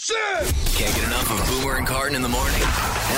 Can't 0.00 0.96
get 0.96 1.04
enough 1.04 1.30
of 1.30 1.46
Boomer 1.46 1.76
and 1.76 1.86
Carton 1.86 2.16
in 2.16 2.22
the 2.22 2.28
morning. 2.28 2.62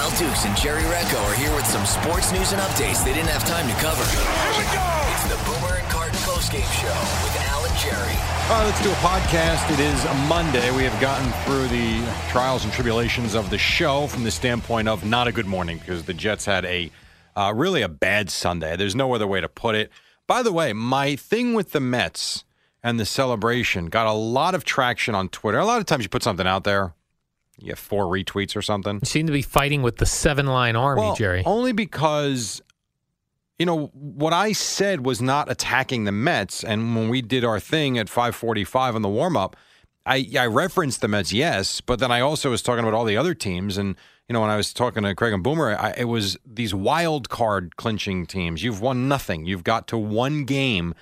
Al 0.03 0.11
Dukes 0.19 0.45
and 0.45 0.57
Jerry 0.57 0.83
Recco 0.83 1.23
are 1.31 1.35
here 1.37 1.55
with 1.55 1.65
some 1.65 1.87
sports 1.87 2.33
news 2.33 2.51
and 2.51 2.61
updates 2.61 3.05
they 3.05 3.13
didn't 3.15 3.29
have 3.29 3.47
time 3.47 3.69
to 3.69 3.75
cover. 3.75 4.03
Here 4.03 4.59
we 4.59 4.67
go! 4.75 4.83
It's 5.15 5.29
the 5.31 5.39
Boomer 5.47 5.79
and 5.79 5.89
Carton 5.89 6.19
postgame 6.27 6.67
show 6.83 6.89
with 7.23 7.37
Al 7.47 7.65
and 7.65 7.79
Jerry. 7.79 8.17
All 8.51 8.59
right, 8.59 8.67
let's 8.67 8.83
do 8.83 8.91
a 8.91 8.95
podcast. 8.95 9.71
It 9.73 9.79
is 9.79 10.05
a 10.07 10.15
Monday. 10.27 10.77
We 10.77 10.83
have 10.83 11.01
gotten 11.01 11.31
through 11.45 11.69
the 11.69 12.05
trials 12.31 12.65
and 12.65 12.73
tribulations 12.73 13.37
of 13.37 13.49
the 13.51 13.59
show 13.59 14.09
from 14.09 14.25
the 14.25 14.33
standpoint 14.33 14.89
of 14.89 15.05
not 15.05 15.29
a 15.29 15.33
good 15.33 15.47
morning 15.47 15.79
because 15.79 16.03
the 16.03 16.15
Jets 16.15 16.47
had 16.47 16.65
a 16.65 16.91
uh, 17.37 17.53
really 17.55 17.83
a 17.83 17.89
bad 17.89 18.29
Sunday. 18.29 18.75
There's 18.77 18.97
no 18.97 19.15
other 19.15 19.29
way 19.29 19.41
to 19.41 19.49
put 19.49 19.77
it. 19.77 19.93
By 20.27 20.43
the 20.43 20.53
way, 20.53 20.73
my 20.73 21.15
thing 21.15 21.55
with 21.55 21.71
the 21.71 21.81
Mets 21.81 22.43
and 22.83 22.99
the 22.99 23.07
celebration 23.07 23.87
got 23.87 24.07
a 24.07 24.13
lot 24.13 24.55
of 24.55 24.65
traction 24.65 25.15
on 25.15 25.29
Twitter. 25.29 25.59
A 25.59 25.65
lot 25.65 25.81
of 25.81 25.87
times 25.87 26.03
you 26.05 26.09
put 26.09 26.23
something 26.23 26.47
out 26.47 26.65
there, 26.65 26.95
you 27.59 27.69
get 27.69 27.79
four 27.79 28.07
retweets 28.07 28.57
or 28.57 28.63
something. 28.63 28.97
You 29.03 29.07
seem 29.07 29.27
to 29.27 29.33
be 29.33 29.43
fighting 29.43 29.83
with 29.83 29.99
the 29.99 30.07
seven 30.07 30.47
line 30.47 30.77
army, 30.77 31.03
Well, 31.03 31.15
Jerry. 31.15 31.43
Only 31.45 31.73
because, 31.73 32.61
you 33.59 33.67
know, 33.67 33.87
what 33.95 34.33
I 34.33 34.53
said 34.53 35.05
was 35.07 35.23
not 35.23 35.51
attacking 35.51 36.05
the 36.05 36.13
Mets. 36.13 36.65
And 36.65 36.97
when 36.97 37.09
we 37.09 37.23
did 37.23 37.45
our 37.45 37.61
thing 37.61 37.99
at 37.99 38.09
545 38.09 38.97
on 38.97 39.03
the 39.03 39.09
warm 39.09 39.37
up, 39.37 39.57
I, 40.05 40.29
I 40.37 40.47
referenced 40.47 41.01
the 41.01 41.07
Mets, 41.09 41.33
yes, 41.33 41.81
but 41.81 42.01
then 42.01 42.11
I 42.11 42.21
also 42.21 42.51
was 42.51 42.61
talking 42.61 42.83
about 42.83 42.95
all 42.95 43.05
the 43.05 43.17
other 43.17 43.35
teams. 43.35 43.79
And, 43.79 43.95
you 44.29 44.33
know, 44.33 44.41
when 44.41 44.51
I 44.51 44.57
was 44.57 44.73
talking 44.73 45.05
to 45.05 45.15
Craig 45.15 45.33
and 45.33 45.45
Boomer, 45.45 45.77
I, 45.79 45.95
it 45.97 46.05
was 46.05 46.37
these 46.45 46.75
wild 46.75 47.29
card 47.29 47.77
clinching 47.77 48.27
teams. 48.27 48.65
You've 48.65 48.81
won 48.81 49.07
nothing. 49.07 49.47
You've 49.47 49.63
got 49.63 49.87
to 49.89 49.99
one 49.99 50.45
game. 50.45 50.97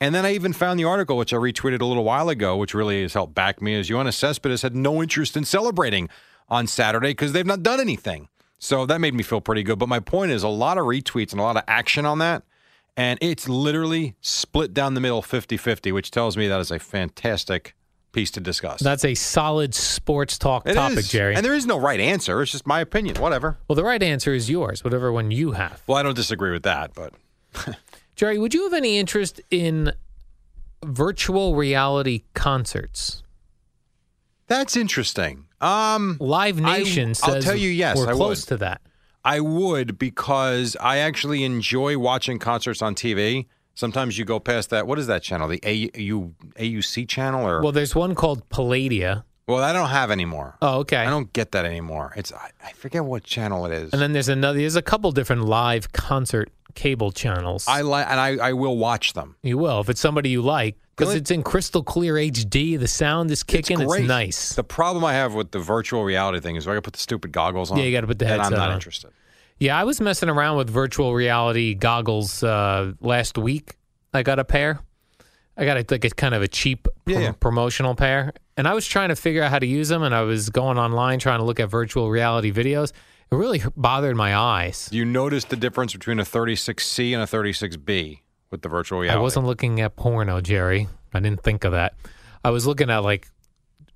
And 0.00 0.14
then 0.14 0.26
I 0.26 0.34
even 0.34 0.52
found 0.52 0.78
the 0.78 0.84
article, 0.84 1.16
which 1.16 1.32
I 1.32 1.36
retweeted 1.36 1.80
a 1.80 1.84
little 1.86 2.04
while 2.04 2.28
ago, 2.28 2.56
which 2.56 2.74
really 2.74 3.02
has 3.02 3.14
helped 3.14 3.34
back 3.34 3.62
me, 3.62 3.74
is 3.74 3.88
Yoenis 3.88 4.14
Cespedes 4.14 4.62
had 4.62 4.74
no 4.74 5.02
interest 5.02 5.36
in 5.36 5.44
celebrating 5.44 6.08
on 6.48 6.66
Saturday 6.66 7.10
because 7.10 7.32
they've 7.32 7.46
not 7.46 7.62
done 7.62 7.80
anything. 7.80 8.28
So 8.58 8.86
that 8.86 9.00
made 9.00 9.14
me 9.14 9.22
feel 9.22 9.40
pretty 9.40 9.62
good. 9.62 9.78
But 9.78 9.88
my 9.88 10.00
point 10.00 10.30
is 10.32 10.42
a 10.42 10.48
lot 10.48 10.78
of 10.78 10.84
retweets 10.84 11.32
and 11.32 11.40
a 11.40 11.44
lot 11.44 11.56
of 11.56 11.62
action 11.68 12.04
on 12.06 12.18
that. 12.18 12.42
And 12.96 13.18
it's 13.22 13.48
literally 13.48 14.14
split 14.20 14.72
down 14.74 14.94
the 14.94 15.00
middle 15.00 15.22
50 15.22 15.56
50, 15.56 15.92
which 15.92 16.10
tells 16.10 16.36
me 16.36 16.48
that 16.48 16.60
is 16.60 16.70
a 16.70 16.78
fantastic 16.78 17.74
piece 18.12 18.30
to 18.32 18.40
discuss. 18.40 18.80
That's 18.80 19.04
a 19.04 19.14
solid 19.14 19.74
sports 19.74 20.38
talk 20.38 20.68
It 20.68 20.74
topic, 20.74 20.98
is. 20.98 21.08
Jerry. 21.08 21.34
And 21.34 21.44
there 21.44 21.54
is 21.54 21.66
no 21.66 21.78
right 21.78 21.98
answer. 21.98 22.40
It's 22.42 22.52
just 22.52 22.66
my 22.66 22.80
opinion. 22.80 23.16
Whatever. 23.16 23.58
well, 23.68 23.74
the 23.74 23.82
right 23.84 24.02
answer 24.02 24.32
is 24.32 24.48
yours, 24.48 24.84
whatever 24.84 25.10
one 25.12 25.30
you 25.32 25.52
have. 25.52 25.82
Well, 25.86 25.98
I 25.98 26.02
don't 26.04 26.14
disagree 26.14 26.52
with 26.52 26.62
that, 26.62 26.92
but 26.94 27.12
Jerry, 28.16 28.38
would 28.38 28.54
you 28.54 28.64
have 28.64 28.72
any 28.74 28.98
interest 28.98 29.40
in 29.50 29.92
virtual 30.84 31.54
reality 31.56 32.22
concerts? 32.34 33.22
that's 34.46 34.76
interesting. 34.76 35.46
Um, 35.60 36.18
Live 36.20 36.58
I- 36.62 36.78
Nation 36.78 37.08
I'll 37.10 37.14
says 37.14 37.44
tell 37.44 37.56
you 37.56 37.70
yes, 37.70 37.96
we're 37.96 38.08
I 38.10 38.12
close 38.12 38.42
would. 38.42 38.48
to 38.48 38.56
that. 38.58 38.82
I 39.24 39.40
would 39.40 39.98
because 39.98 40.76
I 40.80 40.98
actually 40.98 41.44
enjoy 41.44 41.96
watching 41.98 42.38
concerts 42.38 42.82
on 42.82 42.94
TV. 42.94 43.46
Sometimes 43.74 44.18
you 44.18 44.26
go 44.26 44.38
past 44.38 44.68
that. 44.70 44.86
What 44.86 44.98
is 44.98 45.06
that 45.06 45.22
channel? 45.22 45.48
The 45.48 45.60
AU, 45.64 46.32
AUC 46.58 47.08
channel, 47.08 47.48
or 47.48 47.62
Well, 47.62 47.72
there's 47.72 47.94
one 47.94 48.14
called 48.14 48.46
Palladia. 48.50 49.24
Well, 49.46 49.62
I 49.62 49.72
don't 49.72 49.88
have 49.90 50.10
anymore. 50.10 50.56
Oh, 50.62 50.78
okay. 50.80 50.96
I 50.98 51.10
don't 51.10 51.32
get 51.32 51.52
that 51.52 51.64
anymore. 51.64 52.12
It's 52.16 52.32
I, 52.32 52.50
I 52.64 52.72
forget 52.72 53.04
what 53.04 53.24
channel 53.24 53.66
it 53.66 53.72
is. 53.72 53.92
and 53.92 54.00
then 54.00 54.12
there's 54.12 54.28
another. 54.28 54.58
There's 54.58 54.76
a 54.76 54.82
couple 54.82 55.10
different 55.12 55.44
live 55.44 55.92
concert 55.92 56.50
cable 56.74 57.12
channels. 57.12 57.66
I 57.68 57.82
like 57.82 58.06
and 58.08 58.18
I, 58.18 58.48
I 58.48 58.52
will 58.52 58.76
watch 58.76 59.12
them. 59.12 59.36
you 59.42 59.58
will 59.58 59.80
if 59.80 59.88
it's 59.88 60.00
somebody 60.00 60.30
you 60.30 60.42
like 60.42 60.76
because 60.96 61.14
it's 61.14 61.30
in 61.30 61.42
crystal 61.42 61.82
clear 61.84 62.14
HD. 62.14 62.78
The 62.78 62.88
sound 62.88 63.30
is 63.30 63.42
kicking. 63.42 63.80
it's 63.80 63.90
great. 63.92 64.06
nice. 64.06 64.54
The 64.54 64.64
problem 64.64 65.04
I 65.04 65.12
have 65.12 65.34
with 65.34 65.50
the 65.52 65.58
virtual 65.60 66.04
reality 66.04 66.40
thing 66.40 66.56
is 66.56 66.66
I 66.66 66.70
got 66.70 66.76
to 66.76 66.82
put 66.82 66.94
the 66.94 66.98
stupid 67.00 67.32
goggles 67.32 67.70
on. 67.70 67.78
Yeah, 67.78 67.84
you 67.84 67.92
gotta 67.92 68.06
put 68.06 68.18
the 68.18 68.26
and 68.26 68.40
I'm 68.42 68.52
not 68.52 68.70
on. 68.70 68.74
interested. 68.74 69.10
Yeah, 69.58 69.78
I 69.78 69.84
was 69.84 70.00
messing 70.00 70.28
around 70.28 70.56
with 70.56 70.68
virtual 70.68 71.14
reality 71.14 71.74
goggles 71.74 72.42
uh, 72.42 72.92
last 73.00 73.38
week. 73.38 73.76
I 74.12 74.22
got 74.24 74.38
a 74.40 74.44
pair. 74.44 74.80
I 75.56 75.64
got 75.64 75.76
a, 75.76 75.84
like 75.88 76.04
a 76.04 76.10
kind 76.10 76.34
of 76.34 76.42
a 76.42 76.48
cheap 76.48 76.88
Yeah, 77.06 77.14
prom- 77.14 77.22
yeah. 77.22 77.32
promotional 77.38 77.94
pair, 77.94 78.32
and 78.56 78.66
I 78.68 78.74
was 78.74 78.86
trying 78.86 79.08
to 79.08 79.16
figure 79.16 79.42
out 79.42 79.50
how 79.50 79.58
to 79.58 79.66
use 79.66 79.88
them. 79.88 80.02
And 80.02 80.14
I 80.14 80.22
was 80.22 80.50
going 80.50 80.78
online 80.78 81.18
trying 81.18 81.38
to 81.40 81.44
look 81.44 81.60
at 81.60 81.68
virtual 81.70 82.10
reality 82.10 82.52
videos. 82.52 82.92
It 83.30 83.34
really 83.36 83.62
bothered 83.76 84.16
my 84.16 84.36
eyes. 84.36 84.88
You 84.92 85.04
noticed 85.04 85.48
the 85.50 85.56
difference 85.56 85.92
between 85.92 86.20
a 86.20 86.24
36C 86.24 87.12
and 87.14 87.22
a 87.22 87.26
36B 87.26 88.20
with 88.50 88.62
the 88.62 88.68
virtual 88.68 89.00
reality? 89.00 89.18
I 89.18 89.22
wasn't 89.22 89.46
looking 89.46 89.80
at 89.80 89.96
porno, 89.96 90.40
Jerry. 90.40 90.88
I 91.12 91.20
didn't 91.20 91.42
think 91.42 91.64
of 91.64 91.72
that. 91.72 91.94
I 92.44 92.50
was 92.50 92.66
looking 92.66 92.90
at 92.90 92.98
like 92.98 93.28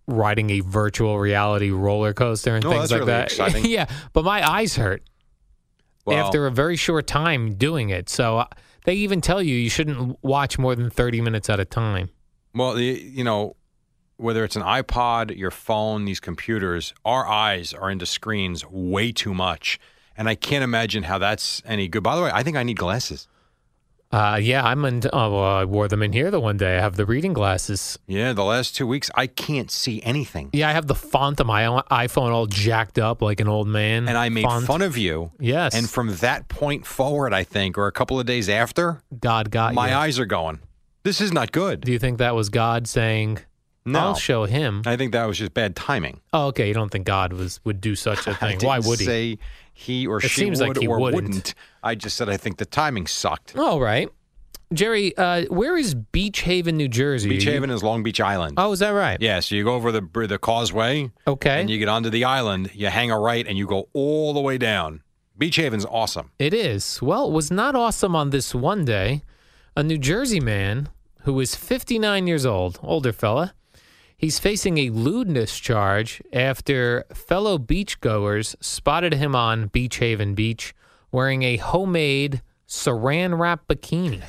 riding 0.06 0.48
a 0.50 0.60
virtual 0.60 1.18
reality 1.18 1.70
roller 1.70 2.14
coaster 2.14 2.56
and 2.56 2.64
Oh, 2.64 2.70
things 2.70 2.90
like 2.90 3.00
really 3.00 3.12
that. 3.12 3.26
exciting. 3.32 3.64
yeah, 3.70 3.86
but 4.14 4.24
my 4.24 4.48
eyes 4.48 4.74
hurt. 4.76 5.02
Well, 6.06 6.24
after 6.24 6.46
a 6.46 6.50
very 6.50 6.76
short 6.76 7.06
time 7.06 7.54
doing 7.56 7.90
it. 7.90 8.08
So 8.08 8.38
uh, 8.38 8.46
they 8.84 8.94
even 8.94 9.20
tell 9.20 9.42
you 9.42 9.54
you 9.54 9.68
shouldn't 9.68 10.16
watch 10.24 10.58
more 10.58 10.74
than 10.74 10.88
30 10.88 11.20
minutes 11.20 11.50
at 11.50 11.60
a 11.60 11.66
time. 11.66 12.08
Well, 12.54 12.72
the, 12.74 12.84
you 12.84 13.22
know, 13.22 13.56
whether 14.18 14.44
it's 14.44 14.56
an 14.56 14.62
iPod, 14.62 15.36
your 15.36 15.50
phone, 15.50 16.04
these 16.04 16.20
computers, 16.20 16.92
our 17.04 17.26
eyes 17.26 17.72
are 17.72 17.90
into 17.90 18.04
screens 18.04 18.66
way 18.66 19.12
too 19.12 19.32
much. 19.32 19.80
And 20.16 20.28
I 20.28 20.34
can't 20.34 20.64
imagine 20.64 21.04
how 21.04 21.18
that's 21.18 21.62
any 21.64 21.88
good. 21.88 22.02
By 22.02 22.16
the 22.16 22.22
way, 22.22 22.30
I 22.34 22.42
think 22.42 22.56
I 22.56 22.64
need 22.64 22.76
glasses. 22.76 23.28
Uh, 24.10 24.38
yeah, 24.40 24.64
I'm 24.64 24.84
in. 24.86 25.02
Oh, 25.12 25.32
well, 25.32 25.42
I 25.42 25.64
wore 25.64 25.86
them 25.86 26.02
in 26.02 26.12
here 26.12 26.30
the 26.30 26.40
one 26.40 26.56
day. 26.56 26.78
I 26.78 26.80
have 26.80 26.96
the 26.96 27.04
reading 27.04 27.34
glasses. 27.34 27.98
Yeah, 28.06 28.32
the 28.32 28.42
last 28.42 28.74
two 28.74 28.86
weeks, 28.86 29.10
I 29.14 29.26
can't 29.26 29.70
see 29.70 30.02
anything. 30.02 30.48
Yeah, 30.54 30.70
I 30.70 30.72
have 30.72 30.86
the 30.86 30.94
font 30.94 31.40
on 31.40 31.46
my 31.46 31.64
iPhone 31.90 32.30
all 32.30 32.46
jacked 32.46 32.98
up 32.98 33.20
like 33.20 33.38
an 33.38 33.48
old 33.48 33.68
man. 33.68 34.08
And 34.08 34.16
I 34.16 34.30
made 34.30 34.44
font. 34.44 34.66
fun 34.66 34.82
of 34.82 34.96
you. 34.96 35.30
Yes. 35.38 35.74
And 35.74 35.88
from 35.88 36.16
that 36.16 36.48
point 36.48 36.86
forward, 36.86 37.34
I 37.34 37.44
think, 37.44 37.76
or 37.76 37.86
a 37.86 37.92
couple 37.92 38.18
of 38.18 38.24
days 38.24 38.48
after, 38.48 39.02
God 39.20 39.50
got 39.50 39.74
my 39.74 39.90
you. 39.90 39.94
eyes 39.94 40.18
are 40.18 40.26
going. 40.26 40.60
This 41.02 41.20
is 41.20 41.30
not 41.30 41.52
good. 41.52 41.82
Do 41.82 41.92
you 41.92 41.98
think 41.98 42.18
that 42.18 42.34
was 42.34 42.48
God 42.48 42.88
saying, 42.88 43.40
No. 43.92 43.98
I'll 44.00 44.14
show 44.14 44.44
him? 44.44 44.82
I 44.86 44.96
think 44.96 45.12
that 45.12 45.24
was 45.26 45.38
just 45.38 45.54
bad 45.54 45.74
timing. 45.76 46.20
Oh, 46.32 46.46
okay. 46.48 46.68
You 46.68 46.74
don't 46.74 46.90
think 46.90 47.06
God 47.06 47.32
was 47.32 47.60
would 47.64 47.80
do 47.80 47.94
such 47.96 48.26
a 48.26 48.30
I 48.30 48.34
thing? 48.34 48.58
didn't 48.58 48.68
Why 48.68 48.78
would 48.80 48.98
he? 48.98 49.04
say 49.04 49.38
he 49.74 50.06
or 50.06 50.18
It 50.18 50.22
she 50.28 50.40
seems 50.42 50.60
like 50.60 50.76
he 50.78 50.86
or 50.86 50.98
wouldn't. 51.00 51.24
wouldn't. 51.24 51.54
I 51.82 51.94
just 51.94 52.16
said 52.16 52.28
I 52.28 52.36
think 52.36 52.58
the 52.58 52.66
timing 52.66 53.06
sucked. 53.06 53.56
All 53.56 53.80
right. 53.80 54.08
Jerry, 54.72 55.16
uh, 55.16 55.46
where 55.46 55.78
is 55.78 55.94
Beach 55.94 56.40
Haven, 56.40 56.76
New 56.76 56.88
Jersey? 56.88 57.30
Beach 57.30 57.44
You- 57.44 57.52
Haven 57.52 57.70
is 57.70 57.82
Long 57.82 58.02
Beach 58.02 58.20
Island. 58.20 58.54
Oh, 58.58 58.72
is 58.72 58.80
that 58.80 58.90
right? 58.90 59.18
Yeah, 59.18 59.40
so 59.40 59.54
you 59.54 59.64
go 59.64 59.74
over 59.74 59.90
the 59.90 60.02
br- 60.02 60.26
the 60.26 60.38
causeway 60.38 61.10
Okay. 61.26 61.60
and 61.62 61.70
you 61.70 61.78
get 61.78 61.88
onto 61.88 62.10
the 62.10 62.24
island. 62.24 62.70
You 62.74 62.88
hang 62.88 63.10
a 63.10 63.18
right 63.18 63.46
and 63.46 63.56
you 63.56 63.66
go 63.66 63.88
all 63.94 64.34
the 64.34 64.40
way 64.40 64.58
down. 64.58 65.02
Beach 65.38 65.56
Haven's 65.56 65.86
awesome. 65.86 66.32
It 66.38 66.52
is. 66.52 67.00
Well, 67.00 67.28
it 67.28 67.32
was 67.32 67.50
not 67.50 67.74
awesome 67.76 68.14
on 68.14 68.28
this 68.30 68.54
one 68.54 68.84
day. 68.84 69.22
A 69.74 69.82
New 69.82 69.96
Jersey 69.96 70.40
man 70.40 70.90
who 71.22 71.38
is 71.40 71.54
59 71.54 72.26
years 72.26 72.44
old, 72.44 72.78
older 72.82 73.12
fella, 73.12 73.54
he's 74.18 74.38
facing 74.38 74.76
a 74.78 74.90
lewdness 74.90 75.58
charge 75.58 76.20
after 76.32 77.04
fellow 77.14 77.56
beachgoers 77.58 78.54
spotted 78.60 79.14
him 79.14 79.34
on 79.34 79.68
Beach 79.68 79.96
Haven 79.96 80.34
Beach 80.34 80.74
wearing 81.10 81.42
a 81.44 81.56
homemade 81.56 82.42
saran 82.68 83.38
wrap 83.38 83.66
bikini. 83.66 84.20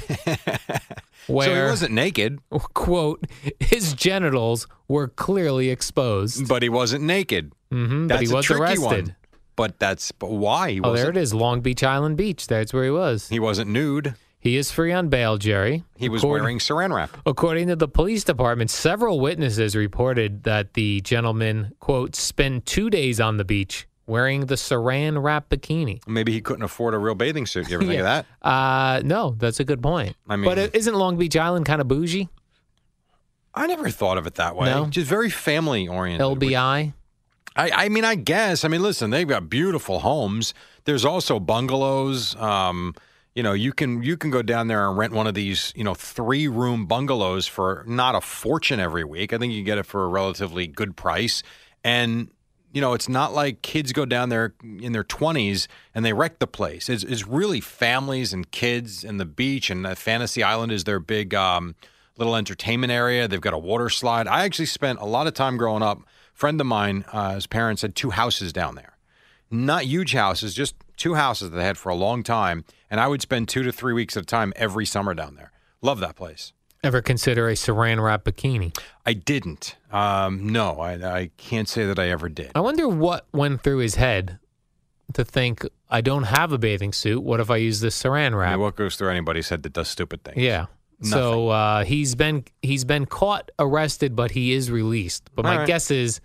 where, 1.28 1.46
so 1.48 1.54
he 1.56 1.70
wasn't 1.70 1.94
naked, 1.94 2.40
quote, 2.74 3.26
his 3.60 3.94
genitals 3.94 4.68
were 4.88 5.08
clearly 5.10 5.70
exposed. 5.70 6.48
but 6.48 6.64
he 6.64 6.70
wasn't 6.70 7.04
naked. 7.04 7.52
hmm 7.72 8.08
That's 8.08 8.20
but 8.22 8.26
he 8.28 8.32
a 8.32 8.36
was 8.36 8.46
tricky 8.46 8.62
arrested. 8.62 8.86
one. 8.86 9.16
But 9.56 9.78
that's 9.78 10.14
but 10.14 10.32
why 10.32 10.72
he 10.72 10.80
Oh, 10.80 10.92
wasn't. 10.92 10.96
there 10.96 11.10
it 11.10 11.18
is, 11.22 11.34
Long 11.34 11.60
Beach 11.60 11.84
Island 11.84 12.16
Beach. 12.16 12.48
That's 12.48 12.72
where 12.74 12.86
he 12.86 12.92
was. 12.92 13.28
He 13.28 13.40
wasn't 13.42 13.70
nude. 13.72 14.16
He 14.42 14.56
is 14.56 14.72
free 14.72 14.94
on 14.94 15.10
bail, 15.10 15.38
Jerry. 15.38 15.84
He 15.98 16.08
was 16.08 16.22
According- 16.24 16.44
wearing 16.44 16.60
saran 16.60 16.96
wrap. 16.96 17.18
According 17.26 17.68
to 17.68 17.76
the 17.76 17.88
police 17.90 18.24
department, 18.24 18.70
several 18.72 19.20
witnesses 19.20 19.76
reported 19.76 20.44
that 20.44 20.74
the 20.76 21.02
gentleman, 21.02 21.74
quote, 21.82 22.16
spent 22.16 22.66
two 22.66 22.90
days 22.90 23.20
on 23.20 23.36
the 23.38 23.44
beach 23.44 23.86
wearing 24.08 24.46
the 24.46 24.56
saran 24.56 25.22
wrap 25.22 25.50
bikini. 25.50 26.00
Maybe 26.08 26.32
he 26.32 26.40
couldn't 26.42 26.64
afford 26.64 26.94
a 26.94 26.98
real 26.98 27.16
bathing 27.16 27.46
suit. 27.46 27.70
You 27.70 27.76
ever 27.76 27.86
think 27.86 28.00
of 28.00 28.06
that? 28.06 28.26
Uh, 28.42 29.02
no, 29.04 29.36
that's 29.38 29.60
a 29.60 29.66
good 29.66 29.84
point. 29.84 30.16
I 30.30 30.36
but 30.38 30.40
mean- 30.40 30.58
it- 30.58 30.76
isn't 30.76 30.96
Long 30.96 31.18
Beach 31.18 31.36
Island 31.36 31.66
kind 31.66 31.82
of 31.82 31.88
bougie? 31.90 32.30
I 33.54 33.68
never 33.68 33.90
thought 33.90 34.18
of 34.18 34.26
it 34.26 34.36
that 34.36 34.56
way. 34.56 34.68
No? 34.70 34.86
Just 34.86 35.08
very 35.10 35.30
family 35.30 35.88
oriented. 35.88 36.26
LBI? 36.26 36.94
I, 37.56 37.72
I 37.72 37.90
mean, 37.90 38.06
I 38.06 38.16
guess. 38.16 38.64
I 38.64 38.68
mean, 38.70 38.82
listen, 38.82 39.10
they've 39.10 39.28
got 39.28 39.50
beautiful 39.50 40.00
homes. 40.00 40.54
There's 40.86 41.04
also 41.04 41.40
bungalows. 41.42 42.36
Um, 42.38 42.96
you 43.36 43.44
know, 43.44 43.54
you 43.54 43.74
can 43.74 44.04
you 44.04 44.18
can 44.18 44.32
go 44.32 44.42
down 44.42 44.68
there 44.68 44.88
and 44.88 44.98
rent 44.98 45.14
one 45.14 45.28
of 45.28 45.34
these, 45.34 45.72
you 45.76 45.84
know, 45.84 45.94
three 45.94 46.48
room 46.48 46.86
bungalows 46.86 47.48
for 47.48 47.84
not 47.88 48.16
a 48.16 48.22
fortune 48.22 48.80
every 48.80 49.04
week. 49.04 49.34
I 49.34 49.38
think 49.38 49.54
you 49.54 49.64
get 49.64 49.78
it 49.78 49.86
for 49.86 50.04
a 50.04 50.08
relatively 50.08 50.68
good 50.68 50.96
price. 50.96 51.44
And 51.84 52.30
you 52.72 52.82
know, 52.82 52.94
it's 52.94 53.10
not 53.10 53.34
like 53.34 53.62
kids 53.62 53.94
go 53.94 54.06
down 54.06 54.30
there 54.30 54.54
in 54.62 54.92
their 54.92 55.04
20s 55.04 55.68
and 55.96 56.06
they 56.06 56.14
wreck 56.14 56.40
the 56.40 56.48
place. 56.48 56.88
It's, 56.88 57.04
it's 57.04 57.26
really 57.26 57.62
families 57.62 58.32
and 58.32 58.50
kids 58.52 59.04
and 59.04 59.20
the 59.20 59.26
beach 59.26 59.70
and 59.70 59.88
uh, 59.88 59.96
Fantasy 59.96 60.44
Island 60.44 60.72
is 60.72 60.84
their 60.84 61.00
big 61.00 61.34
um, 61.34 61.76
little 62.18 62.36
entertainment 62.36 62.92
area. 62.92 63.28
They've 63.28 63.42
got 63.42 63.54
a 63.54 63.60
water 63.60 63.90
slide. 63.90 64.28
I 64.28 64.46
actually 64.46 64.68
spent 64.68 65.00
a 65.00 65.06
lot 65.06 65.26
of 65.26 65.34
time 65.34 65.58
growing 65.58 65.82
up. 65.82 66.02
friend 66.34 66.62
of 66.62 66.68
mine, 66.68 67.06
uh, 67.12 67.36
his 67.36 67.48
parents 67.48 67.82
had 67.82 67.96
two 67.96 68.12
houses 68.12 68.54
down 68.54 68.76
there. 68.76 68.98
Not 69.50 69.86
huge 69.86 70.14
houses, 70.14 70.54
just 70.54 70.76
two 70.96 71.16
houses 71.16 71.50
that 71.50 71.58
they 71.58 71.64
had 71.64 71.78
for 71.78 71.90
a 71.90 71.96
long 71.96 72.22
time. 72.22 72.66
And 72.90 73.00
I 73.00 73.08
would 73.08 73.22
spend 73.22 73.48
two 73.50 73.64
to 73.64 73.72
three 73.72 73.94
weeks 73.94 74.18
at 74.18 74.24
a 74.24 74.26
time 74.26 74.54
every 74.56 74.86
summer 74.86 75.14
down 75.14 75.36
there. 75.36 75.52
Love 75.82 76.00
that 76.00 76.16
place. 76.16 76.54
Ever 76.84 77.02
consider 77.02 77.50
a 77.50 77.54
saran 77.54 78.02
wrap 78.04 78.24
bikini? 78.24 78.76
I 79.06 79.14
didn't. 79.14 79.76
Um, 79.92 80.48
no, 80.48 80.80
I, 80.80 80.94
I 80.94 81.32
can't 81.38 81.68
say 81.68 81.86
that 81.86 82.00
I 82.00 82.10
ever 82.10 82.30
did. 82.30 82.52
I 82.56 82.62
wonder 82.62 82.88
what 82.88 83.28
went 83.34 83.64
through 83.64 83.80
his 83.80 83.96
head 83.96 84.40
to 85.14 85.26
think, 85.26 85.66
I 85.90 86.02
don't 86.02 86.24
have 86.24 86.52
a 86.54 86.58
bathing 86.58 86.94
suit. 86.94 87.22
What 87.22 87.40
if 87.40 87.50
I 87.50 87.58
use 87.58 87.82
this 87.82 88.02
saran 88.02 88.32
I 88.34 88.36
wrap? 88.36 88.52
mean, 88.54 88.62
what 88.62 88.76
goes 88.76 88.96
through 88.96 89.10
anybody's 89.10 89.50
head 89.50 89.64
that 89.64 89.74
does 89.74 89.90
stupid 89.90 90.24
things? 90.24 90.38
Yeah. 90.38 90.68
So 91.02 91.48
uh, 91.50 91.86
he's 91.86 92.14
been 92.16 92.44
he's 92.62 92.84
been 92.84 93.06
caught, 93.06 93.52
arrested, 93.58 94.18
but 94.18 94.32
he 94.32 94.52
is 94.52 94.70
released. 94.70 95.30
But 95.34 95.46
All 95.46 95.54
my 95.54 95.60
right. 95.60 95.68
guess 95.68 95.92
is 95.92 96.20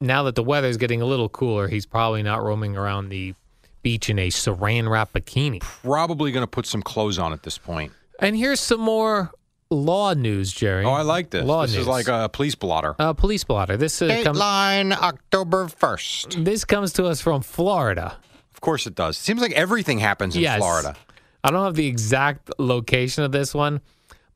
now 0.00 0.22
that 0.22 0.34
the 0.36 0.42
weather's 0.42 0.78
getting 0.78 1.02
a 1.02 1.04
little 1.04 1.28
cooler, 1.28 1.68
he's 1.68 1.84
probably 1.84 2.22
not 2.22 2.42
roaming 2.42 2.76
around 2.78 3.10
the 3.10 3.34
beach 3.84 4.10
in 4.10 4.18
a 4.18 4.28
saran 4.30 4.88
wrap 4.90 5.12
bikini. 5.12 5.60
Probably 5.60 6.32
going 6.32 6.42
to 6.42 6.48
put 6.50 6.66
some 6.66 6.82
clothes 6.82 7.20
on 7.20 7.32
at 7.32 7.44
this 7.44 7.56
point. 7.58 7.92
And 8.18 8.36
here's 8.36 8.58
some 8.58 8.80
more 8.80 9.30
law 9.70 10.12
news, 10.14 10.52
Jerry. 10.52 10.84
Oh, 10.84 10.90
I 10.90 11.02
like 11.02 11.30
this. 11.30 11.44
Law 11.44 11.62
this 11.62 11.72
news. 11.74 11.82
is 11.82 11.86
like 11.86 12.08
a 12.08 12.28
police 12.28 12.54
blotter. 12.56 12.96
A 12.98 13.14
police 13.14 13.44
blotter. 13.44 13.76
This 13.76 14.02
uh, 14.02 14.08
com- 14.24 14.34
Dateline 14.34 14.92
October 14.92 15.66
1st. 15.66 16.44
this 16.44 16.64
comes 16.64 16.92
to 16.94 17.06
us 17.06 17.20
from 17.20 17.42
Florida. 17.42 18.16
Of 18.52 18.60
course 18.60 18.86
it 18.86 18.94
does. 18.94 19.16
Seems 19.16 19.40
like 19.40 19.52
everything 19.52 19.98
happens 19.98 20.34
in 20.36 20.42
Yes. 20.42 20.58
Florida. 20.58 20.96
I 21.44 21.50
don't 21.50 21.64
have 21.64 21.74
the 21.74 21.86
exact 21.86 22.50
location 22.58 23.22
of 23.24 23.32
this 23.32 23.52
one, 23.54 23.82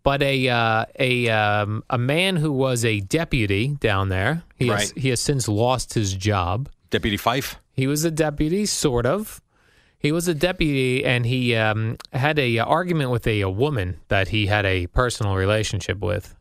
but 0.03 0.23
a 0.23 0.49
uh, 0.49 0.85
a 0.99 1.29
um, 1.31 1.83
a 1.89 1.97
man 1.97 2.37
who 2.37 2.53
was 2.53 2.85
a 2.85 3.01
deputy 3.01 3.69
down 3.81 4.11
there. 4.11 4.43
He 4.57 4.67
has, 4.69 4.91
he 4.91 5.09
has 5.09 5.21
since 5.21 5.49
lost 5.49 5.95
his 5.95 6.13
job. 6.13 6.69
Deputy 6.91 7.17
Fife. 7.17 7.57
He 7.73 7.87
was 7.87 8.05
a 8.05 8.11
deputy, 8.11 8.67
sort 8.67 9.07
of. 9.07 9.41
He 9.99 10.13
was 10.13 10.29
a 10.29 10.35
deputy, 10.35 11.05
and 11.05 11.27
he 11.27 11.57
um, 11.57 11.97
had 12.13 12.39
a 12.39 12.59
argument 12.59 13.11
with 13.11 13.27
a, 13.27 13.41
a 13.41 13.51
woman 13.51 13.99
that 14.09 14.29
he 14.29 14.47
had 14.47 14.65
a 14.65 14.87
personal 14.89 15.35
relationship 15.35 15.99
with, 15.99 16.37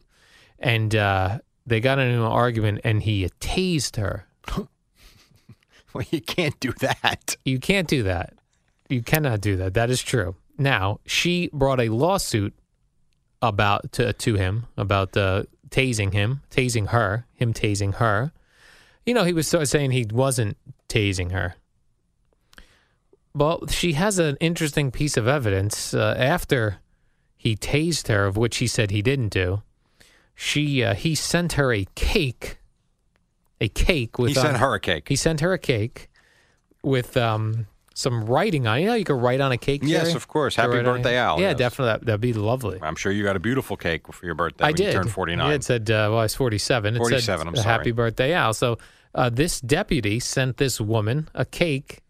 and 0.60 0.96
uh, 0.96 1.40
they 1.66 1.80
got 1.80 2.00
into 2.00 2.20
an 2.20 2.32
argument, 2.32 2.82
and 2.84 3.04
he 3.04 3.28
tased 3.40 3.98
her. 3.98 4.26
Well, 5.94 6.06
you 6.12 6.22
can't 6.22 6.60
do 6.60 6.74
that. 6.74 7.38
You 7.44 7.60
can't 7.60 7.88
do 7.88 8.04
that. 8.04 8.34
You 8.88 9.02
cannot 9.02 9.42
do 9.42 9.58
that. 9.58 9.74
That 9.74 9.90
is 9.90 10.02
true. 10.02 10.36
Now 10.58 11.00
she 11.08 11.50
brought 11.52 11.80
a 11.80 11.90
lawsuit 11.90 12.54
about 13.42 13.92
to 13.94 14.14
to 14.14 14.36
him 14.36 14.68
about 14.78 15.16
uh, 15.18 15.44
tasing 15.70 16.14
him, 16.14 16.42
tasing 16.52 16.90
her, 16.90 17.26
him 17.34 17.54
tasing 17.54 17.96
her. 17.96 18.32
You 19.08 19.14
know, 19.14 19.24
he 19.24 19.32
was 19.32 19.48
sort 19.48 19.64
of 19.64 19.70
saying 19.70 19.92
he 19.92 20.06
wasn't 20.12 20.58
tasing 20.90 21.32
her. 21.32 21.56
Well, 23.34 23.66
she 23.68 23.94
has 23.94 24.20
an 24.20 24.36
interesting 24.42 24.92
piece 24.92 25.16
of 25.16 25.28
evidence 25.30 25.94
uh, 25.94 26.14
after 26.18 26.80
he 27.38 27.56
tased 27.56 28.10
her, 28.10 28.26
of 28.26 28.36
which 28.36 28.58
he 28.58 28.68
said 28.68 28.92
he 28.92 29.02
didn't 29.02 29.30
do. 29.30 29.62
She 30.36 30.84
uh, 30.84 30.94
he 30.94 31.16
sent 31.16 31.54
her 31.54 31.72
a 31.72 31.86
cake, 31.96 32.58
a 33.62 33.70
cake 33.70 34.20
with 34.20 34.30
He 34.30 34.34
sent 34.36 34.56
uh, 34.56 34.60
her 34.60 34.74
a 34.76 34.80
cake. 34.80 35.08
he 35.08 35.16
sent 35.16 35.40
her 35.40 35.54
a 35.54 35.58
cake 35.58 36.10
with 36.84 37.16
um, 37.16 37.68
some 37.98 38.26
writing 38.26 38.68
on 38.68 38.78
it. 38.78 38.82
You 38.82 38.88
know, 38.88 38.94
you 38.94 39.04
could 39.04 39.20
write 39.20 39.42
on 39.42 39.52
a 39.52 39.58
cake. 39.58 39.82
Yes, 39.84 40.04
Jerry? 40.04 40.14
of 40.16 40.28
course. 40.28 40.56
Happy 40.56 40.84
birthday? 40.84 41.18
Al, 41.18 41.40
Yeah, 41.40 41.50
yes. 41.50 41.58
definitely. 41.58 41.94
That, 41.94 42.06
that'd 42.06 42.22
be 42.22 42.32
lovely. 42.34 42.78
I'm 42.80 42.96
sure 42.96 43.12
you 43.12 43.24
got 43.24 43.36
a 43.36 43.40
beautiful 43.40 43.76
cake 43.76 44.08
for 44.14 44.24
your 44.24 44.36
birthday 44.36 44.66
I 44.66 44.68
when 44.68 44.76
did. 44.76 44.86
you 44.88 44.92
turned 44.94 45.12
49. 45.12 45.48
Yeah, 45.50 45.56
it 45.56 45.64
said, 45.64 45.90
uh, 45.90 46.10
well, 46.12 46.20
I 46.20 46.24
was 46.24 46.36
47. 46.36 46.96
It 46.96 47.00
47, 47.00 47.22
said, 47.22 47.48
I'm 47.48 47.56
uh, 47.56 47.64
Happy 47.64 47.92
birthday, 47.92 48.34
Al. 48.34 48.54
So 48.54 48.78
uh, 49.16 49.32
this 49.32 49.60
deputy 49.60 50.20
sent 50.20 50.58
this 50.58 50.80
woman 50.80 51.28
a 51.34 51.44
cake 51.44 52.02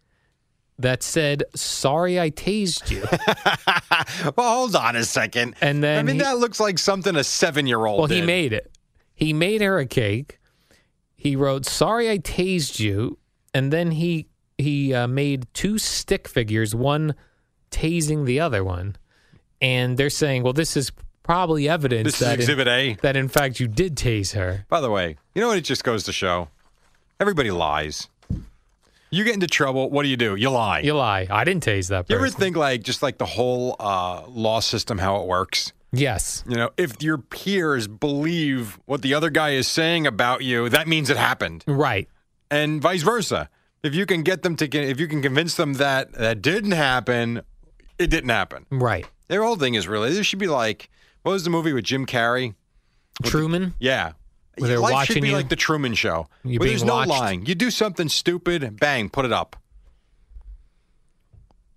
that 0.78 1.04
said, 1.04 1.44
sorry 1.56 2.20
I 2.20 2.32
tased 2.32 2.92
you. 2.92 3.06
well, 4.36 4.56
hold 4.58 4.76
on 4.76 4.98
a 4.98 5.06
second. 5.06 5.56
And 5.62 5.82
then 5.82 6.00
I 6.00 6.04
mean, 6.04 6.16
he- 6.16 6.22
that 6.22 6.38
looks 6.38 6.60
like 6.60 6.80
something 6.80 7.16
a 7.16 7.24
seven 7.24 7.66
year 7.66 7.86
old 7.86 8.00
well, 8.00 8.08
he 8.10 8.22
made 8.22 8.52
it. 8.52 8.72
He 9.14 9.32
made 9.32 9.62
her 9.62 9.80
a 9.80 9.86
cake. 9.86 10.38
He 11.16 11.38
wrote, 11.38 11.66
sorry 11.66 12.10
I 12.10 12.18
tased 12.20 12.80
you. 12.80 13.18
And 13.54 13.72
then 13.72 13.92
he 13.92 14.28
he 14.58 14.94
uh, 14.94 15.08
made 15.08 15.48
two 15.54 15.78
stick 15.78 16.28
figures, 16.28 16.74
one 16.76 17.16
tasing 17.72 18.26
the 18.26 18.40
other 18.40 18.64
one. 18.64 18.96
And 19.62 19.98
they're 19.98 20.10
saying, 20.10 20.44
well, 20.44 20.54
this 20.54 20.78
is 20.78 20.92
probably 21.24 21.68
evidence 21.68 22.06
This 22.06 22.14
is 22.16 22.20
that, 22.28 22.34
in, 22.36 22.40
Exhibit 22.40 22.68
A. 22.68 22.94
that 23.02 23.16
in 23.18 23.28
fact 23.28 23.60
you 23.60 23.68
did 23.68 23.96
tase 23.96 24.34
her. 24.34 24.66
By 24.70 24.82
the 24.82 24.90
way, 24.90 25.18
you 25.36 25.42
know 25.42 25.50
what 25.50 25.58
it 25.58 25.62
just 25.66 25.84
goes 25.84 26.04
to 26.06 26.14
show? 26.14 26.48
Everybody 27.20 27.52
lies. 27.52 28.08
You 29.10 29.24
get 29.24 29.34
into 29.34 29.48
trouble, 29.48 29.90
what 29.90 30.04
do 30.04 30.10
you 30.10 30.18
do? 30.18 30.36
You 30.36 30.50
lie. 30.50 30.80
You 30.82 30.94
lie. 30.94 31.28
I 31.30 31.44
didn't 31.44 31.66
tase 31.66 31.88
that 31.90 32.08
Person. 32.08 32.20
you 32.22 32.26
ever 32.28 32.30
think 32.30 32.56
like 32.58 32.84
just 32.84 33.02
like 33.02 33.18
the 33.18 33.26
whole 33.26 33.76
uh, 33.80 34.24
law 34.28 34.60
system, 34.60 34.98
how 34.98 35.18
it 35.22 35.28
works? 35.28 35.72
yes. 35.94 36.44
You 36.48 36.58
know, 36.58 36.70
if 36.78 37.02
your 37.02 37.18
peers 37.18 37.88
believe 37.88 38.78
what 38.86 39.02
the 39.02 39.14
other 39.14 39.30
guy 39.30 39.52
is 39.52 39.68
saying 39.68 40.06
about 40.06 40.44
you, 40.44 40.68
that 40.70 40.88
means 40.88 41.10
it 41.10 41.16
happened, 41.18 41.64
Right. 41.68 42.08
and 42.52 42.82
vice 42.82 43.02
versa. 43.04 43.50
If 43.84 43.94
you 43.94 44.06
can 44.06 44.24
get 44.24 44.42
them 44.44 44.56
to, 44.58 44.78
if 44.78 45.00
you 45.00 45.08
can 45.08 45.22
convince 45.22 45.56
them 45.56 45.74
that 45.76 46.14
that 46.14 46.42
didn't 46.42 46.72
happen, 46.72 47.42
it 47.98 48.08
didn't 48.08 48.30
happen. 48.30 48.66
Right. 48.70 49.06
Their 49.28 49.44
whole 49.44 49.56
thing 49.56 49.76
is 49.76 49.88
really 49.88 50.12
this 50.12 50.26
should 50.26 50.40
be 50.40 50.48
like 50.48 50.90
what 51.24 51.34
was 51.34 51.44
the 51.44 51.50
movie 51.50 51.74
with 51.74 51.84
Jim 51.84 52.06
Carrey? 52.06 52.56
Truman. 53.24 53.74
Yeah. 53.80 54.14
Where 54.58 54.70
they're 54.70 54.80
Life 54.80 54.94
watching 54.94 55.14
should 55.16 55.22
be 55.24 55.30
you? 55.30 55.36
like 55.36 55.50
the 55.50 55.56
Truman 55.56 55.94
Show. 55.94 56.28
You're 56.44 56.60
where 56.60 56.70
there's 56.70 56.84
no 56.84 57.00
lying. 57.04 57.46
You 57.46 57.54
do 57.54 57.70
something 57.70 58.10
stupid, 58.10 58.80
bang, 58.80 59.10
put 59.10 59.26
it 59.26 59.34
up. 59.34 59.56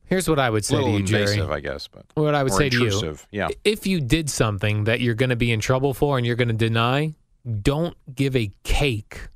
Here's 0.06 0.28
what 0.28 0.38
I 0.38 0.50
would 0.50 0.64
say 0.64 0.76
to 0.76 0.90
you, 0.90 1.02
Jerry. 1.04 1.22
invasive, 1.22 1.50
I 1.52 1.60
guess, 1.60 1.86
but 1.86 2.04
What 2.14 2.34
I 2.34 2.42
would 2.42 2.52
say 2.52 2.68
to 2.68 2.84
you. 2.84 3.16
Yeah. 3.30 3.48
If 3.64 3.86
you 3.86 4.00
did 4.00 4.28
something 4.28 4.84
that 4.84 5.00
you're 5.00 5.14
going 5.14 5.30
to 5.30 5.36
be 5.36 5.52
in 5.52 5.60
trouble 5.60 5.94
for 5.94 6.16
and 6.18 6.26
you're 6.26 6.36
going 6.36 6.48
to 6.48 6.54
deny, 6.54 7.14
don't 7.62 7.96
give 8.14 8.34
a 8.34 8.50
cake 8.64 9.28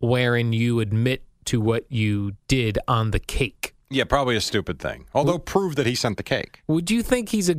wherein 0.00 0.52
you 0.52 0.78
admit 0.80 1.22
to 1.48 1.60
what 1.60 1.84
you 1.90 2.32
did 2.46 2.78
on 2.88 3.10
the 3.10 3.18
cake. 3.18 3.74
Yeah, 3.90 4.04
probably 4.04 4.36
a 4.36 4.40
stupid 4.40 4.78
thing. 4.78 5.06
Although 5.14 5.38
prove 5.38 5.76
that 5.76 5.86
he 5.86 5.94
sent 5.94 6.16
the 6.18 6.22
cake. 6.22 6.62
Would 6.66 6.90
you 6.90 7.02
think 7.02 7.30
he's 7.30 7.48
a 7.48 7.56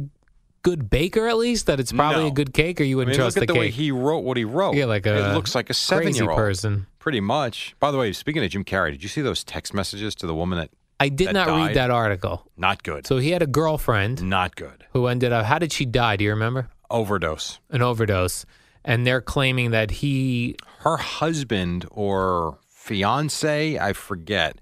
good 0.61 0.89
baker 0.89 1.27
at 1.27 1.37
least? 1.37 1.65
That 1.65 1.79
it's 1.79 1.91
probably 1.91 2.23
No. 2.25 2.27
a 2.29 2.31
good 2.31 2.53
cake, 2.53 2.79
or 2.79 2.83
you 2.83 2.97
I 2.97 2.99
wouldn't 2.99 3.13
mean, 3.17 3.19
trust 3.19 3.35
look 3.37 3.43
at 3.43 3.47
the 3.47 3.53
the 3.53 3.59
way 3.59 3.71
he 3.71 3.91
wrote 3.91 4.19
what 4.23 4.37
he 4.37 4.45
wrote. 4.45 4.75
Yeah, 4.75 4.85
like 4.85 5.05
a 5.07 5.31
it 5.31 5.33
looks 5.33 5.55
like 5.55 5.69
a 5.69 5.73
seven-year-old 5.73 6.37
person. 6.37 6.85
Pretty 6.99 7.19
much. 7.21 7.75
By 7.79 7.91
the 7.91 7.97
way, 7.97 8.11
speaking 8.13 8.43
of 8.43 8.49
Jim 8.51 8.63
Carrey, 8.63 8.91
did 8.91 9.01
you 9.01 9.09
see 9.09 9.21
those 9.21 9.43
text 9.43 9.73
messages 9.73 10.13
to 10.15 10.27
the 10.27 10.35
woman 10.35 10.59
that 10.59 10.69
I 10.99 11.09
did 11.09 11.29
that 11.29 11.33
not 11.33 11.47
died? 11.47 11.67
read 11.67 11.75
that 11.77 11.89
article. 11.91 12.45
not 12.57 12.83
good, 12.83 13.07
So 13.07 13.17
he 13.17 13.31
had 13.31 13.41
a 13.41 13.47
girlfriend 13.47 14.21
not 14.21 14.55
good, 14.55 14.83
who 14.91 15.07
ended 15.07 15.31
up. 15.31 15.45
How 15.45 15.57
did 15.57 15.71
she 15.71 15.85
die? 15.85 16.17
Do 16.17 16.23
you 16.25 16.29
remember? 16.31 16.69
overdose. 16.91 17.59
An 17.69 17.81
overdose, 17.81 18.45
and 18.83 19.05
they're 19.07 19.21
claiming 19.21 19.71
that 19.71 19.89
he 19.91 20.55
Her 20.79 20.97
husband 20.97 21.85
or 21.91 22.57
fiance, 22.93 23.77
I 23.77 23.93
forget, 23.93 24.59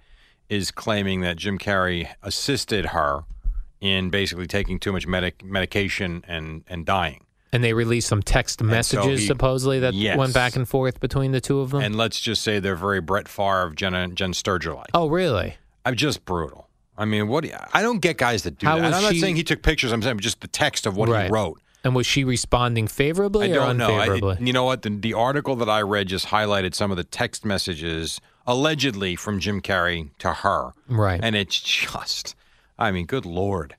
is 0.49 0.69
claiming 0.69 1.21
that 1.21 1.37
Jim 1.37 1.57
Carrey 1.57 2.09
assisted 2.21 2.87
her 2.87 3.21
in 3.79 4.09
basically 4.09 4.47
taking 4.47 4.79
too 4.79 4.91
much 4.91 5.07
medic- 5.07 5.43
medication 5.45 6.23
and 6.27 6.63
and 6.67 6.85
dying. 6.85 7.21
and 7.53 7.63
they 7.63 7.71
released 7.71 8.09
some 8.09 8.21
text 8.21 8.59
so 8.59 8.65
messages 8.65 9.21
he- 9.21 9.25
supposedly 9.27 9.79
that 9.79 9.93
Yes. 9.93 10.17
went 10.17 10.33
back 10.33 10.57
and 10.57 10.67
forth 10.67 10.99
between 10.99 11.31
the 11.31 11.39
two 11.39 11.61
of 11.61 11.71
them. 11.71 11.81
And 11.81 11.95
let's 11.95 12.19
just 12.19 12.43
say 12.43 12.59
they're 12.59 12.75
very 12.75 12.99
Brett 12.99 13.29
Favre, 13.29 13.71
Jen, 13.73 14.13
Jenn 14.15 14.33
Sterger 14.33 14.73
like. 14.73 14.89
oh, 14.93 15.07
really? 15.07 15.55
I'm 15.85 15.95
just 15.95 16.25
brutal. 16.25 16.67
I 16.97 17.05
mean, 17.05 17.29
what? 17.29 17.43
do 17.45 17.49
you- 17.51 17.55
I 17.73 17.81
don't 17.81 17.99
get 18.01 18.17
guys 18.17 18.43
that 18.43 18.57
do 18.59 18.67
How 18.67 18.75
that. 18.75 18.93
I'm 18.93 19.01
not 19.01 19.15
saying 19.15 19.37
he 19.37 19.43
took 19.43 19.61
pictures. 19.61 19.93
I'm 19.93 20.01
saying 20.01 20.19
just 20.19 20.41
the 20.41 20.49
text 20.49 20.85
of 20.85 20.97
what 20.97 21.07
Right. 21.07 21.27
he 21.27 21.31
wrote. 21.31 21.61
And 21.83 21.95
was 21.95 22.05
she 22.05 22.23
responding 22.23 22.87
favorably 22.87 23.47
I 23.47 23.51
or 23.51 23.67
don't 23.67 23.77
know. 23.77 23.95
I- 23.95 24.05
unfavorably? 24.05 24.37
you 24.45 24.53
know 24.53 24.65
what? 24.65 24.81
The, 24.81 24.89
the 24.89 25.13
article 25.13 25.55
that 25.57 25.69
I 25.69 25.81
read 25.81 26.07
just 26.07 26.27
highlighted 26.27 26.73
some 26.73 26.91
of 26.91 26.97
the 26.97 27.03
text 27.03 27.45
messages 27.45 28.19
allegedly 28.45 29.15
from 29.15 29.39
Jim 29.39 29.61
Carrey 29.61 30.09
to 30.19 30.33
her. 30.33 30.71
Right. 30.87 31.19
And 31.21 31.35
it's 31.35 31.59
just, 31.59 32.35
I 32.79 32.91
mean, 32.91 33.05
good 33.05 33.25
lord. 33.25 33.75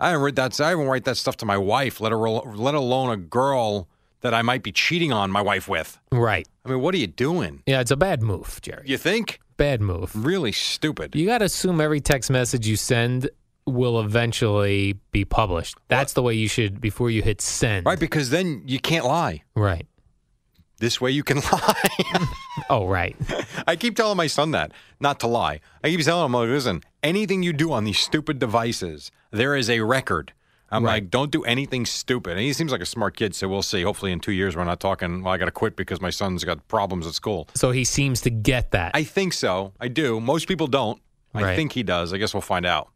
I 0.00 0.08
haven't 0.10 0.22
read 0.22 0.36
that. 0.36 0.60
I 0.60 0.72
even 0.72 0.86
write 0.86 1.04
that 1.04 1.16
stuff 1.16 1.36
to 1.38 1.46
my 1.46 1.56
wife. 1.56 2.00
Let 2.00 2.12
her, 2.12 2.18
let 2.18 2.74
alone 2.74 3.10
a 3.10 3.16
girl 3.16 3.88
that 4.20 4.34
I 4.34 4.42
might 4.42 4.62
be 4.62 4.72
cheating 4.72 5.12
on 5.12 5.30
my 5.30 5.40
wife 5.40 5.68
with. 5.68 5.98
right. 6.10 6.46
I 6.64 6.68
mean, 6.68 6.80
what 6.80 6.94
are 6.94 6.98
you 6.98 7.06
doing? 7.06 7.62
Yeah, 7.66 7.80
it's 7.80 7.92
a 7.92 7.96
bad 7.96 8.22
move, 8.22 8.58
Jerry. 8.60 8.82
You 8.86 8.98
think? 8.98 9.38
Bad 9.56 9.80
move. 9.80 10.10
Really 10.16 10.50
stupid. 10.52 11.14
You 11.14 11.26
got 11.26 11.38
to 11.38 11.44
assume 11.44 11.80
every 11.80 12.00
text 12.00 12.28
message 12.30 12.66
you 12.66 12.74
send 12.76 13.30
will 13.66 14.00
eventually 14.00 14.94
be 15.12 15.24
published. 15.24 15.76
That's 15.88 16.12
the 16.12 16.22
way 16.22 16.34
you 16.34 16.48
should 16.48 16.80
before 16.80 17.10
you 17.10 17.22
hit 17.22 17.40
send. 17.40 17.84
Right? 17.86 17.98
Because 17.98 18.30
then 18.30 18.62
you 18.66 18.78
can't 18.78 19.04
lie. 19.04 19.42
Right. 19.54 19.86
This 20.78 21.00
way 21.00 21.10
you 21.10 21.22
can 21.24 21.38
lie. 21.52 22.26
Oh, 22.68 22.86
right. 22.86 23.16
I 23.66 23.76
keep 23.76 23.96
telling 23.96 24.16
my 24.16 24.26
son 24.26 24.50
that, 24.52 24.72
not 25.00 25.20
to 25.20 25.26
lie. 25.26 25.60
I 25.82 25.88
keep 25.88 26.00
telling 26.02 26.26
him, 26.26 26.32
like, 26.32 26.48
listen, 26.48 26.82
anything 27.02 27.42
you 27.42 27.52
do 27.52 27.72
on 27.72 27.84
these 27.84 27.98
stupid 27.98 28.38
devices, 28.38 29.10
there 29.30 29.56
is 29.56 29.70
a 29.70 29.80
record. 29.80 30.32
I'm 30.70 30.84
Right. 30.84 30.94
like, 30.94 31.10
don't 31.10 31.30
do 31.30 31.44
anything 31.44 31.86
stupid. 31.86 32.32
And 32.32 32.40
he 32.40 32.52
seems 32.52 32.72
like 32.72 32.80
a 32.80 32.86
smart 32.86 33.16
kid, 33.16 33.34
so 33.34 33.48
we'll 33.48 33.62
see. 33.62 33.82
Hopefully, 33.82 34.10
in 34.12 34.18
two 34.20 34.32
years, 34.32 34.56
we're 34.56 34.64
not 34.64 34.80
talking, 34.80 35.22
well, 35.22 35.32
I 35.32 35.38
got 35.38 35.44
to 35.44 35.50
quit 35.52 35.76
because 35.76 36.00
my 36.00 36.10
son's 36.10 36.42
got 36.44 36.66
problems 36.68 37.06
at 37.06 37.14
school. 37.14 37.48
So 37.54 37.70
he 37.70 37.84
seems 37.84 38.20
to 38.22 38.30
get 38.30 38.72
that. 38.72 38.90
I 38.94 39.04
think 39.04 39.32
so. 39.32 39.72
I 39.80 39.88
do. 39.88 40.20
Most 40.20 40.48
people 40.48 40.66
don't. 40.66 41.00
I 41.34 41.54
think 41.54 41.72
he 41.72 41.82
does. 41.82 42.12
I 42.14 42.16
guess 42.18 42.32
we'll 42.34 42.40
find 42.40 42.64
out. 42.66 42.88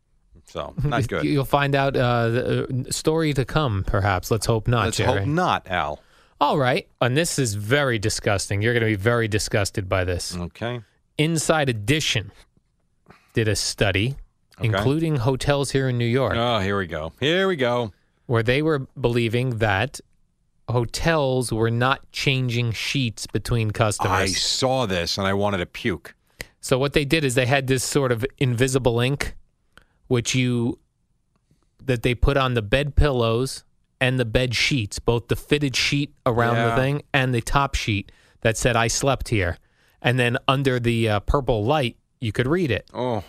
So, 0.46 0.74
not 0.84 1.06
good. 1.08 1.24
You'll 1.24 1.44
find 1.44 1.74
out 1.74 1.96
uh, 1.96 2.28
the 2.28 2.84
uh, 2.88 2.90
story 2.92 3.32
to 3.34 3.44
come, 3.44 3.84
perhaps. 3.84 4.30
Let's 4.30 4.46
hope 4.46 4.66
not, 4.68 4.86
Let's 4.86 4.96
Jerry. 4.98 5.18
hope 5.20 5.26
not, 5.28 5.68
Al. 5.68 6.00
All 6.40 6.58
right. 6.58 6.88
And 7.00 7.16
this 7.16 7.38
is 7.38 7.54
very 7.54 7.98
disgusting. 7.98 8.62
You're 8.62 8.72
going 8.72 8.80
to 8.82 8.86
be 8.86 8.94
very 8.94 9.28
disgusted 9.28 9.88
by 9.88 10.04
this. 10.04 10.36
Okay. 10.36 10.80
Inside 11.18 11.68
Edition 11.68 12.32
did 13.34 13.46
a 13.48 13.54
study, 13.56 14.16
Okay. 14.58 14.66
including 14.68 15.16
hotels 15.16 15.70
here 15.70 15.88
in 15.88 15.96
New 15.98 16.04
York, 16.06 16.34
Oh, 16.36 16.58
here 16.58 16.76
we 16.78 16.86
go. 16.86 17.12
Here 17.20 17.46
we 17.48 17.56
go. 17.56 17.92
where 18.26 18.42
they 18.42 18.62
were 18.62 18.80
believing 19.00 19.58
that 19.58 20.00
hotels 20.68 21.52
were 21.52 21.70
not 21.70 22.10
changing 22.12 22.72
sheets 22.72 23.26
between 23.26 23.70
customers. 23.72 24.12
I 24.12 24.26
saw 24.26 24.86
this 24.86 25.18
and 25.18 25.26
I 25.26 25.32
wanted 25.34 25.58
to 25.58 25.66
puke. 25.66 26.14
So 26.60 26.78
what 26.78 26.92
they 26.92 27.04
did 27.04 27.24
is 27.24 27.34
they 27.34 27.46
had 27.46 27.66
this 27.66 27.82
sort 27.82 28.12
of 28.12 28.24
invisible 28.38 29.00
ink, 29.00 29.34
which 30.10 30.34
you 30.34 30.76
that 31.84 32.02
they 32.02 32.14
put 32.16 32.36
on 32.36 32.54
the 32.54 32.62
bed 32.62 32.96
pillows 32.96 33.62
and 34.00 34.18
the 34.18 34.24
bed 34.24 34.56
sheets, 34.56 34.98
both 34.98 35.28
the 35.28 35.36
fitted 35.36 35.76
sheet 35.76 36.12
around 36.26 36.56
Yeah. 36.56 36.70
the 36.70 36.76
thing 36.82 37.02
and 37.14 37.32
the 37.32 37.40
top 37.40 37.76
sheet 37.76 38.10
that 38.40 38.56
said 38.56 38.74
"I 38.74 38.88
slept 38.88 39.28
here," 39.28 39.56
and 40.02 40.18
then 40.18 40.36
under 40.48 40.80
the 40.80 41.08
uh, 41.08 41.20
purple 41.20 41.64
light 41.64 41.96
you 42.20 42.32
could 42.32 42.48
read 42.48 42.70
it. 42.72 42.90
Oh, 42.92 43.22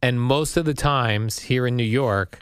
And 0.00 0.20
most 0.20 0.56
of 0.56 0.64
the 0.64 0.74
times 0.74 1.40
here 1.40 1.66
in 1.66 1.74
New 1.76 1.82
York, 2.02 2.38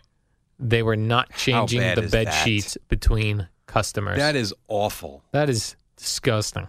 they 0.59 0.83
were 0.83 0.97
not 0.97 1.33
changing 1.35 1.81
the 1.95 2.03
bed 2.03 2.27
that? 2.27 2.45
sheets 2.45 2.77
between 2.89 3.49
customers. 3.67 4.19
that 4.19 4.37
is 4.37 4.53
awful. 4.69 5.23
that 5.33 5.49
is 5.49 5.75
disgusting. 5.97 6.69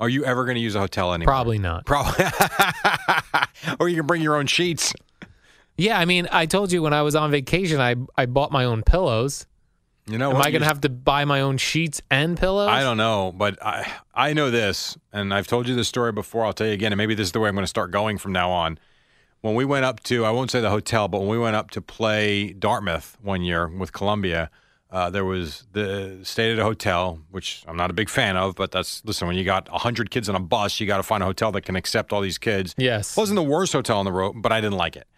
Are 0.00 0.08
you 0.08 0.24
ever 0.24 0.44
going 0.44 0.56
to 0.56 0.60
use 0.60 0.74
a 0.74 0.80
hotel 0.80 1.12
anymore? 1.14 1.32
Probably 1.32 1.58
not. 1.58 1.84
Probably. 1.86 2.24
or 3.80 3.88
you 3.88 3.96
can 3.96 4.06
bring 4.06 4.22
your 4.22 4.36
own 4.36 4.46
sheets. 4.46 4.92
Yeah, 5.76 5.98
I 5.98 6.04
mean, 6.04 6.28
I 6.32 6.46
told 6.46 6.72
you 6.72 6.82
when 6.82 6.92
I 6.92 7.02
was 7.02 7.14
on 7.14 7.30
vacation, 7.30 7.80
I 7.80 7.96
I 8.16 8.26
bought 8.26 8.50
my 8.50 8.64
own 8.64 8.82
pillows. 8.82 9.46
You 10.08 10.18
know 10.18 10.30
Am? 10.30 10.36
I 10.36 10.50
going 10.52 10.62
to 10.62 10.68
have 10.68 10.82
to 10.82 10.88
buy 10.88 11.24
my 11.24 11.40
own 11.40 11.56
sheets 11.56 12.00
and 12.12 12.38
pillows? 12.38 12.68
I 12.68 12.82
don't 12.82 12.96
know, 12.96 13.32
but 13.36 13.60
I 13.64 13.90
I 14.14 14.32
know 14.34 14.50
this, 14.50 14.96
and 15.12 15.34
I've 15.34 15.48
told 15.48 15.68
you 15.68 15.74
this 15.74 15.88
story 15.88 16.12
before. 16.12 16.44
I'll 16.44 16.52
tell 16.52 16.68
you 16.68 16.72
again, 16.72 16.92
and 16.92 16.98
maybe 16.98 17.14
this 17.14 17.26
is 17.26 17.32
the 17.32 17.40
way 17.40 17.48
I'm 17.48 17.54
going 17.54 17.64
to 17.64 17.68
start 17.68 17.90
going 17.90 18.18
from 18.18 18.32
now 18.32 18.50
on. 18.50 18.78
When 19.40 19.54
we 19.54 19.64
went 19.64 19.84
up 19.84 20.02
to, 20.04 20.24
I 20.24 20.30
won't 20.30 20.50
say 20.50 20.60
the 20.60 20.70
hotel, 20.70 21.08
but 21.08 21.20
when 21.20 21.28
we 21.28 21.38
went 21.38 21.56
up 21.56 21.70
to 21.72 21.82
play 21.82 22.52
Dartmouth 22.52 23.16
one 23.20 23.42
year 23.42 23.68
with 23.68 23.92
Columbia, 23.92 24.50
uh, 24.90 25.10
there 25.10 25.24
was 25.24 25.66
the 25.72 26.20
stayed 26.22 26.52
at 26.52 26.58
a 26.58 26.64
hotel, 26.64 27.20
which 27.30 27.64
I'm 27.66 27.76
not 27.76 27.90
a 27.90 27.92
big 27.92 28.08
fan 28.08 28.36
of, 28.36 28.54
but 28.54 28.70
that's 28.70 29.04
listen. 29.04 29.26
When 29.26 29.36
you 29.36 29.44
got 29.44 29.68
hundred 29.68 30.10
kids 30.10 30.28
on 30.28 30.36
a 30.36 30.40
bus, 30.40 30.78
you 30.78 30.86
got 30.86 30.98
to 30.98 31.02
find 31.02 31.22
a 31.22 31.26
hotel 31.26 31.50
that 31.52 31.62
can 31.62 31.74
accept 31.74 32.12
all 32.12 32.20
these 32.20 32.38
kids. 32.38 32.74
Yes. 32.78 33.16
it 33.16 33.20
wasn't 33.20 33.36
the 33.36 33.42
worst 33.42 33.72
hotel 33.72 33.98
on 33.98 34.04
the 34.04 34.12
road, 34.12 34.34
but 34.40 34.52
I 34.52 34.60
didn't 34.60 34.78
like 34.78 34.94
it. 34.94 35.08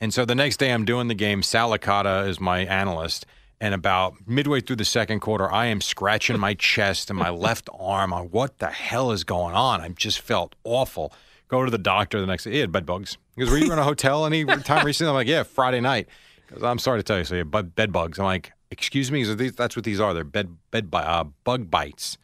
And 0.00 0.12
so 0.12 0.24
the 0.24 0.34
next 0.34 0.58
day, 0.58 0.70
I'm 0.72 0.84
doing 0.84 1.08
the 1.08 1.14
game. 1.14 1.42
Sal 1.42 1.70
Licata 1.70 2.28
is 2.28 2.40
my 2.40 2.60
analyst. 2.60 3.26
And 3.60 3.72
about 3.72 4.14
midway 4.26 4.60
through 4.60 4.76
the 4.76 4.84
second 4.84 5.20
quarter, 5.20 5.50
I 5.50 5.66
am 5.66 5.80
scratching 5.80 6.38
my 6.38 6.54
chest 6.58 7.08
and 7.08 7.18
my 7.18 7.30
left 7.30 7.70
arm 7.78 8.12
on 8.12 8.24
what 8.26 8.58
the 8.58 8.66
hell 8.66 9.12
is 9.12 9.24
going 9.24 9.54
on. 9.54 9.80
I 9.80 9.88
just 9.90 10.20
felt 10.20 10.54
awful. 10.64 11.12
Go 11.48 11.64
to 11.64 11.70
the 11.70 11.78
doctor 11.78 12.20
the 12.20 12.26
next 12.26 12.44
day. 12.44 12.52
He 12.52 12.58
had 12.58 12.72
bed 12.72 12.84
bugs. 12.84 13.16
He 13.36 13.42
goes, 13.42 13.50
Were 13.50 13.58
you 13.58 13.72
in 13.72 13.78
a 13.78 13.84
hotel 13.92 14.26
any 14.26 14.44
time 14.44 14.84
recently? 14.84 15.08
I'm 15.10 15.14
like, 15.14 15.28
Yeah, 15.28 15.44
Friday 15.44 15.80
night. 15.80 16.08
Goes, 16.52 16.62
I'm 16.62 16.78
sorry 16.78 16.98
to 16.98 17.02
tell 17.02 17.18
you. 17.18 17.24
So 17.24 17.34
you 17.36 17.38
have 17.40 17.50
bed 17.50 17.74
bed 17.74 17.92
bugs. 17.92 18.18
I'm 18.18 18.24
like, 18.26 18.52
Excuse 18.70 19.12
me? 19.12 19.20
He 19.20 19.24
goes, 19.26 19.36
"These- 19.36 19.54
That's 19.54 19.76
what 19.76 19.84
these 19.84 20.00
are. 20.00 20.12
They're 20.12 20.24
bed, 20.24 20.56
bed 20.72 20.88
uh, 20.92 21.24
bug 21.44 21.70
bites. 21.70 22.18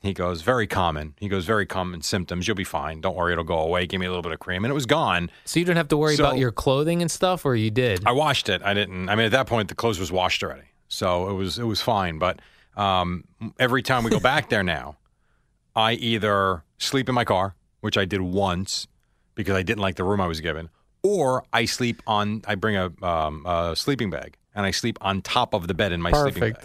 He 0.00 0.14
goes, 0.14 0.40
Very 0.42 0.66
common. 0.66 1.14
He 1.18 1.28
goes, 1.28 1.44
Very 1.44 1.66
common 1.66 2.00
symptoms. 2.02 2.48
You'll 2.48 2.56
be 2.56 2.64
fine. 2.64 3.00
Don't 3.00 3.14
worry. 3.14 3.32
It'll 3.32 3.44
go 3.44 3.58
away. 3.58 3.86
Give 3.86 4.00
me 4.00 4.06
a 4.06 4.08
little 4.08 4.22
bit 4.22 4.32
of 4.32 4.38
cream. 4.40 4.64
And 4.64 4.70
it 4.70 4.74
was 4.74 4.86
gone. 4.86 5.30
So 5.44 5.60
you 5.60 5.66
don't 5.66 5.76
have 5.76 5.88
to 5.88 5.96
worry 5.96 6.16
So- 6.16 6.24
about 6.24 6.38
your 6.38 6.52
clothing 6.52 7.02
and 7.02 7.10
stuff, 7.10 7.44
or 7.44 7.54
you 7.54 7.70
did? 7.70 8.06
I 8.06 8.12
washed 8.12 8.48
it. 8.48 8.62
I 8.64 8.72
didn't. 8.72 9.08
I 9.10 9.14
mean, 9.14 9.26
at 9.26 9.32
that 9.32 9.46
point, 9.46 9.68
the 9.68 9.74
clothes 9.74 9.98
was 10.00 10.10
washed 10.10 10.42
already, 10.42 10.68
so 10.88 11.28
it 11.28 11.34
was 11.34 11.58
it 11.58 11.64
was 11.64 11.82
fine. 11.82 12.18
But 12.18 12.40
um, 12.76 13.24
every 13.58 13.82
time 13.82 14.04
we 14.04 14.10
go 14.10 14.20
back 14.20 14.48
there 14.48 14.62
now, 14.62 14.96
I 15.76 15.92
either 15.94 16.64
sleep 16.78 17.08
in 17.10 17.14
my 17.14 17.24
car, 17.24 17.54
which 17.80 17.98
I 17.98 18.04
did 18.06 18.22
once 18.22 18.86
because 19.34 19.54
I 19.54 19.62
didn't 19.62 19.80
like 19.82 19.96
the 19.96 20.04
room 20.04 20.20
I 20.20 20.26
was 20.26 20.40
given, 20.40 20.70
or 21.02 21.44
I 21.52 21.66
sleep 21.66 22.02
on. 22.06 22.40
I 22.46 22.54
bring 22.54 22.76
a, 22.76 22.90
um, 23.04 23.44
a 23.44 23.76
sleeping 23.76 24.08
bag 24.08 24.38
and 24.54 24.64
I 24.64 24.70
sleep 24.70 24.96
on 25.02 25.20
top 25.20 25.52
of 25.52 25.68
the 25.68 25.74
bed 25.74 25.92
in 25.92 26.00
my 26.00 26.10
sleeping 26.12 26.54
bag. 26.54 26.64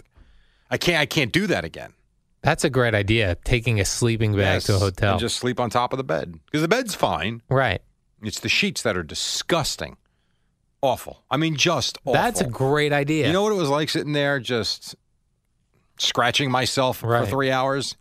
I 0.70 0.78
can't. 0.78 0.98
I 1.00 1.04
can't 1.06 1.32
do 1.32 1.46
that 1.48 1.64
again. 1.66 1.92
That's 2.46 2.62
a 2.64 2.70
great 2.70 2.94
idea. 2.94 3.34
Taking 3.44 3.80
a 3.80 3.84
sleeping 3.84 4.36
bag 4.36 4.62
to 4.62 4.76
a 4.76 4.78
hotel. 4.78 5.10
and 5.12 5.20
just 5.20 5.36
sleep 5.36 5.58
on 5.58 5.68
top 5.68 5.92
of 5.92 5.96
the 5.96 6.04
bed 6.04 6.38
because 6.46 6.62
the 6.62 6.68
bed's 6.68 6.94
fine. 6.94 7.42
right. 7.50 7.82
It's 8.22 8.38
the 8.40 8.48
sheets 8.48 8.82
that 8.82 8.96
are 8.96 9.02
disgusting, 9.02 9.96
awful. 10.80 11.22
I 11.30 11.36
mean, 11.36 11.56
just 11.56 11.98
awful. 12.04 12.12
That's 12.14 12.40
a 12.40 12.46
great 12.46 12.92
idea. 12.92 13.26
You 13.26 13.32
know 13.32 13.42
what 13.42 13.52
it 13.52 13.56
was 13.56 13.68
like 13.68 13.88
sitting 13.90 14.12
there 14.12 14.38
just 14.40 14.94
scratching 15.98 16.50
myself 16.50 17.02
Right. 17.02 17.24
for 17.24 17.30
three 17.30 17.50
hours? 17.50 17.96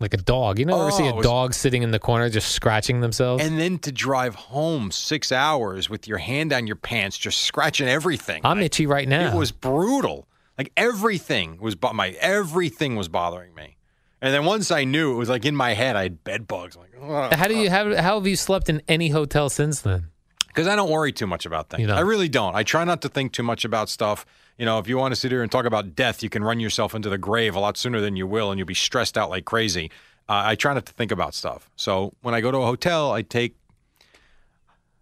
like 0.00 0.14
a 0.14 0.18
dog. 0.18 0.60
You 0.60 0.64
know, 0.64 0.80
ever 0.80 0.92
see 0.92 1.02
Oh, 1.04 1.10
a 1.10 1.14
was- 1.16 1.24
dog 1.26 1.54
sitting 1.54 1.82
in 1.82 1.90
the 1.90 1.98
corner 1.98 2.28
just 2.30 2.52
scratching 2.52 3.00
themselves? 3.00 3.42
And 3.44 3.58
then 3.58 3.78
to 3.80 3.90
drive 3.90 4.34
home 4.36 4.92
six 4.92 5.32
hours 5.32 5.90
with 5.90 6.06
your 6.06 6.18
hand 6.18 6.50
down 6.50 6.66
your 6.68 6.76
pants, 6.76 7.18
just 7.18 7.40
scratching 7.40 7.88
everything. 7.88 8.42
I'm 8.44 8.60
itchy 8.60 8.86
right 8.86 9.08
now. 9.08 9.32
It 9.32 9.36
was 9.36 9.50
brutal. 9.50 10.28
Like 10.58 10.72
everything 10.76 11.58
was, 11.60 11.74
bo- 11.76 11.92
my 11.92 12.10
everything 12.20 12.96
was 12.96 13.08
bothering 13.08 13.54
me. 13.54 13.76
And 14.20 14.34
then 14.34 14.44
once 14.44 14.70
I 14.72 14.82
knew, 14.84 15.12
it 15.12 15.16
was 15.16 15.28
like 15.28 15.44
in 15.44 15.54
my 15.54 15.74
head, 15.74 15.94
I 15.94 16.02
had 16.02 16.24
bed 16.24 16.48
bugs. 16.48 16.76
Like, 16.76 17.32
How 17.34 17.46
do 17.46 17.56
you 17.56 17.70
have? 17.70 17.96
How 17.96 18.18
have 18.18 18.26
you 18.26 18.34
slept 18.34 18.68
in 18.68 18.82
any 18.88 19.10
hotel 19.10 19.48
since 19.48 19.80
then? 19.80 20.08
because 20.48 20.66
I 20.66 20.74
don't 20.74 20.90
worry 20.90 21.12
too 21.12 21.28
much 21.28 21.46
about 21.46 21.70
things. 21.70 21.82
You 21.82 21.86
don't? 21.86 21.98
I 21.98 22.00
really 22.00 22.28
don't. 22.28 22.56
I 22.56 22.64
try 22.64 22.82
not 22.82 23.00
to 23.02 23.08
think 23.08 23.32
too 23.32 23.44
much 23.44 23.64
about 23.64 23.88
stuff. 23.88 24.26
You 24.56 24.66
know, 24.66 24.80
if 24.80 24.88
you 24.88 24.98
want 24.98 25.12
to 25.12 25.16
sit 25.20 25.30
here 25.30 25.40
and 25.44 25.52
talk 25.52 25.66
about 25.66 25.94
death, 25.94 26.20
you 26.20 26.28
can 26.28 26.42
run 26.42 26.58
yourself 26.58 26.96
into 26.96 27.08
the 27.08 27.18
grave 27.18 27.54
a 27.54 27.60
lot 27.60 27.76
sooner 27.76 28.00
than 28.00 28.16
you 28.16 28.26
will, 28.26 28.50
and 28.50 28.58
you'll 28.58 28.66
be 28.66 28.74
stressed 28.74 29.16
out 29.16 29.30
like 29.30 29.44
crazy. 29.44 29.92
Uh, 30.28 30.42
I 30.46 30.56
try 30.56 30.74
not 30.74 30.84
to 30.86 30.92
think 30.92 31.12
about 31.12 31.34
stuff. 31.34 31.70
So 31.76 32.12
when 32.22 32.34
I 32.34 32.40
go 32.40 32.50
to 32.50 32.58
a 32.58 32.66
hotel, 32.66 33.12
I 33.12 33.22
take 33.22 33.54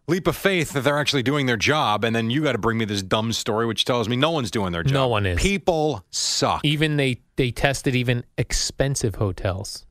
leap 0.06 0.26
of 0.26 0.36
faith 0.36 0.72
that 0.72 0.82
they're 0.82 0.98
actually 0.98 1.22
doing 1.22 1.46
their 1.46 1.56
job, 1.56 2.04
and 2.04 2.14
then 2.14 2.30
you 2.30 2.42
got 2.42 2.52
to 2.52 2.58
bring 2.58 2.78
me 2.78 2.84
this 2.84 3.02
dumb 3.02 3.32
story 3.32 3.66
which 3.66 3.84
tells 3.84 4.08
me 4.08 4.16
no 4.16 4.30
one's 4.30 4.50
doing 4.50 4.72
their 4.72 4.82
job. 4.82 4.92
No 4.92 5.08
one 5.08 5.26
is. 5.26 5.40
People 5.40 6.04
suck. 6.10 6.60
Even 6.64 6.96
they 6.96 7.20
they 7.36 7.50
tested 7.50 7.94
even 7.94 8.24
expensive 8.38 9.16
hotels. 9.16 9.84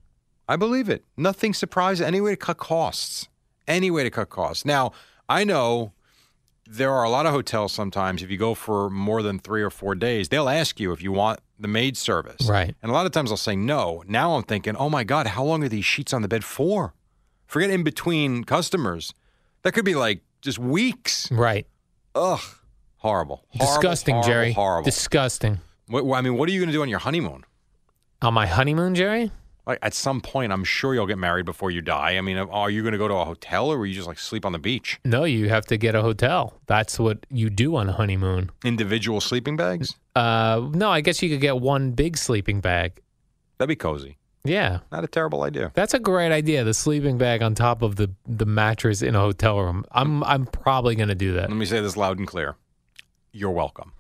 I 0.48 0.56
believe 0.56 0.90
it. 0.90 1.04
Nothing 1.18 1.54
surprising. 1.54 2.06
Any 2.06 2.22
way 2.22 2.32
to 2.32 2.38
cut 2.38 2.58
costs. 2.58 3.28
Any 3.68 3.90
way 3.90 4.04
to 4.04 4.12
cut 4.12 4.30
costs. 4.30 4.64
Now, 4.64 4.92
I 5.28 5.44
know 5.44 5.94
there 6.68 6.92
are 6.92 7.04
a 7.04 7.10
lot 7.10 7.26
of 7.26 7.32
hotels 7.32 7.74
sometimes, 7.74 8.24
if 8.24 8.32
you 8.32 8.38
go 8.38 8.56
for 8.56 8.90
more 8.90 9.22
than 9.22 9.40
three 9.40 9.62
or 9.62 9.70
four 9.70 9.96
days, 9.96 10.30
they'll 10.30 10.50
ask 10.50 10.80
you 10.80 10.92
if 10.92 11.02
you 11.02 11.12
want 11.12 11.40
the 11.60 11.68
maid 11.68 11.96
service. 11.96 12.48
Right. 12.50 12.76
And 12.82 12.92
a 12.92 12.94
lot 12.94 13.06
of 13.06 13.12
times 13.12 13.32
I'll 13.32 13.38
say 13.38 13.56
no. 13.56 14.04
Now 14.08 14.36
I'm 14.36 14.44
thinking, 14.44 14.76
oh 14.76 14.90
my 14.90 15.04
God, 15.04 15.28
how 15.28 15.44
long 15.44 15.64
are 15.64 15.70
these 15.70 15.86
sheets 15.86 16.14
on 16.14 16.22
the 16.22 16.28
bed 16.28 16.44
for? 16.44 16.94
Forget 17.46 17.70
in 17.70 17.84
between 17.84 18.44
customers. 18.44 19.14
That 19.66 19.74
could 19.74 19.84
be 19.84 19.96
like 19.96 20.22
just 20.42 20.60
weeks. 20.60 21.30
Right. 21.32 21.66
Ugh. 22.14 22.40
Horrible. 22.98 23.44
Horrible, 23.50 23.66
Disgusting, 23.66 24.14
horrible, 24.14 24.30
Jerry. 24.30 24.52
Horrible. 24.54 24.86
Disgusting. 24.86 25.58
What, 25.88 26.06
I 26.16 26.22
mean, 26.22 26.38
what 26.38 26.48
are 26.48 26.52
you 26.52 26.60
going 26.60 26.70
to 26.70 26.74
do 26.74 26.84
on 26.84 26.88
your 26.88 27.00
honeymoon? 27.00 27.46
On 28.22 28.32
my 28.32 28.46
honeymoon, 28.46 28.94
Jerry, 28.94 29.32
Like 29.66 29.80
at 29.82 29.96
some 29.96 30.22
point, 30.22 30.54
I'm 30.54 30.64
sure 30.64 30.94
you'll 30.94 31.08
get 31.08 31.18
married 31.18 31.46
before 31.48 31.72
you 31.72 31.82
die. 31.82 32.16
I 32.16 32.22
mean, 32.22 32.38
are 32.38 32.70
you 32.70 32.84
going 32.84 32.92
to 32.92 33.00
go 33.00 33.08
to 33.08 33.16
a 33.16 33.26
hotel 33.26 33.72
or 33.72 33.80
will 33.80 33.88
you 33.88 33.96
just 33.96 34.08
like 34.08 34.20
sleep 34.20 34.46
on 34.46 34.52
the 34.52 34.60
beach? 34.60 35.00
No, 35.04 35.24
you 35.24 35.50
have 35.50 35.66
to 35.66 35.78
get 35.78 35.96
a 35.96 36.02
hotel. 36.04 36.62
That's 36.68 37.00
what 37.00 37.26
you 37.32 37.50
do 37.50 37.76
on 37.76 37.90
a 37.90 37.94
honeymoon. 37.94 38.52
Individual 38.64 39.20
sleeping 39.20 39.58
bags? 39.58 39.96
Uh, 40.16 40.70
no, 40.74 40.92
I 40.92 41.02
guess 41.02 41.24
you 41.24 41.30
could 41.30 41.42
get 41.42 41.60
one 41.60 41.92
big 41.92 42.18
sleeping 42.18 42.62
bag. 42.62 43.02
That'd 43.58 43.70
be 43.70 43.76
cozy. 43.76 44.18
Yeah, 44.46 44.80
Not 44.92 45.04
a 45.04 45.08
terrible 45.08 45.44
idea. 45.44 45.72
that's 45.74 45.94
a 45.94 46.00
great 46.00 46.32
idea. 46.32 46.64
The 46.64 46.74
sleeping 46.74 47.18
bag 47.18 47.42
on 47.42 47.56
top 47.56 47.82
of 47.82 47.96
the 47.98 48.12
the 48.28 48.46
mattress 48.46 49.02
in 49.02 49.16
a 49.16 49.20
hotel 49.20 49.60
room. 49.60 49.84
I'm 49.92 50.24
I'm 50.24 50.46
probably 50.46 50.96
going 50.96 51.10
to 51.10 51.16
do 51.16 51.34
that. 51.34 51.50
Let 51.50 51.58
me 51.58 51.66
say 51.66 51.82
this 51.82 51.98
loud 51.98 52.20
and 52.20 52.28
clear. 52.28 52.56
You're 53.32 53.52
welcome. 53.52 53.92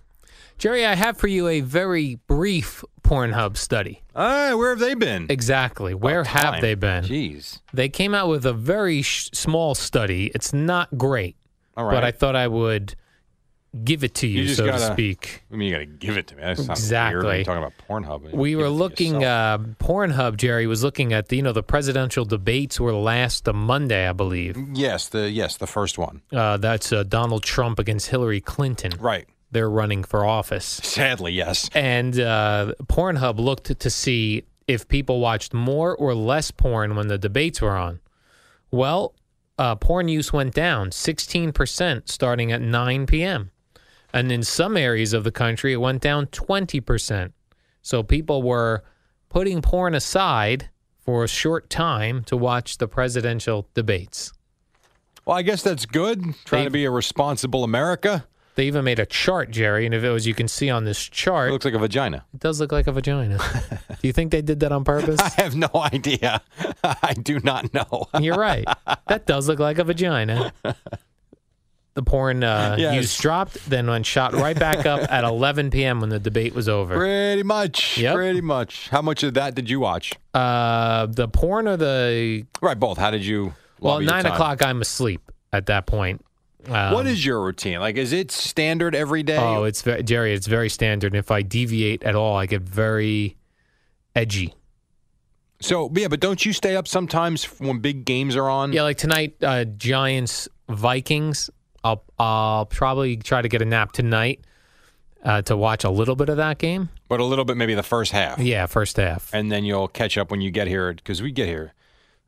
Jerry, 0.57 0.85
I 0.85 0.95
have 0.95 1.17
for 1.17 1.27
you 1.27 1.47
a 1.49 1.59
very 1.59 2.15
brief 2.27 2.81
Pornhub 3.01 3.57
study. 3.57 4.01
Right, 4.15 4.53
where 4.53 4.69
have 4.69 4.79
they 4.79 4.93
been? 4.93 5.25
Exactly. 5.29 5.93
Where 5.93 6.21
About 6.21 6.31
have 6.31 6.53
time. 6.53 6.61
they 6.61 6.75
been? 6.75 7.03
Jeez. 7.03 7.59
They 7.73 7.89
came 7.89 8.13
out 8.15 8.29
with 8.29 8.45
a 8.45 8.53
very 8.53 9.01
sh- 9.01 9.29
small 9.33 9.75
study. 9.75 10.31
It's 10.33 10.53
not 10.53 10.97
great, 10.97 11.35
All 11.75 11.83
right. 11.83 11.93
but 11.93 12.03
I 12.05 12.11
thought 12.11 12.37
I 12.37 12.47
would 12.47 12.95
give 13.83 14.03
it 14.03 14.13
to 14.15 14.27
you, 14.27 14.43
You 14.43 14.53
so 14.53 14.65
to 14.65 14.71
gotta- 14.71 14.93
speak. 14.93 15.43
I 15.51 15.55
mean, 15.55 15.67
you 15.69 15.73
got 15.75 15.79
to 15.79 15.85
give 15.85 16.17
it 16.17 16.27
to 16.27 16.35
me. 16.35 16.41
That 16.41 16.57
sounds 16.57 16.79
Exactly. 16.79 17.23
Weird. 17.25 17.35
You're 17.47 17.55
talking 17.55 17.63
about 17.63 17.73
Pornhub. 18.21 18.31
We 18.33 18.55
were 18.55 18.69
looking. 18.69 19.23
Uh, 19.23 19.57
Pornhub, 19.79 20.37
Jerry 20.37 20.67
was 20.67 20.83
looking 20.83 21.11
at 21.13 21.29
the 21.29 21.35
you 21.37 21.41
know 21.41 21.51
the 21.53 21.63
presidential 21.63 22.25
debates 22.25 22.79
were 22.79 22.93
last 22.93 23.47
uh, 23.49 23.53
Monday, 23.53 24.07
I 24.07 24.13
believe. 24.13 24.57
yes, 24.73 25.09
the 25.09 25.29
yes, 25.29 25.57
the 25.57 25.67
first 25.67 25.97
one. 25.97 26.21
Uh, 26.31 26.57
that's 26.57 26.93
uh, 26.93 27.03
Donald 27.03 27.43
Trump 27.43 27.79
against 27.79 28.07
Hillary 28.07 28.41
Clinton. 28.41 28.91
Right. 28.99 29.27
They're 29.51 29.69
running 29.69 30.03
for 30.03 30.25
office, 30.25 30.65
Sadly, 30.65 31.31
yes. 31.31 31.69
and 31.73 32.19
uh, 32.19 32.73
Pornhub 32.87 33.39
looked 33.39 33.79
to 33.79 33.89
see 33.89 34.43
if 34.67 34.85
people 34.87 35.19
watched 35.21 35.53
more 35.53 35.95
or 35.95 36.13
less 36.13 36.51
porn 36.51 36.95
when 36.95 37.07
the 37.07 37.17
debates 37.17 37.61
were 37.61 37.75
on. 37.77 37.99
Well, 38.71 39.13
uh, 39.57 39.75
porn 39.75 40.09
use 40.09 40.33
went 40.33 40.53
down 40.53 40.89
16% 40.89 42.09
starting 42.09 42.51
at 42.51 42.59
9 42.61 43.05
p.m. 43.05 43.51
And 44.15 44.31
in 44.31 44.43
some 44.43 44.77
areas 44.77 45.11
of 45.13 45.23
the 45.25 45.31
country, 45.31 45.73
it 45.73 45.77
went 45.77 46.01
down 46.01 46.27
20%. 46.27 47.33
So 47.81 48.01
people 48.01 48.41
were 48.41 48.83
putting 49.29 49.61
porn 49.61 49.93
aside 49.93 50.69
for 51.01 51.23
a 51.23 51.27
short 51.27 51.69
time 51.69 52.23
to 52.23 52.37
watch 52.37 52.77
the 52.77 52.87
presidential 52.87 53.67
debates. 53.73 54.31
Well, 55.25 55.37
I 55.37 55.41
guess 55.41 55.61
that's 55.61 55.85
good. 55.85 56.23
Trying 56.45 56.61
They- 56.61 56.67
to 56.67 56.71
be 56.71 56.85
a 56.85 56.91
responsible 56.91 57.63
America. 57.65 58.25
They 58.55 58.67
even 58.67 58.85
made 58.85 58.99
a 58.99 59.05
chart, 59.05 59.51
Jerry, 59.51 59.85
and 59.85 59.93
if 59.93 60.01
it 60.01 60.09
was, 60.09 60.25
you 60.25 60.33
can 60.33 60.47
see 60.47 60.69
on 60.69 60.85
this 60.85 61.03
chart, 61.03 61.49
It 61.49 61.51
looks 61.51 61.65
like 61.65 61.73
a 61.73 61.77
vagina. 61.77 62.23
it 62.33 62.39
does 62.39 62.61
look 62.61 62.71
like 62.71 62.87
a 62.87 62.93
vagina. 62.93 63.37
Do 63.89 64.07
you 64.07 64.13
think 64.13 64.31
they 64.31 64.41
did 64.41 64.61
that 64.61 64.71
on 64.71 64.85
purpose? 64.85 65.19
I 65.19 65.41
have 65.41 65.57
no 65.57 65.67
idea. 65.73 66.41
I 66.83 67.13
do 67.21 67.41
not 67.41 67.73
know. 67.73 68.07
You're 68.17 68.37
right. 68.37 68.65
That 69.09 69.25
does 69.25 69.49
look 69.49 69.59
like 69.59 69.77
a 69.77 69.83
vagina. 69.83 70.53
The 71.95 72.03
porn 72.03 72.43
uh, 72.43 72.75
Yes. 72.77 72.93
use 72.95 73.17
dropped, 73.17 73.69
then 73.69 73.87
went 73.87 74.05
shot 74.05 74.33
right 74.33 74.57
back 74.59 74.85
up 74.85 75.09
at 75.09 75.23
11 75.23 75.69
p.m. 75.71 76.01
when 76.01 76.09
the 76.09 76.19
debate 76.19 76.53
was 76.53 76.67
over. 76.67 76.95
Pretty 76.97 77.41
much. 77.43 77.97
Yep. 77.97 78.15
Pretty 78.15 78.41
much. 78.41 78.89
How 78.89 79.01
much 79.01 79.23
of 79.23 79.33
that 79.35 79.55
did 79.55 79.69
you 79.69 79.79
watch? 79.79 80.11
Uh, 80.33 81.05
the 81.05 81.29
porn 81.29 81.69
or 81.69 81.77
the 81.77 82.45
Right, 82.61 82.77
both. 82.77 82.97
How 82.97 83.11
did 83.11 83.25
you? 83.25 83.53
well, 83.79 84.01
nine 84.01 84.25
o'clock. 84.25 84.61
I'm 84.63 84.81
asleep 84.81 85.31
at 85.53 85.67
that 85.67 85.85
point. 85.85 86.23
Um, 86.67 86.93
what 86.93 87.07
is 87.07 87.23
your 87.25 87.41
routine? 87.41 87.79
Like, 87.79 87.95
is 87.95 88.11
it 88.11 88.29
standard 88.29 88.93
every 88.93 89.23
day? 89.23 89.37
Oh, 89.37 89.63
it's 89.63 89.81
ve- 89.81 90.03
Jerry. 90.03 90.33
It's 90.33 90.47
very 90.47 90.67
standard. 90.69 91.13
And 91.13 91.19
if 91.19 91.31
I 91.31 91.43
deviate 91.43 92.03
at 92.03 92.15
all, 92.15 92.35
I 92.35 92.45
get 92.45 92.61
very 92.63 93.37
edgy. 94.17 94.53
so 95.61 95.89
yeah, 95.95 96.07
but 96.09 96.19
don't 96.19 96.43
you 96.45 96.51
stay 96.51 96.75
up 96.75 96.87
sometimes 96.89 97.45
when 97.61 97.79
big 97.79 98.03
games 98.03 98.35
are 98.35 98.49
on? 98.49 98.73
Yeah, 98.73 98.81
like 98.81 98.97
tonight, 98.97 99.35
uh, 99.41 99.63
Giants 99.63 100.49
Vikings. 100.67 101.49
I'll 101.85 102.03
I'll 102.19 102.65
probably 102.65 103.15
try 103.17 103.41
to 103.41 103.47
get 103.47 103.61
a 103.61 103.65
nap 103.65 103.91
tonight 103.91 104.41
uh, 105.23 105.41
to 105.43 105.55
watch 105.55 105.83
a 105.83 105.89
little 105.89 106.15
bit 106.15 106.29
of 106.29 106.37
that 106.37 106.57
game. 106.57 106.89
But 107.07 107.19
a 107.19 107.23
little 107.23 107.45
bit, 107.45 107.57
maybe 107.57 107.75
the 107.75 107.83
first 107.83 108.11
half. 108.11 108.39
Yeah, 108.39 108.65
first 108.65 108.97
half. 108.97 109.31
and 109.33 109.51
then 109.51 109.63
you'll 109.65 109.87
catch 109.87 110.17
up 110.17 110.31
when 110.31 110.41
you 110.41 110.49
get 110.51 110.67
here 110.67 110.93
because 110.93 111.21
we 111.21 111.31
get 111.31 111.47
here. 111.47 111.73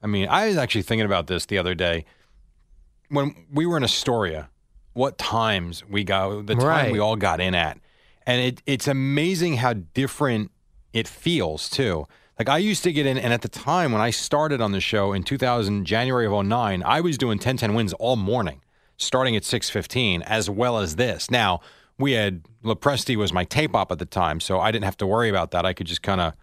I 0.03 0.07
mean, 0.07 0.27
I 0.29 0.47
was 0.47 0.57
actually 0.57 0.83
thinking 0.83 1.05
about 1.05 1.25
this 1.27 1.45
the 1.47 1.57
other 1.57 1.73
day 1.75 2.05
when 3.09 3.33
we 3.51 3.65
were 3.65 3.77
in 3.77 3.83
Astoria. 3.83 4.49
What 4.93 5.17
times 5.17 5.83
we 5.87 6.03
got 6.03 6.45
the 6.47 6.55
time 6.55 6.65
Right. 6.65 6.91
we 6.91 6.99
all 6.99 7.15
got 7.15 7.39
in 7.39 7.53
at, 7.55 7.79
and 8.25 8.41
it 8.41 8.61
it's 8.65 8.87
amazing 8.87 9.57
how 9.57 9.73
different 9.73 10.51
it 10.93 11.07
feels 11.07 11.69
too. 11.69 12.07
Like 12.39 12.49
I 12.49 12.57
used 12.59 12.83
to 12.83 12.91
get 12.91 13.05
in, 13.05 13.17
and 13.17 13.31
at 13.33 13.41
the 13.41 13.47
time 13.49 13.91
when 13.91 14.01
I 14.01 14.09
started 14.11 14.59
on 14.61 14.71
the 14.71 14.79
show 14.81 15.13
in 15.13 15.23
2000, 15.23 15.85
January 15.85 16.25
of 16.27 16.45
09, 16.45 16.83
I 16.83 17.01
was 17.01 17.17
doing 17.17 17.37
10-10 17.39 17.75
wins 17.75 17.93
all 17.93 18.15
morning, 18.15 18.61
starting 18.97 19.35
at 19.35 19.43
6:15, 19.43 20.21
as 20.23 20.49
well 20.49 20.77
as 20.79 20.95
this. 20.95 21.31
Now 21.31 21.61
we 21.97 22.11
had 22.13 22.43
Lepresti 22.63 23.15
was 23.15 23.33
my 23.33 23.43
tape 23.43 23.75
op 23.75 23.91
at 23.91 23.99
the 23.99 24.05
time, 24.05 24.39
so 24.39 24.59
I 24.59 24.71
didn't 24.71 24.85
have 24.85 24.97
to 24.97 25.07
worry 25.07 25.29
about 25.29 25.51
that. 25.51 25.65
I 25.65 25.73
could 25.73 25.87
just 25.87 26.01
kind 26.01 26.21
of 26.21 26.33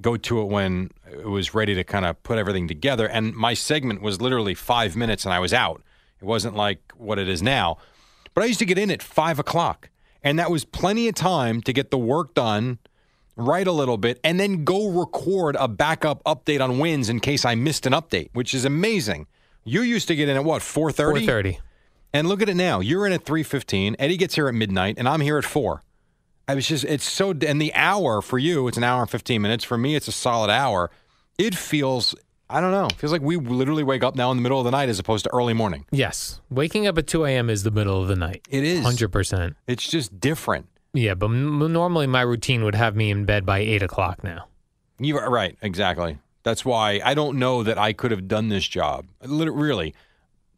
go 0.00 0.16
to 0.16 0.40
it 0.40 0.46
when 0.46 0.90
it 1.10 1.26
was 1.26 1.54
ready 1.54 1.74
to 1.74 1.84
kind 1.84 2.04
of 2.04 2.22
put 2.22 2.38
everything 2.38 2.66
together. 2.66 3.06
And 3.06 3.34
my 3.34 3.54
segment 3.54 4.02
was 4.02 4.20
literally 4.20 4.54
five 4.54 4.96
minutes 4.96 5.24
and 5.24 5.34
I 5.34 5.38
was 5.38 5.52
out. 5.52 5.82
It 6.20 6.24
wasn't 6.24 6.56
like 6.56 6.92
what 6.96 7.18
it 7.18 7.28
is 7.28 7.42
now. 7.42 7.78
But 8.34 8.44
I 8.44 8.46
used 8.46 8.60
to 8.60 8.64
get 8.64 8.78
in 8.78 8.90
at 8.90 9.02
five 9.02 9.38
o'clock, 9.38 9.90
and 10.22 10.38
that 10.38 10.50
was 10.50 10.64
plenty 10.64 11.08
of 11.08 11.14
time 11.14 11.60
to 11.62 11.72
get 11.72 11.90
the 11.90 11.98
work 11.98 12.34
done, 12.34 12.78
write 13.36 13.66
a 13.66 13.72
little 13.72 13.96
bit, 13.96 14.20
and 14.22 14.38
then 14.38 14.64
go 14.64 14.88
record 14.88 15.56
a 15.58 15.66
backup 15.66 16.22
update 16.24 16.60
on 16.60 16.78
wins 16.78 17.08
in 17.08 17.20
case 17.20 17.44
I 17.44 17.54
missed 17.54 17.86
an 17.86 17.92
update, 17.92 18.30
which 18.32 18.54
is 18.54 18.64
amazing. 18.64 19.26
You 19.64 19.82
used 19.82 20.08
to 20.08 20.16
get 20.16 20.28
in 20.28 20.36
at 20.36 20.44
what, 20.44 20.62
4.30? 20.62 20.94
Four 20.94 21.20
thirty. 21.20 21.58
And 22.12 22.28
look 22.28 22.42
at 22.42 22.48
it 22.48 22.56
now. 22.56 22.80
You're 22.80 23.06
in 23.06 23.12
at 23.12 23.24
3:15. 23.24 23.94
Eddie 23.98 24.16
gets 24.16 24.34
here 24.34 24.48
at 24.48 24.54
midnight, 24.54 24.96
and 24.98 25.08
I'm 25.08 25.20
here 25.20 25.38
at 25.38 25.44
four. 25.44 25.82
I 26.48 26.54
was 26.56 26.66
just, 26.66 26.84
it's 26.84 27.08
so, 27.08 27.30
and 27.30 27.60
the 27.62 27.72
hour 27.74 28.20
for 28.20 28.36
you, 28.36 28.66
it's 28.66 28.76
an 28.76 28.82
hour 28.82 29.02
and 29.02 29.08
15 29.10 29.40
minutes. 29.40 29.62
For 29.62 29.78
me, 29.78 29.94
it's 29.94 30.08
a 30.08 30.12
solid 30.12 30.50
hour. 30.50 30.90
It 31.38 31.54
feels, 31.54 32.12
I 32.48 32.60
don't 32.60 32.72
know, 32.72 32.86
it 32.86 32.94
feels 32.94 33.12
like 33.12 33.22
we 33.22 33.36
literally 33.36 33.84
wake 33.84 34.02
up 34.02 34.16
now 34.16 34.32
in 34.32 34.36
the 34.36 34.42
middle 34.42 34.58
of 34.58 34.64
the 34.64 34.72
night 34.72 34.88
as 34.88 34.98
opposed 34.98 35.22
to 35.26 35.30
early 35.32 35.54
morning. 35.54 35.86
Yes, 35.92 36.40
waking 36.50 36.88
up 36.88 36.98
at 36.98 37.06
two 37.06 37.24
a.m. 37.24 37.48
is 37.48 37.62
the 37.62 37.70
middle 37.70 38.02
of 38.02 38.08
the 38.08 38.16
night. 38.16 38.44
It 38.50 38.64
is. 38.64 38.82
Hundred 38.84 39.12
percent. 39.12 39.54
It's 39.68 39.88
just 39.88 40.18
different. 40.18 40.66
Yeah, 40.92 41.14
but 41.14 41.26
m- 41.26 41.72
normally 41.72 42.08
my 42.08 42.22
routine 42.22 42.64
would 42.64 42.74
have 42.74 42.96
me 42.96 43.12
in 43.12 43.24
bed 43.26 43.46
by 43.46 43.60
eight 43.60 43.82
o'clock 43.84 44.24
now. 44.24 44.46
You're 44.98 45.30
right, 45.30 45.56
exactly. 45.62 46.18
That's 46.42 46.64
why 46.64 47.00
I 47.04 47.14
don't 47.14 47.38
know 47.38 47.62
that 47.62 47.78
I 47.78 47.92
could 47.92 48.10
have 48.10 48.26
done 48.26 48.48
this 48.48 48.66
job, 48.66 49.06
lit- 49.22 49.52
really, 49.52 49.94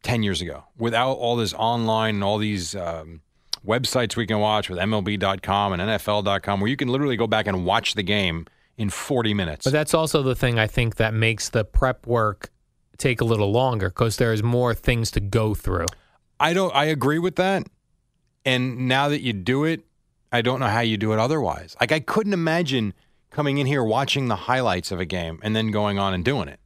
10 0.02 0.22
years 0.22 0.40
ago 0.40 0.64
without 0.78 1.12
all 1.12 1.36
this 1.36 1.54
online 1.54 2.16
and 2.16 2.24
all 2.24 2.38
these 2.38 2.74
um, 2.74 3.20
websites 3.66 4.16
we 4.16 4.26
can 4.26 4.38
watch 4.38 4.68
with 4.68 4.78
MLB.com 4.78 5.72
and 5.72 5.82
NFL.com 5.82 6.60
where 6.60 6.68
you 6.68 6.76
can 6.76 6.88
literally 6.88 7.16
go 7.16 7.26
back 7.26 7.46
and 7.46 7.64
watch 7.64 7.94
the 7.94 8.02
game 8.02 8.46
in 8.76 8.90
40 8.90 9.34
minutes. 9.34 9.64
But 9.64 9.72
that's 9.72 9.94
also 9.94 10.22
the 10.22 10.34
thing 10.34 10.58
I 10.58 10.66
think 10.66 10.96
that 10.96 11.14
makes 11.14 11.50
the 11.50 11.64
prep 11.64 12.06
work 12.06 12.50
take 12.98 13.20
a 13.20 13.24
little 13.24 13.50
longer 13.50 13.88
because 13.88 14.16
there's 14.16 14.42
more 14.42 14.74
things 14.74 15.10
to 15.12 15.20
go 15.20 15.54
through. 15.54 15.86
I 16.38 16.52
don't. 16.52 16.74
I 16.74 16.86
agree 16.86 17.18
with 17.18 17.36
that. 17.36 17.66
And 18.44 18.88
now 18.88 19.08
that 19.08 19.20
you 19.20 19.32
do 19.32 19.64
it, 19.64 19.82
I 20.32 20.42
don't 20.42 20.58
know 20.58 20.66
how 20.66 20.80
you 20.80 20.96
do 20.96 21.12
it 21.12 21.18
otherwise. 21.18 21.76
Like 21.80 21.92
I 21.92 22.00
couldn't 22.00 22.32
imagine 22.32 22.94
coming 23.30 23.58
in 23.58 23.66
here 23.66 23.84
watching 23.84 24.28
the 24.28 24.36
highlights 24.36 24.90
of 24.90 24.98
a 24.98 25.04
game 25.04 25.38
and 25.42 25.54
then 25.54 25.70
going 25.70 25.98
on 25.98 26.14
and 26.14 26.24
doing 26.24 26.48
it 26.48 26.58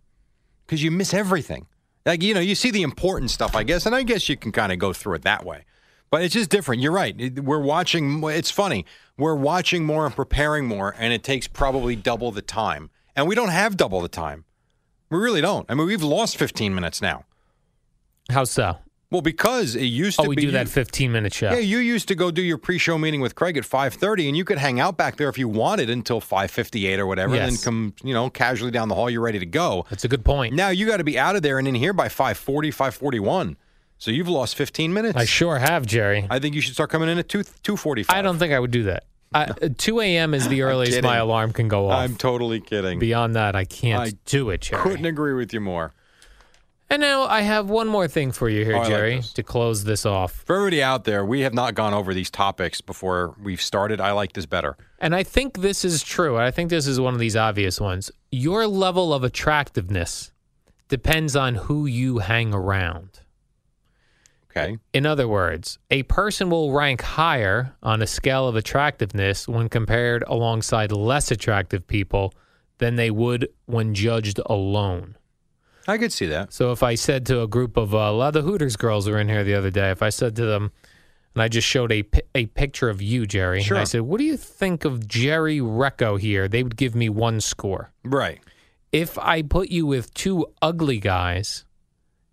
because 0.65 0.83
you 0.83 0.91
miss 0.91 1.13
everything. 1.13 1.67
Like 2.07 2.23
you 2.23 2.33
know, 2.33 2.41
you 2.41 2.55
see 2.55 2.71
the 2.71 2.83
important 2.83 3.31
stuff, 3.31 3.57
I 3.57 3.65
guess, 3.65 3.85
and 3.85 3.95
I 3.95 4.05
guess 4.05 4.29
you 4.29 4.37
can 4.37 4.53
kind 4.53 4.73
of 4.73 4.79
go 4.79 4.93
through 4.93 5.15
it 5.15 5.23
that 5.23 5.45
way. 5.45 5.65
But 6.09 6.23
it's 6.23 6.35
just 6.35 6.51
different. 6.51 6.81
You're 6.81 6.93
right. 6.93 7.39
We're 7.41 7.61
watching. 7.61 8.23
It's 8.25 8.51
funny. 8.51 8.87
We're 9.19 9.35
watching 9.35 9.85
more 9.85 10.07
and 10.07 10.15
preparing 10.15 10.67
more, 10.67 10.95
and 10.99 11.13
it 11.13 11.25
takes 11.25 11.49
probably 11.49 11.97
double 11.97 12.31
the 12.31 12.43
time. 12.43 12.91
And 13.17 13.27
we 13.27 13.35
don't 13.35 13.49
have 13.49 13.77
double 13.77 14.01
the 14.01 14.09
time. 14.09 14.45
We 15.11 15.19
really 15.19 15.41
don't. 15.41 15.69
I 15.69 15.75
mean, 15.75 15.87
we've 15.87 16.03
lost 16.03 16.37
15 16.37 16.75
minutes 16.75 17.03
now. 17.03 17.25
How 18.31 18.45
so? 18.45 18.79
Well, 19.11 19.23
because 19.23 19.77
it 19.77 19.85
used 19.85 20.19
to 20.19 20.25
Oh, 20.25 20.29
we 20.29 20.35
be 20.37 20.43
do 20.43 20.47
you- 20.49 20.53
that 20.53 20.69
15 20.69 21.13
minute 21.13 21.33
show. 21.33 21.53
yeah, 21.53 21.59
you 21.59 21.79
used 21.79 22.09
to 22.09 22.15
go 22.17 22.31
do 22.33 22.43
your 22.43 22.59
pre-show 22.59 22.99
meeting 22.99 23.21
with 23.21 23.37
Craig 23.37 23.57
at 23.57 23.65
5:30 23.65 24.27
and 24.27 24.37
you 24.37 24.45
could 24.45 24.59
hang 24.59 24.81
out 24.81 24.97
back 24.97 25.17
there 25.17 25.29
if 25.29 25.39
you 25.39 25.49
wanted 25.49 25.89
until 25.91 26.21
5:58 26.21 26.99
or 26.99 27.07
whatever 27.07 27.37
and 27.37 27.53
then 27.53 27.57
come, 27.63 27.95
you 28.03 28.13
know, 28.13 28.29
casually 28.31 28.73
down 28.73 28.89
the 28.89 28.97
hall 28.97 29.09
you're 29.09 29.21
ready 29.21 29.39
to 29.39 29.47
go. 29.47 29.87
That's 29.91 30.05
a 30.05 30.09
good 30.09 30.25
point. 30.25 30.55
Now 30.55 30.71
you 30.71 30.87
got 30.87 30.97
to 30.97 31.05
be 31.05 31.19
out 31.19 31.37
of 31.37 31.43
there 31.43 31.59
and 31.61 31.69
in 31.69 31.77
here 31.77 31.93
by 31.93 32.09
5:40, 32.09 32.71
5:41. 32.73 33.57
So 33.99 34.11
you've 34.11 34.29
lost 34.29 34.57
15 34.57 34.93
minutes. 34.93 35.17
I 35.17 35.25
sure 35.25 35.59
have, 35.59 35.87
Jerry. 35.87 36.27
I 36.29 36.39
think 36.39 36.55
you 36.55 36.61
should 36.61 36.75
start 36.75 36.91
coming 36.91 37.09
in 37.09 37.17
at 37.19 37.29
2 37.29 37.45
2:45. 37.63 38.07
I 38.11 38.23
don't 38.23 38.39
think 38.39 38.53
I 38.53 38.59
would 38.59 38.73
do 38.73 38.83
that. 38.85 39.05
I, 39.33 39.45
uh 39.63 39.69
2 39.79 40.01
a.m. 40.01 40.35
is 40.35 40.49
the 40.49 40.63
earliest 40.63 41.01
my 41.03 41.17
alarm 41.17 41.53
can 41.53 41.69
go 41.69 41.91
off. 41.91 42.01
I'm 42.01 42.17
totally 42.17 42.61
kidding. 42.61 42.99
Beyond 42.99 43.37
that, 43.37 43.55
I 43.55 43.65
can't 43.65 44.01
I 44.03 44.13
do 44.25 44.51
it, 44.51 44.63
Jerry. 44.63 44.83
Couldn't 44.83 45.07
agree 45.07 45.33
with 45.35 45.53
you 45.55 45.61
more. 45.61 45.93
And 46.89 47.01
now 47.03 47.25
I 47.25 47.41
have 47.41 47.69
one 47.69 47.89
more 47.89 48.07
thing 48.07 48.31
for 48.31 48.49
you 48.49 48.65
here, 48.65 48.75
Oh, 48.75 48.79
I 48.79 48.81
like 48.83 48.89
Jerry, 48.89 49.17
this. 49.17 49.33
to 49.33 49.43
close 49.43 49.83
this 49.85 50.07
off. 50.07 50.45
For 50.47 50.57
everybody 50.57 50.83
out 50.83 51.03
there, 51.05 51.25
we 51.25 51.41
have 51.41 51.53
not 51.53 51.75
gone 51.75 51.93
over 51.93 52.15
these 52.15 52.31
topics 52.31 52.81
before 52.81 53.35
we've 53.43 53.61
started. 53.61 54.01
I 54.01 54.13
like 54.13 54.35
this 54.35 54.47
better. 54.47 54.77
And 55.01 55.15
I 55.15 55.25
think 55.25 55.61
this 55.63 55.85
is 55.85 56.03
true. 56.05 56.37
I 56.39 56.53
think 56.53 56.71
this 56.71 56.87
is 56.87 57.01
one 57.01 57.13
of 57.13 57.21
these 57.21 57.35
obvious 57.37 57.81
ones. 57.81 58.11
your 58.31 58.67
level 58.69 59.13
of 59.13 59.25
attractiveness 59.25 60.31
depends 60.89 61.35
on 61.35 61.57
who 61.57 61.87
you 61.87 62.19
hang 62.19 62.55
around. 62.55 63.21
Okay. 64.51 64.79
In 64.93 65.05
other 65.05 65.27
words, 65.29 65.79
a 65.91 66.05
person 66.05 66.49
will 66.49 66.73
rank 66.73 67.03
higher 67.03 67.75
on 67.83 68.01
a 68.01 68.07
scale 68.07 68.47
of 68.49 68.57
attractiveness 68.57 69.47
when 69.49 69.69
compared 69.69 70.23
alongside 70.29 70.93
less 70.93 71.31
attractive 71.31 71.87
people 71.87 72.33
than 72.79 72.97
they 72.97 73.11
would 73.11 73.49
when 73.67 73.93
judged 73.95 74.41
alone. 74.47 75.17
I 75.89 75.99
could 75.99 76.13
see 76.13 76.27
that. 76.27 76.53
So 76.53 76.73
if 76.73 76.83
I 76.83 76.95
said 76.97 77.27
to 77.27 77.43
a 77.43 77.47
group 77.47 77.77
of 77.77 77.95
uh, 77.95 77.99
a 77.99 78.13
lot 78.13 78.35
of 78.37 78.45
the 78.45 78.51
Hooters 78.51 78.77
girls 78.77 79.09
were 79.09 79.19
in 79.19 79.29
here 79.29 79.45
the 79.45 79.55
other 79.55 79.71
day, 79.71 79.91
if 79.91 80.03
I 80.03 80.09
said 80.11 80.35
to 80.37 80.45
them, 80.45 80.73
and 81.35 81.43
I 81.43 81.49
just 81.49 81.69
showed 81.69 81.93
a 81.93 82.03
a 82.35 82.47
picture 82.47 82.89
of 82.89 83.01
you, 83.03 83.27
Jerry, 83.27 83.63
Sure. 83.63 83.77
and 83.77 83.83
I 83.83 83.85
said, 83.85 84.01
"What 84.03 84.19
do 84.19 84.25
you 84.25 84.37
think 84.37 84.85
of 84.85 85.07
Jerry 85.07 85.59
Recco 85.59 86.19
here?" 86.19 86.49
They 86.49 86.63
would 86.63 86.77
give 86.77 86.95
me 86.95 87.09
one 87.09 87.41
score. 87.41 87.93
Right. 88.05 88.41
If 88.93 89.19
I 89.19 89.43
put 89.43 89.69
you 89.69 89.85
with 89.87 90.13
two 90.15 90.47
ugly 90.63 90.99
guys, 90.99 91.65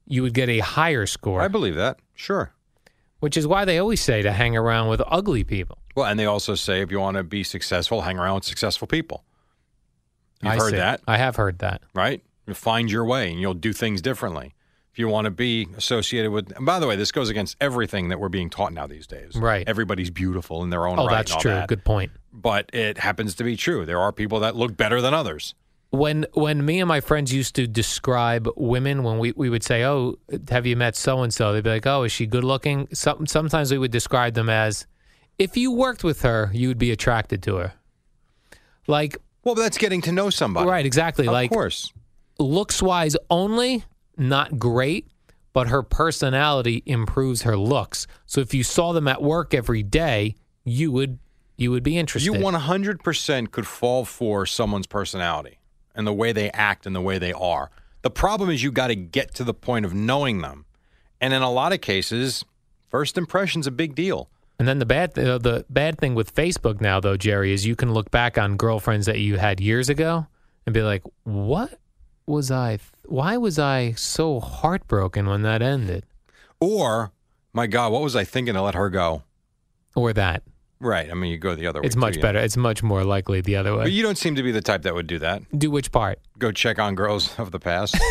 you 0.07 0.21
would 0.21 0.33
get 0.33 0.47
a 0.49 0.59
higher 0.59 1.05
score. 1.05 1.41
I 1.41 1.47
believe 1.49 1.75
that. 1.75 1.99
Sure. 2.15 2.53
which 3.19 3.37
is 3.37 3.47
why 3.47 3.63
they 3.65 3.77
always 3.77 4.01
say 4.01 4.21
to 4.21 4.31
hang 4.33 4.55
around 4.57 4.89
with 4.89 5.01
ugly 5.07 5.43
people. 5.45 5.77
Well, 5.95 6.05
and 6.07 6.19
they 6.19 6.25
also 6.25 6.55
say 6.55 6.81
if 6.81 6.91
you 6.91 6.99
want 6.99 7.15
to 7.15 7.23
be 7.23 7.41
successful, 7.43 8.01
hang 8.01 8.17
around 8.19 8.35
with 8.35 8.43
successful 8.43 8.85
people. 8.87 9.23
You've 10.41 10.51
I 10.53 10.55
heard 10.57 10.71
see. 10.71 10.75
that, 10.77 10.99
I 11.07 11.17
have 11.17 11.37
heard 11.37 11.59
that. 11.59 11.81
right? 11.95 12.21
You 12.45 12.53
find 12.53 12.91
your 12.91 13.06
way 13.06 13.32
and 13.32 13.39
you'll 13.39 13.53
do 13.53 13.73
things 13.73 14.01
differently. 14.01 14.53
If 14.91 14.99
you 14.99 15.08
want 15.08 15.25
to 15.25 15.32
be 15.32 15.67
associated 15.75 16.29
with, 16.32 16.56
and 16.56 16.65
by 16.67 16.79
the 16.79 16.86
way, 16.86 16.95
this 16.95 17.12
goes 17.12 17.27
against 17.29 17.58
everything 17.60 18.10
that 18.10 18.19
we're 18.19 18.29
being 18.29 18.49
taught 18.51 18.73
now 18.73 18.86
these 18.86 19.08
days. 19.08 19.36
Right. 19.36 19.67
Everybody's 19.67 20.12
beautiful 20.12 20.62
in 20.63 20.69
their 20.69 20.86
own 20.86 20.99
Oh, 20.99 21.08
right. 21.08 21.15
that's 21.25 21.36
true. 21.36 21.49
that. 21.51 21.67
Good 21.67 21.84
point. 21.84 22.12
But 22.32 22.69
it 22.73 22.99
happens 22.99 23.34
to 23.36 23.43
be 23.43 23.56
true. 23.58 23.86
There 23.88 23.99
are 23.99 24.12
people 24.12 24.39
that 24.41 24.56
look 24.56 24.77
better 24.77 25.01
than 25.01 25.13
others. 25.13 25.56
When 25.89 26.25
when 26.34 26.65
me 26.65 26.79
and 26.79 26.88
my 26.88 27.01
friends 27.01 27.32
used 27.34 27.56
to 27.56 27.67
describe 27.67 28.47
women, 28.56 29.03
when 29.03 29.19
we, 29.19 29.32
we 29.34 29.49
would 29.49 29.63
say, 29.63 29.84
"Oh, 29.84 30.17
have 30.49 30.65
you 30.65 30.75
met 30.75 30.95
so 30.95 31.21
and 31.21 31.32
so?" 31.32 31.53
They'd 31.53 31.63
be 31.63 31.69
like, 31.69 31.86
"Oh, 31.86 32.01
is 32.03 32.12
she 32.12 32.25
good 32.25 32.43
looking?" 32.43 32.88
Some, 32.93 33.27
sometimes 33.27 33.71
we 33.71 33.77
would 33.77 33.91
describe 33.91 34.34
them 34.34 34.49
as, 34.49 34.88
"If 35.38 35.56
you 35.56 35.71
worked 35.71 36.03
with 36.03 36.23
her, 36.23 36.49
you 36.51 36.67
would 36.67 36.79
be 36.79 36.89
attracted 36.91 37.43
to 37.43 37.58
her." 37.58 37.73
Like 38.88 39.17
Well, 39.43 39.56
that's 39.56 39.77
getting 39.77 40.01
to 40.01 40.12
know 40.12 40.29
somebody. 40.29 40.67
right, 40.67 40.86
exactly. 40.86 41.27
Of 41.27 41.34
like 41.34 41.51
course. 41.51 41.91
Looks 42.39 42.81
wise 42.81 43.15
only, 43.29 43.85
not 44.17 44.59
great, 44.59 45.07
but 45.53 45.67
her 45.67 45.83
personality 45.83 46.81
improves 46.85 47.43
her 47.43 47.55
looks. 47.55 48.07
So 48.25 48.41
if 48.41 48.53
you 48.53 48.63
saw 48.63 48.91
them 48.91 49.07
at 49.07 49.21
work 49.21 49.53
every 49.53 49.83
day, 49.83 50.35
you 50.63 50.91
would 50.91 51.19
you 51.55 51.69
would 51.71 51.83
be 51.83 51.97
interested. 51.97 52.33
You 52.33 52.39
100% 52.39 53.51
could 53.51 53.67
fall 53.67 54.05
for 54.05 54.45
someone's 54.45 54.87
personality 54.87 55.59
and 55.93 56.07
the 56.07 56.13
way 56.13 56.31
they 56.31 56.49
act 56.49 56.87
and 56.87 56.95
the 56.95 57.01
way 57.01 57.19
they 57.19 57.31
are. 57.31 57.69
The 58.01 58.09
problem 58.09 58.49
is 58.49 58.63
you 58.63 58.71
got 58.71 58.87
to 58.87 58.95
get 58.95 59.35
to 59.35 59.43
the 59.43 59.53
point 59.53 59.85
of 59.85 59.93
knowing 59.93 60.41
them. 60.41 60.65
And 61.21 61.31
in 61.31 61.43
a 61.43 61.51
lot 61.51 61.71
of 61.71 61.79
cases, 61.79 62.43
first 62.89 63.17
impression's 63.17 63.67
a 63.67 63.71
big 63.71 63.93
deal. 63.93 64.29
And 64.57 64.67
then 64.67 64.79
the 64.79 64.85
bad 64.85 65.17
uh, 65.17 65.37
the 65.37 65.65
bad 65.69 65.99
thing 65.99 66.15
with 66.15 66.33
Facebook 66.33 66.81
now 66.81 66.99
though, 66.99 67.17
Jerry, 67.17 67.53
is 67.53 67.65
you 67.65 67.75
can 67.75 67.93
look 67.93 68.11
back 68.11 68.37
on 68.37 68.57
girlfriends 68.57 69.05
that 69.05 69.19
you 69.19 69.37
had 69.37 69.59
years 69.59 69.89
ago 69.89 70.27
and 70.65 70.73
be 70.73 70.81
like, 70.81 71.03
"What 71.23 71.79
was 72.25 72.51
I? 72.51 72.79
Why 73.05 73.38
was 73.38 73.59
I 73.59 73.93
so 73.93 74.39
heartbroken 74.39 75.25
when 75.27 75.41
that 75.43 75.62
ended?" 75.62 76.05
Or, 76.59 77.12
my 77.51 77.67
God, 77.67 77.91
what 77.91 78.01
was 78.01 78.15
I 78.15 78.23
thinking 78.23 78.53
to 78.53 78.62
let 78.62 78.75
her 78.75 78.89
go? 78.89 79.23
Or 79.95 80.13
that. 80.13 80.43
Right. 80.79 81.09
I 81.09 81.13
mean, 81.13 81.31
you 81.31 81.38
go 81.38 81.55
the 81.55 81.65
other 81.67 81.79
way. 81.81 81.86
It's 81.86 81.95
too, 81.95 82.01
much 82.01 82.17
you 82.17 82.21
better. 82.21 82.39
know. 82.39 82.43
It's 82.43 82.57
much 82.57 82.83
more 82.83 83.05
likely 83.05 83.39
the 83.39 83.55
other 83.55 83.73
way. 83.75 83.83
But 83.83 83.91
you 83.93 84.03
don't 84.03 84.17
seem 84.17 84.36
to 84.36 84.43
be 84.43 84.51
the 84.51 84.62
type 84.62 84.81
that 84.81 84.93
would 84.93 85.07
do 85.07 85.17
that. 85.19 85.41
Do 85.57 85.71
which 85.71 85.93
part? 85.93 86.19
Go 86.39 86.51
check 86.51 86.77
on 86.77 86.95
girls 86.95 87.38
of 87.39 87.51
the 87.51 87.59
past. 87.59 87.97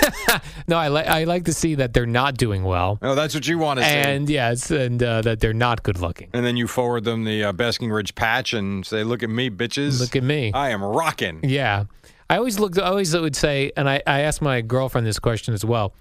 No, 0.66 0.76
I 0.78 0.88
like 0.88 1.06
I 1.06 1.24
like 1.24 1.44
to 1.44 1.52
see 1.52 1.74
that 1.74 1.92
they're 1.92 2.06
not 2.06 2.38
doing 2.38 2.62
well, 2.64 2.98
oh, 3.02 3.14
that's 3.14 3.34
what 3.34 3.46
you 3.46 3.58
want 3.58 3.80
to 3.80 3.84
see. 3.84 3.90
and 3.92 4.30
yes, 4.30 4.70
and 4.70 5.02
uh, 5.02 5.20
that 5.22 5.40
they're 5.40 5.52
not 5.52 5.82
good 5.82 5.98
looking. 5.98 6.30
And 6.32 6.46
then 6.46 6.56
you 6.56 6.66
forward 6.66 7.04
them 7.04 7.24
the 7.24 7.44
uh, 7.44 7.52
Basking 7.52 7.90
Ridge 7.90 8.14
patch 8.14 8.54
and 8.54 8.86
say, 8.86 9.04
"Look 9.04 9.22
at 9.22 9.28
me, 9.28 9.50
bitches! 9.50 10.00
Look 10.00 10.16
at 10.16 10.22
me. 10.22 10.50
I 10.54 10.70
am 10.70 10.82
rocking." 10.82 11.40
Yeah. 11.42 11.84
I 12.32 12.38
always 12.38 12.58
looked, 12.58 12.78
I 12.78 12.84
always 12.84 13.14
would 13.14 13.36
say, 13.36 13.72
and 13.76 13.86
I, 13.86 14.02
I 14.06 14.20
asked 14.20 14.40
my 14.40 14.62
girlfriend 14.62 15.06
this 15.06 15.18
question 15.18 15.52
as 15.52 15.66
well. 15.66 15.92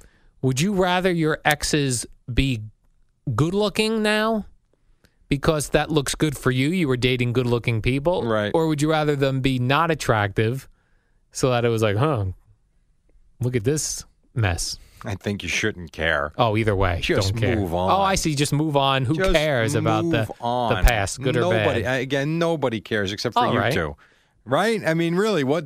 Would 0.41 0.61
you 0.61 0.71
rather 0.71 1.11
your 1.11 1.39
exes 1.43 2.05
be 2.33 2.61
good 3.35 3.53
looking 3.53 4.01
now 4.01 4.45
because 5.27 5.69
that 5.71 5.91
looks 5.91 6.15
good 6.15 6.37
for 6.37 6.49
you? 6.49 6.69
You 6.69 6.87
were 6.87 6.95
dating 6.95 7.33
good 7.33 7.47
looking 7.47 7.81
people. 7.81 8.23
Right. 8.23 8.49
Or 8.53 8.67
would 8.67 8.81
you 8.81 8.89
rather 8.89 9.17
them 9.17 9.41
be 9.41 9.59
not 9.59 9.91
attractive 9.91 10.69
so 11.33 11.49
that 11.49 11.65
it 11.65 11.69
was 11.69 11.81
like, 11.81 11.97
huh, 11.97 12.27
look 13.41 13.57
at 13.57 13.65
this 13.65 14.05
mess? 14.33 14.77
I 15.03 15.15
think 15.15 15.43
you 15.43 15.49
shouldn't 15.49 15.91
care. 15.91 16.31
Oh, 16.37 16.55
either 16.55 16.77
way. 16.77 16.99
Just 17.01 17.33
don't 17.33 17.41
care. 17.41 17.57
move 17.57 17.73
on. 17.73 17.91
Oh, 17.91 18.01
I 18.01 18.15
see. 18.15 18.35
Just 18.35 18.53
move 18.53 18.77
on. 18.77 19.03
Who 19.03 19.15
Just 19.15 19.33
cares 19.33 19.75
about 19.75 20.03
the, 20.09 20.19
move 20.19 20.31
on. 20.39 20.75
the 20.75 20.89
past, 20.89 21.21
good 21.21 21.35
nobody, 21.35 21.81
or 21.81 21.83
bad? 21.83 22.01
Again, 22.01 22.39
nobody 22.39 22.79
cares 22.79 23.11
except 23.11 23.33
for 23.33 23.39
All 23.45 23.51
you 23.53 23.59
right. 23.59 23.73
two, 23.73 23.97
right? 24.45 24.81
I 24.85 24.93
mean, 24.93 25.15
really, 25.15 25.43
what 25.43 25.65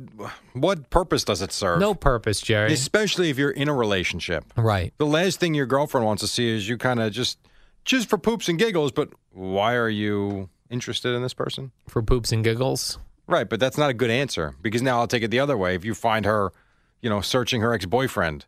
what 0.52 0.90
purpose 0.90 1.24
does 1.24 1.42
it 1.42 1.52
serve? 1.52 1.80
no 1.80 1.94
purpose, 1.94 2.40
Jerry. 2.40 2.72
especially 2.72 3.30
if 3.30 3.38
you're 3.38 3.50
in 3.50 3.68
a 3.68 3.74
relationship. 3.74 4.44
right. 4.56 4.92
The 4.98 5.06
last 5.06 5.40
thing 5.40 5.54
your 5.54 5.66
girlfriend 5.66 6.06
wants 6.06 6.20
to 6.22 6.28
see 6.28 6.48
is 6.54 6.68
you 6.68 6.76
kind 6.78 7.00
of 7.00 7.12
just 7.12 7.38
just 7.84 8.08
for 8.08 8.18
poops 8.18 8.48
and 8.48 8.58
giggles. 8.58 8.92
But 8.92 9.10
why 9.32 9.74
are 9.74 9.88
you 9.88 10.48
interested 10.70 11.14
in 11.14 11.22
this 11.22 11.34
person? 11.34 11.72
For 11.88 12.02
poops 12.02 12.32
and 12.32 12.42
giggles. 12.42 12.98
Right, 13.28 13.48
but 13.48 13.58
that's 13.58 13.76
not 13.76 13.90
a 13.90 13.94
good 13.94 14.10
answer 14.10 14.54
because 14.62 14.82
now 14.82 15.00
I'll 15.00 15.08
take 15.08 15.24
it 15.24 15.32
the 15.32 15.40
other 15.40 15.56
way. 15.56 15.74
If 15.74 15.84
you 15.84 15.94
find 15.94 16.24
her, 16.24 16.52
you 17.00 17.10
know, 17.10 17.20
searching 17.20 17.60
her 17.60 17.74
ex 17.74 17.84
boyfriend, 17.84 18.44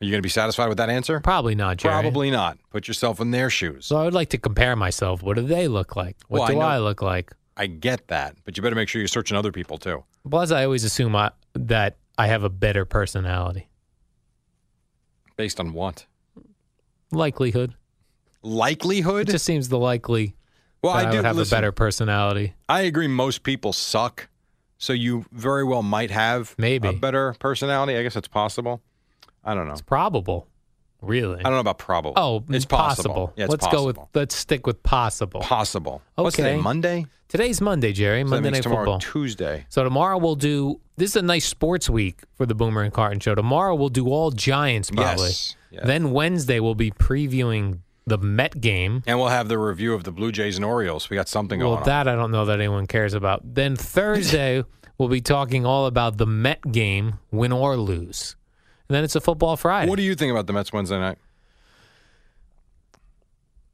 are 0.00 0.04
you 0.04 0.10
going 0.12 0.18
to 0.18 0.26
be 0.26 0.28
satisfied 0.28 0.68
with 0.68 0.78
that 0.78 0.90
answer? 0.90 1.18
Probably 1.18 1.56
not, 1.56 1.78
Jerry. 1.78 1.92
Probably 1.92 2.30
not. 2.30 2.58
Put 2.70 2.86
yourself 2.86 3.20
in 3.20 3.32
their 3.32 3.50
shoes. 3.50 3.86
So 3.86 3.96
I 3.96 4.04
would 4.04 4.14
like 4.14 4.28
to 4.30 4.38
compare 4.38 4.76
myself. 4.76 5.22
What 5.24 5.34
do 5.36 5.42
they 5.42 5.66
look 5.66 5.96
like? 5.96 6.16
What 6.28 6.38
Well, 6.40 6.48
I 6.48 6.52
do 6.52 6.58
know- 6.58 6.66
I, 6.66 6.78
look 6.78 7.02
like? 7.02 7.32
I 7.56 7.66
get 7.66 8.08
that, 8.08 8.36
but 8.44 8.56
you 8.56 8.62
better 8.62 8.76
make 8.76 8.88
sure 8.88 9.00
you're 9.00 9.08
searching 9.08 9.36
other 9.36 9.52
people 9.52 9.78
too. 9.78 10.04
Plus, 10.28 10.50
I 10.50 10.64
always 10.64 10.84
assume 10.84 11.14
I, 11.14 11.32
that 11.54 11.96
I 12.16 12.26
have 12.26 12.44
a 12.44 12.48
better 12.48 12.84
personality. 12.84 13.68
Based 15.36 15.60
on 15.60 15.72
what? 15.72 16.06
Likelihood. 17.10 17.74
Likelihood? 18.42 19.28
It 19.28 19.32
just 19.32 19.44
seems 19.44 19.68
the 19.68 19.78
likely 19.78 20.34
well, 20.82 20.92
I, 20.92 21.04
I 21.04 21.10
do 21.10 21.22
have 21.22 21.36
listen, 21.36 21.54
a 21.54 21.56
better 21.56 21.72
personality. 21.72 22.54
I 22.68 22.82
agree. 22.82 23.06
Most 23.06 23.44
people 23.44 23.72
suck, 23.72 24.28
so 24.78 24.92
you 24.92 25.24
very 25.30 25.62
well 25.62 25.82
might 25.82 26.10
have 26.10 26.56
Maybe. 26.58 26.88
a 26.88 26.92
better 26.92 27.34
personality. 27.38 27.96
I 27.96 28.02
guess 28.02 28.16
it's 28.16 28.28
possible. 28.28 28.82
I 29.44 29.54
don't 29.54 29.66
know. 29.66 29.72
It's 29.72 29.80
probable. 29.80 30.48
Really? 31.02 31.40
I 31.40 31.42
don't 31.42 31.52
know 31.52 31.58
about 31.60 31.78
probable. 31.78 32.14
Oh, 32.16 32.44
it's 32.48 32.64
mm, 32.64 32.68
possible. 32.68 33.10
possible. 33.10 33.32
Yeah, 33.36 33.44
it's 33.44 33.50
let's 33.50 33.64
possible. 33.66 33.82
go 33.82 33.86
with 33.86 33.98
let's 34.14 34.34
stick 34.34 34.66
with 34.66 34.82
possible. 34.82 35.40
possible. 35.40 36.00
What's 36.14 36.36
today? 36.36 36.54
Okay. 36.54 36.62
Monday. 36.62 37.06
Today's 37.28 37.60
Monday, 37.60 37.92
Jerry. 37.92 38.22
So 38.22 38.28
Monday 38.28 38.50
Night 38.50 38.62
tomorrow 38.62 38.84
Football. 38.84 38.98
Tuesday. 39.00 39.66
So 39.68 39.82
tomorrow 39.82 40.18
we'll 40.18 40.36
do. 40.36 40.80
This 40.96 41.10
is 41.10 41.16
a 41.16 41.22
nice 41.22 41.44
sports 41.46 41.88
week 41.90 42.20
for 42.34 42.46
the 42.46 42.54
Boomer 42.54 42.82
and 42.82 42.92
Carton 42.92 43.20
show. 43.20 43.34
Tomorrow 43.34 43.74
we'll 43.74 43.88
do 43.88 44.08
all 44.08 44.30
Giants 44.30 44.90
probably. 44.90 45.26
Yes. 45.26 45.56
Yeah. 45.70 45.80
Then 45.84 46.12
Wednesday 46.12 46.60
we'll 46.60 46.74
be 46.74 46.90
previewing 46.90 47.78
the 48.06 48.18
Met 48.18 48.60
game. 48.60 49.02
And 49.06 49.18
we'll 49.18 49.28
have 49.28 49.48
the 49.48 49.58
review 49.58 49.94
of 49.94 50.04
the 50.04 50.12
Blue 50.12 50.30
Jays 50.30 50.56
and 50.56 50.64
Orioles. 50.64 51.08
We 51.08 51.14
got 51.16 51.28
something 51.28 51.58
going 51.58 51.70
Well, 51.70 51.78
on. 51.80 51.86
that 51.86 52.06
I 52.08 52.14
don't 52.14 52.30
know 52.30 52.44
that 52.44 52.58
anyone 52.58 52.86
cares 52.86 53.14
about. 53.14 53.54
Then 53.54 53.76
Thursday, 53.96 54.62
we'll 54.98 55.08
be 55.08 55.20
talking 55.20 55.64
all 55.64 55.86
about 55.86 56.18
the 56.18 56.26
Met 56.26 56.70
game, 56.70 57.18
win 57.30 57.52
or 57.52 57.76
lose. 57.76 58.36
Then 58.92 59.04
it's 59.04 59.16
a 59.16 59.20
football 59.20 59.56
Friday. 59.56 59.88
What 59.88 59.96
do 59.96 60.02
you 60.02 60.14
think 60.14 60.30
about 60.30 60.46
the 60.46 60.52
Mets 60.52 60.72
Wednesday 60.72 60.98
night? 60.98 61.18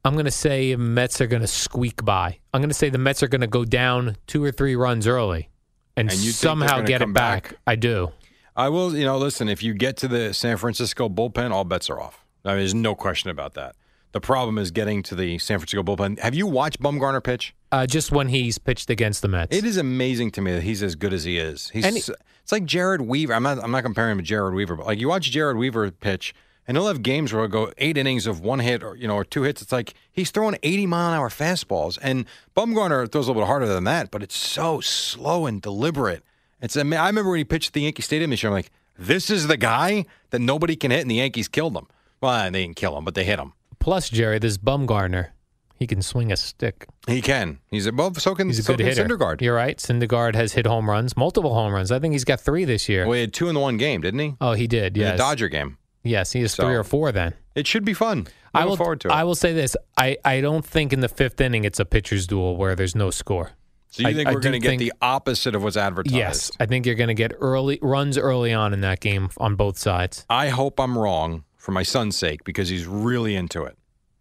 I'm 0.05 0.13
going 0.13 0.25
to 0.25 0.31
say 0.31 0.75
Mets 0.75 1.19
are 1.21 1.27
going 1.27 1.41
to 1.41 1.47
squeak 1.47 2.03
by. 2.05 2.39
I'm 2.53 2.61
going 2.61 2.69
to 2.69 2.75
say 2.75 2.89
the 2.89 2.97
Mets 2.97 3.21
are 3.21 3.27
going 3.27 3.41
to 3.41 3.47
go 3.47 3.65
down 3.65 4.15
two 4.27 4.43
or 4.43 4.51
three 4.51 4.75
runs 4.75 5.07
early 5.07 5.49
and, 5.97 6.09
And 6.09 6.19
somehow 6.19 6.81
get 6.81 7.01
it 7.01 7.13
back. 7.13 7.49
back? 7.49 7.59
I 7.67 7.75
do. 7.75 8.11
I 8.55 8.69
will, 8.69 8.95
you 8.95 9.05
know, 9.05 9.17
listen, 9.17 9.49
if 9.49 9.61
you 9.61 9.73
get 9.73 9.97
to 9.97 10.07
the 10.07 10.33
San 10.33 10.57
Francisco 10.57 11.09
bullpen, 11.09 11.51
all 11.51 11.63
bets 11.65 11.89
are 11.89 11.99
off. 11.99 12.25
I 12.45 12.49
mean, 12.49 12.57
there's 12.59 12.73
no 12.73 12.95
question 12.95 13.29
about 13.29 13.53
that. 13.55 13.75
The 14.11 14.19
problem 14.21 14.57
is 14.57 14.71
getting 14.71 15.03
to 15.03 15.15
the 15.15 15.37
San 15.37 15.59
Francisco 15.59 15.83
bullpen. 15.83 16.17
Have 16.19 16.33
you 16.33 16.47
watched 16.47 16.81
Bumgarner 16.81 17.23
pitch? 17.23 17.53
Uh, 17.71 17.85
just 17.85 18.11
when 18.11 18.29
he's 18.29 18.57
pitched 18.57 18.89
against 18.89 19.21
the 19.21 19.27
Mets. 19.27 19.55
It 19.55 19.63
is 19.65 19.77
amazing 19.77 20.31
to 20.31 20.41
me 20.41 20.51
that 20.53 20.63
he's 20.63 20.81
as 20.81 20.95
good 20.95 21.13
as 21.13 21.23
he 21.25 21.37
is. 21.37 21.69
He's 21.69 21.85
he- 21.85 22.13
it's 22.41 22.51
like 22.51 22.63
Jered 22.65 23.01
Weaver. 23.05 23.33
I'm 23.35 23.43
not 23.43 23.63
I'm 23.63 23.69
not 23.71 23.83
comparing 23.83 24.17
him 24.17 24.25
to 24.25 24.33
Jered 24.33 24.55
Weaver, 24.55 24.75
but 24.75 24.87
like 24.87 24.99
you 24.99 25.07
watch 25.07 25.31
Jered 25.31 25.55
Weaver 25.59 25.91
pitch, 25.91 26.33
and 26.67 26.75
he'll 26.75 26.87
have 26.87 27.03
games 27.03 27.31
where 27.31 27.43
he'll 27.43 27.51
go 27.51 27.71
eight 27.77 27.95
innings 27.95 28.25
of 28.25 28.39
one 28.41 28.57
hit 28.59 28.81
or 28.81 28.95
you 28.95 29.07
know 29.07 29.13
or 29.15 29.23
two 29.23 29.43
hits. 29.43 29.61
It's 29.61 29.71
like 29.71 29.93
he's 30.11 30.31
throwing 30.31 30.57
80 30.63 30.87
mile 30.87 31.09
an 31.09 31.13
hour 31.19 31.29
fastballs, 31.29 31.99
and 32.01 32.25
Bumgarner 32.57 33.11
throws 33.11 33.27
a 33.27 33.29
little 33.31 33.43
bit 33.43 33.47
harder 33.47 33.67
than 33.67 33.83
that, 33.83 34.09
but 34.09 34.23
it's 34.23 34.35
so 34.35 34.79
slow 34.81 35.45
and 35.45 35.61
deliberate. 35.61 36.23
It's 36.59 36.75
I 36.75 36.79
I 36.81 37.07
remember 37.07 37.29
when 37.29 37.37
he 37.37 37.43
pitched 37.43 37.67
at 37.67 37.73
the 37.73 37.81
Yankee 37.81 38.01
Stadium 38.01 38.31
this 38.31 38.41
year. 38.41 38.49
I'm 38.49 38.55
like, 38.55 38.71
this 38.97 39.29
is 39.29 39.45
the 39.45 39.57
guy 39.57 40.05
that 40.31 40.39
nobody 40.39 40.75
can 40.75 40.89
hit, 40.89 41.01
and 41.01 41.11
the 41.11 41.15
Yankees 41.15 41.47
killed 41.47 41.77
him. 41.77 41.85
Well, 42.19 42.49
they 42.49 42.63
didn't 42.63 42.77
kill 42.77 42.97
him, 42.97 43.05
but 43.05 43.13
they 43.13 43.25
hit 43.25 43.37
him. 43.37 43.53
Plus, 43.89 44.07
Jerry, 44.07 44.37
this 44.37 44.59
Bumgarner, 44.59 45.29
He 45.75 45.87
can 45.87 46.03
swing 46.03 46.31
a 46.31 46.37
stick. 46.37 46.85
He 47.07 47.23
can. 47.23 47.57
He's 47.71 47.87
a 47.87 47.89
above. 47.89 48.21
So 48.21 48.35
can 48.35 48.45
He's 48.45 48.59
a 48.59 48.61
so 48.61 48.75
good 48.75 48.85
hitter. 48.85 49.03
Syndergaard. 49.03 49.41
You're 49.41 49.55
right. 49.55 49.75
Syndergaard 49.79 50.35
has 50.35 50.53
hit 50.53 50.67
home 50.67 50.87
runs, 50.87 51.17
multiple 51.17 51.55
home 51.55 51.73
runs. 51.73 51.91
I 51.91 51.97
think 51.97 52.11
he's 52.11 52.23
got 52.23 52.39
three 52.39 52.65
this 52.65 52.87
year. 52.87 53.05
Well, 53.07 53.15
he 53.15 53.21
had 53.21 53.33
two 53.33 53.47
in 53.49 53.55
the 53.55 53.59
one 53.59 53.77
game, 53.77 54.01
didn't 54.01 54.19
he? 54.19 54.35
Oh, 54.39 54.53
he 54.53 54.67
did. 54.67 54.95
Yes. 54.95 55.17
Dodger 55.17 55.47
game. 55.47 55.79
Yes, 56.03 56.33
he 56.33 56.41
has 56.41 56.51
So- 56.51 56.65
three 56.65 56.75
or 56.75 56.83
four 56.83 57.11
then. 57.11 57.33
It 57.55 57.65
should 57.65 57.83
be 57.83 57.95
fun. 57.95 58.27
I 58.53 58.59
Looking 58.59 58.69
will 58.69 58.77
forward 58.77 59.01
to 59.01 59.07
it. 59.07 59.11
I 59.11 59.23
will 59.23 59.33
say 59.33 59.53
this. 59.53 59.75
I, 59.97 60.17
I 60.23 60.39
don't 60.41 60.63
think 60.63 60.93
in 60.93 60.99
the 60.99 61.09
fifth 61.09 61.41
inning 61.41 61.63
it's 61.63 61.79
a 61.79 61.85
pitcher's 61.85 62.27
duel 62.27 62.57
where 62.57 62.75
there's 62.75 62.95
no 62.95 63.09
score. 63.09 63.53
so 63.89 64.03
you 64.03 64.09
I- 64.09 64.13
think 64.13 64.29
we're 64.29 64.39
going 64.39 64.53
to 64.53 64.59
get 64.59 64.69
think- 64.69 64.81
the 64.83 64.93
opposite 65.01 65.55
of 65.55 65.63
what's 65.63 65.77
advertised? 65.77 66.15
Yes, 66.15 66.51
I 66.59 66.67
think 66.67 66.85
you're 66.85 66.93
going 66.93 67.07
to 67.07 67.15
get 67.15 67.31
early 67.41 67.79
runs 67.81 68.19
early 68.19 68.53
on 68.53 68.71
in 68.71 68.81
that 68.81 68.99
game 68.99 69.29
on 69.37 69.55
both 69.55 69.79
sides. 69.79 70.27
I 70.29 70.49
hope 70.49 70.79
I'm 70.79 70.95
wrong 70.95 71.43
for 71.57 71.71
my 71.71 71.81
son's 71.81 72.15
sake 72.15 72.43
because 72.43 72.69
he's 72.69 72.85
really 72.85 73.35
into 73.35 73.63
it. 73.63 73.75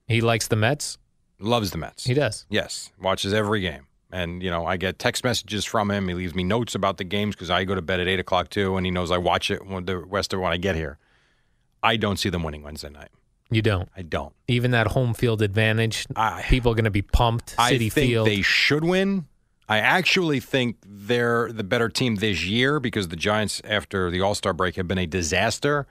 He 0.08 0.20
likes 0.20 0.48
the 0.48 0.56
Mets. 0.56 0.98
Loves 1.38 1.70
the 1.70 1.78
Mets. 1.78 2.04
He 2.04 2.14
does. 2.14 2.46
Yes, 2.50 2.90
watches 3.00 3.32
every 3.32 3.60
game. 3.60 3.86
And, 4.10 4.42
you 4.42 4.50
know, 4.50 4.64
I 4.64 4.78
get 4.78 4.98
text 4.98 5.22
messages 5.22 5.64
from 5.66 5.90
him. 5.90 6.08
He 6.08 6.14
leaves 6.14 6.34
me 6.34 6.42
notes 6.42 6.74
about 6.74 6.96
the 6.96 7.04
games 7.04 7.34
because 7.34 7.50
I 7.50 7.64
go 7.64 7.74
to 7.74 7.82
bed 7.82 8.00
at 8.00 8.08
8 8.08 8.18
o'clock 8.18 8.48
too, 8.48 8.76
and 8.76 8.86
he 8.86 8.90
knows 8.90 9.10
I 9.10 9.18
watch 9.18 9.50
it 9.50 9.66
when 9.66 9.84
the 9.84 9.98
rest 9.98 10.32
of 10.32 10.40
when 10.40 10.50
I 10.50 10.56
get 10.56 10.74
here. 10.76 10.98
I 11.82 11.96
don't 11.96 12.18
see 12.18 12.30
them 12.30 12.42
winning 12.42 12.62
Wednesday 12.62 12.88
night. 12.88 13.10
You 13.50 13.62
don't. 13.62 13.88
I 13.96 14.02
don't. 14.02 14.34
Even 14.48 14.70
that 14.72 14.88
home 14.88 15.14
field 15.14 15.42
advantage, 15.42 16.06
I- 16.16 16.42
people 16.48 16.72
are 16.72 16.74
going 16.74 16.84
to 16.84 16.90
be 16.90 17.02
pumped. 17.02 17.54
I 17.58 17.76
think 17.78 17.92
Field. 17.92 18.26
they 18.26 18.42
should 18.42 18.84
win. 18.84 19.26
I 19.68 19.78
actually 19.78 20.40
think 20.40 20.76
they're 20.86 21.52
the 21.52 21.62
better 21.64 21.90
team 21.90 22.16
this 22.16 22.44
year 22.46 22.80
because 22.80 23.08
the 23.08 23.16
Giants, 23.16 23.60
after 23.64 24.10
the 24.10 24.22
All 24.22 24.34
Star 24.34 24.54
break, 24.54 24.76
have 24.76 24.88
been 24.88 24.98
a 24.98 25.06
disaster. 25.06 25.86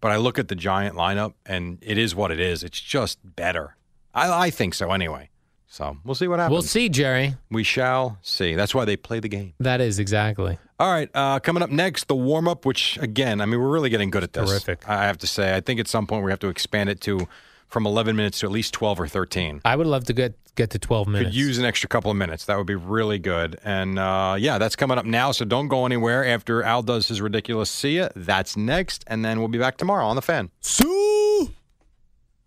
But 0.00 0.12
I 0.12 0.16
look 0.16 0.38
at 0.38 0.48
the 0.48 0.54
Giant 0.54 0.96
lineup, 0.96 1.34
and 1.44 1.78
it 1.82 1.98
is 1.98 2.14
what 2.14 2.30
it 2.30 2.40
is. 2.40 2.62
It's 2.64 2.80
just 2.80 3.18
better. 3.36 3.76
I, 4.14 4.46
I 4.46 4.50
think 4.50 4.74
so 4.74 4.92
anyway. 4.92 5.28
So 5.68 5.98
we'll 6.04 6.16
see 6.16 6.26
what 6.26 6.40
happens. 6.40 6.52
we'll 6.52 6.62
see, 6.62 6.88
Jerry. 6.88 7.36
We 7.48 7.62
shall 7.62 8.18
see. 8.22 8.56
That's 8.56 8.74
why 8.74 8.84
they 8.84 8.96
play 8.96 9.20
the 9.20 9.28
game. 9.28 9.54
That 9.60 9.80
is 9.80 10.00
exactly. 10.00 10.58
All 10.80 10.90
right, 10.90 11.08
uh, 11.14 11.38
coming 11.38 11.62
up 11.62 11.70
next, 11.70 12.08
the 12.08 12.16
warm 12.16 12.48
up, 12.48 12.64
which 12.66 12.98
again, 12.98 13.40
I 13.40 13.46
mean, 13.46 13.60
we're 13.60 13.68
really 13.68 13.90
getting 13.90 14.10
good 14.10 14.24
at 14.24 14.32
this. 14.32 14.50
Terrific. 14.50 14.88
I 14.88 15.04
have 15.06 15.18
to 15.18 15.26
say. 15.28 15.54
I 15.54 15.60
think 15.60 15.78
at 15.78 15.86
some 15.86 16.06
point 16.06 16.24
we 16.24 16.32
have 16.32 16.40
to 16.40 16.48
expand 16.48 16.88
it 16.88 17.00
to 17.02 17.28
from 17.70 17.86
11 17.86 18.16
minutes 18.16 18.40
to 18.40 18.46
at 18.46 18.52
least 18.52 18.74
12 18.74 19.00
or 19.00 19.08
13. 19.08 19.62
I 19.64 19.76
would 19.76 19.86
love 19.86 20.04
to 20.04 20.12
get 20.12 20.36
get 20.56 20.70
to 20.70 20.78
12 20.78 21.08
minutes. 21.08 21.28
Could 21.28 21.34
use 21.34 21.58
an 21.58 21.64
extra 21.64 21.88
couple 21.88 22.10
of 22.10 22.16
minutes. 22.16 22.44
That 22.44 22.58
would 22.58 22.66
be 22.66 22.74
really 22.74 23.18
good. 23.18 23.58
And 23.64 23.98
uh, 23.98 24.36
yeah, 24.38 24.58
that's 24.58 24.76
coming 24.76 24.98
up 24.98 25.06
now. 25.06 25.32
So 25.32 25.44
don't 25.44 25.68
go 25.68 25.86
anywhere 25.86 26.26
after 26.26 26.62
Al 26.62 26.82
does 26.82 27.08
his 27.08 27.20
ridiculous 27.20 27.70
see 27.70 27.96
ya. 27.96 28.08
That's 28.14 28.56
next. 28.56 29.04
And 29.06 29.24
then 29.24 29.38
we'll 29.38 29.48
be 29.48 29.58
back 29.58 29.76
tomorrow 29.76 30.06
on 30.06 30.16
the 30.16 30.22
fan. 30.22 30.50
Sue! 30.60 31.50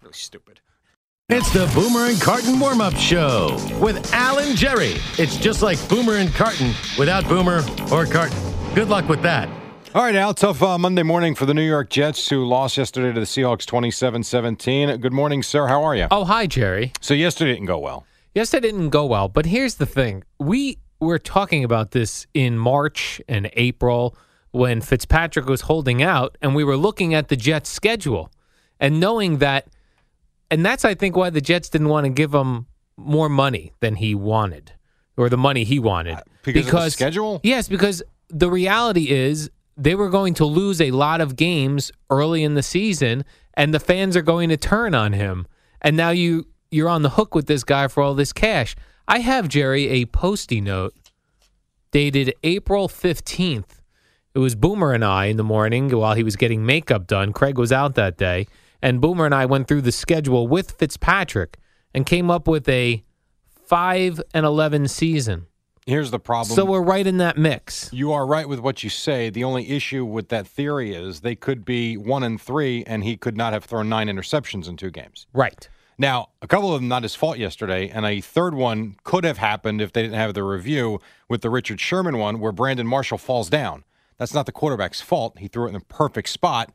Really 0.01 0.13
stupid. 0.13 0.59
It's 1.29 1.51
the 1.53 1.71
Boomer 1.73 2.07
and 2.07 2.21
Carton 2.21 2.59
warm 2.59 2.81
up 2.81 2.93
show 2.95 3.57
with 3.79 4.13
Al 4.13 4.39
and 4.39 4.57
Jerry. 4.57 4.95
It's 5.17 5.37
just 5.37 5.61
like 5.63 5.79
Boomer 5.87 6.15
and 6.15 6.31
Carton 6.33 6.73
without 6.99 7.27
Boomer 7.29 7.63
or 7.91 8.05
Carton. 8.05 8.37
Good 8.75 8.89
luck 8.89 9.07
with 9.07 9.21
that. 9.21 9.49
All 9.95 10.01
right, 10.01 10.15
Al, 10.15 10.33
tough 10.33 10.63
uh, 10.63 10.79
Monday 10.79 11.03
morning 11.03 11.35
for 11.35 11.45
the 11.45 11.53
New 11.53 11.61
York 11.61 11.91
Jets 11.91 12.27
who 12.27 12.43
lost 12.43 12.77
yesterday 12.77 13.13
to 13.13 13.19
the 13.19 13.27
Seahawks 13.27 13.63
27 13.63 14.23
17. 14.23 14.97
Good 14.97 15.13
morning, 15.13 15.43
sir. 15.43 15.67
How 15.67 15.83
are 15.83 15.95
you? 15.95 16.07
Oh, 16.09 16.23
hi, 16.25 16.47
Jerry. 16.47 16.93
So 16.99 17.13
yesterday 17.13 17.53
didn't 17.53 17.67
go 17.67 17.77
well. 17.77 18.03
Yes, 18.33 18.49
that 18.49 18.63
didn't 18.63 18.89
go 18.89 19.05
well, 19.05 19.29
but 19.29 19.45
here's 19.45 19.75
the 19.75 19.85
thing: 19.85 20.23
we 20.39 20.79
were 20.99 21.19
talking 21.19 21.63
about 21.63 21.91
this 21.91 22.25
in 22.33 22.57
March 22.57 23.21
and 23.27 23.51
April 23.53 24.17
when 24.49 24.81
Fitzpatrick 24.81 25.45
was 25.45 25.61
holding 25.61 26.01
out, 26.01 26.39
and 26.41 26.55
we 26.55 26.63
were 26.63 26.75
looking 26.75 27.13
at 27.13 27.27
the 27.27 27.35
Jets' 27.35 27.69
schedule 27.69 28.31
and 28.79 28.99
knowing 28.99 29.37
that, 29.37 29.67
and 30.49 30.65
that's 30.65 30.83
I 30.83 30.95
think 30.95 31.15
why 31.15 31.29
the 31.29 31.39
Jets 31.39 31.69
didn't 31.69 31.89
want 31.89 32.05
to 32.05 32.09
give 32.09 32.33
him 32.33 32.65
more 32.97 33.29
money 33.29 33.73
than 33.79 33.97
he 33.97 34.15
wanted, 34.15 34.71
or 35.17 35.29
the 35.29 35.37
money 35.37 35.63
he 35.63 35.77
wanted 35.77 36.17
because 36.41 36.65
of 36.65 36.71
the 36.71 36.89
schedule? 36.89 37.41
Yes, 37.43 37.67
because 37.67 38.01
the 38.29 38.49
reality 38.49 39.11
is 39.11 39.51
they 39.75 39.95
were 39.95 40.09
going 40.09 40.33
to 40.35 40.45
lose 40.45 40.79
a 40.79 40.91
lot 40.91 41.21
of 41.21 41.35
games 41.35 41.91
early 42.09 42.43
in 42.43 42.53
the 42.53 42.63
season, 42.63 43.25
and 43.55 43.73
the 43.73 43.79
fans 43.79 44.15
are 44.15 44.21
going 44.21 44.49
to 44.49 44.57
turn 44.57 44.93
on 44.95 45.13
him. 45.13 45.47
And 45.81 45.97
now 45.97 46.09
you 46.09 46.47
you're 46.71 46.89
on 46.89 47.03
the 47.03 47.11
hook 47.11 47.35
with 47.35 47.45
this 47.45 47.63
guy 47.63 47.87
for 47.87 48.01
all 48.01 48.15
this 48.15 48.33
cash. 48.33 48.75
I 49.07 49.19
have 49.19 49.47
Jerry 49.47 49.89
a 49.89 50.05
Post-it 50.05 50.61
note 50.61 50.95
dated 51.91 52.33
April 52.43 52.87
fifteenth. 52.87 53.81
It 54.33 54.39
was 54.39 54.55
Boomer 54.55 54.93
and 54.93 55.05
I 55.05 55.25
in 55.25 55.37
the 55.37 55.43
morning 55.43 55.89
while 55.89 56.15
he 56.15 56.23
was 56.23 56.35
getting 56.35 56.65
makeup 56.65 57.05
done. 57.05 57.33
Craig 57.33 57.57
was 57.57 57.71
out 57.71 57.95
that 57.95 58.17
day, 58.17 58.47
and 58.81 59.01
Boomer 59.01 59.25
and 59.25 59.35
I 59.35 59.45
went 59.45 59.67
through 59.67 59.81
the 59.81 59.91
schedule 59.91 60.47
with 60.47 60.71
Fitzpatrick 60.71 61.57
and 61.93 62.05
came 62.05 62.31
up 62.31 62.47
with 62.47 62.67
a 62.67 63.03
five 63.65 64.19
and 64.33 64.45
eleven 64.45 64.87
season. 64.87 65.45
Here's 65.85 66.11
the 66.11 66.19
problem. 66.19 66.55
So 66.55 66.63
we're 66.63 66.81
right 66.81 67.05
in 67.05 67.17
that 67.17 67.37
mix. 67.37 67.89
You 67.91 68.13
are 68.13 68.25
right 68.25 68.47
with 68.47 68.59
what 68.59 68.83
you 68.83 68.89
say. 68.89 69.29
The 69.29 69.43
only 69.43 69.69
issue 69.69 70.05
with 70.05 70.29
that 70.29 70.47
theory 70.47 70.95
is 70.95 71.21
they 71.21 71.35
could 71.35 71.65
be 71.65 71.97
one 71.97 72.23
and 72.23 72.39
three, 72.41 72.83
and 72.85 73.03
he 73.03 73.17
could 73.17 73.35
not 73.35 73.53
have 73.53 73.65
thrown 73.65 73.89
nine 73.89 74.07
interceptions 74.07 74.67
in 74.67 74.77
two 74.77 74.91
games. 74.91 75.27
Right. 75.33 75.67
Now, 75.97 76.29
a 76.41 76.47
couple 76.47 76.73
of 76.73 76.81
them 76.81 76.87
not 76.87 77.03
his 77.03 77.15
fault 77.15 77.37
yesterday, 77.37 77.89
and 77.89 78.05
a 78.05 78.21
third 78.21 78.55
one 78.55 78.95
could 79.03 79.25
have 79.25 79.37
happened 79.37 79.81
if 79.81 79.91
they 79.91 80.01
didn't 80.01 80.17
have 80.17 80.33
the 80.33 80.43
review 80.43 80.99
with 81.29 81.41
the 81.41 81.49
Richard 81.49 81.79
Sherman 81.79 82.17
one 82.17 82.39
where 82.39 82.51
Brandon 82.51 82.87
Marshall 82.87 83.17
falls 83.17 83.49
down. 83.49 83.83
That's 84.17 84.33
not 84.33 84.45
the 84.45 84.51
quarterback's 84.51 85.01
fault. 85.01 85.37
He 85.37 85.47
threw 85.47 85.65
it 85.65 85.69
in 85.69 85.73
the 85.73 85.81
perfect 85.81 86.29
spot. 86.29 86.71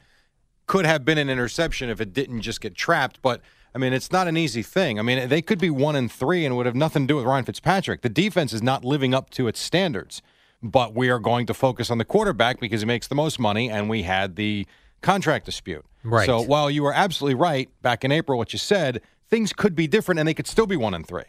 Could 0.66 0.87
have 0.87 1.05
been 1.05 1.18
an 1.18 1.31
interception 1.31 1.88
if 1.88 2.01
it 2.01 2.12
didn't 2.12 2.42
just 2.42 2.61
get 2.61 2.75
trapped, 2.75 3.21
but 3.23 3.40
I 3.74 3.78
mean, 3.78 3.92
it's 3.92 4.11
not 4.11 4.26
an 4.28 4.37
easy 4.37 4.62
thing. 4.62 4.98
I 4.98 5.02
mean, 5.02 5.28
they 5.28 5.42
could 5.42 5.59
be 5.59 5.70
one 5.70 5.94
and 5.94 6.11
three 6.11 6.44
and 6.44 6.57
would 6.57 6.66
have 6.66 6.74
nothing 6.74 7.04
to 7.04 7.07
do 7.07 7.16
with 7.16 7.24
Ryan 7.24 7.44
Fitzpatrick. 7.44 8.02
The 8.02 8.09
defense 8.09 8.52
is 8.52 8.62
not 8.62 8.85
living 8.85 9.14
up 9.14 9.31
to 9.31 9.46
its 9.46 9.61
standards, 9.61 10.22
but 10.62 10.94
we 10.94 11.11
are 11.11 11.18
going 11.18 11.46
to 11.46 11.54
focus 11.54 11.90
on 11.90 11.98
the 11.98 12.04
quarterback 12.04 12.61
because 12.61 12.81
he 12.81 12.87
makes 12.87 13.07
the 13.07 13.14
most 13.14 13.38
money, 13.38 13.70
and 13.70 13.88
we 13.88 14.02
had 14.02 14.37
the 14.37 14.66
contract 15.02 15.44
dispute. 15.44 15.85
Right. 16.02 16.26
So 16.26 16.40
while 16.40 16.70
you 16.70 16.83
were 16.83 16.92
absolutely 16.92 17.35
right 17.35 17.68
back 17.83 18.04
in 18.04 18.12
April, 18.12 18.38
what 18.38 18.52
you 18.52 18.59
said, 18.59 19.00
things 19.28 19.52
could 19.52 19.74
be 19.74 19.87
different 19.87 20.18
and 20.18 20.26
they 20.26 20.35
could 20.35 20.46
still 20.46 20.66
be 20.66 20.76
one 20.76 20.94
and 20.94 21.07
three. 21.07 21.24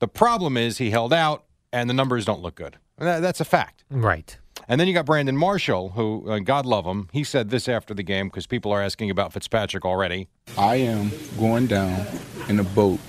The 0.00 0.08
problem 0.08 0.56
is 0.56 0.78
he 0.78 0.90
held 0.90 1.12
out 1.12 1.44
and 1.72 1.88
the 1.88 1.94
numbers 1.94 2.24
don't 2.24 2.40
look 2.40 2.54
good. 2.54 2.78
That's 2.98 3.40
a 3.40 3.44
fact. 3.44 3.84
Right. 3.90 4.36
And 4.68 4.80
then 4.80 4.88
you 4.88 4.94
got 4.94 5.06
Brandon 5.06 5.36
Marshall, 5.36 5.90
who, 5.90 6.30
uh, 6.30 6.38
God 6.38 6.66
love 6.66 6.84
him, 6.84 7.08
he 7.12 7.24
said 7.24 7.50
this 7.50 7.68
after 7.68 7.94
the 7.94 8.02
game 8.02 8.28
because 8.28 8.46
people 8.46 8.72
are 8.72 8.82
asking 8.82 9.10
about 9.10 9.32
Fitzpatrick 9.32 9.84
already. 9.84 10.28
I 10.56 10.76
am 10.76 11.10
going 11.38 11.66
down 11.66 12.06
in 12.48 12.58
a 12.60 12.64
boat 12.64 13.00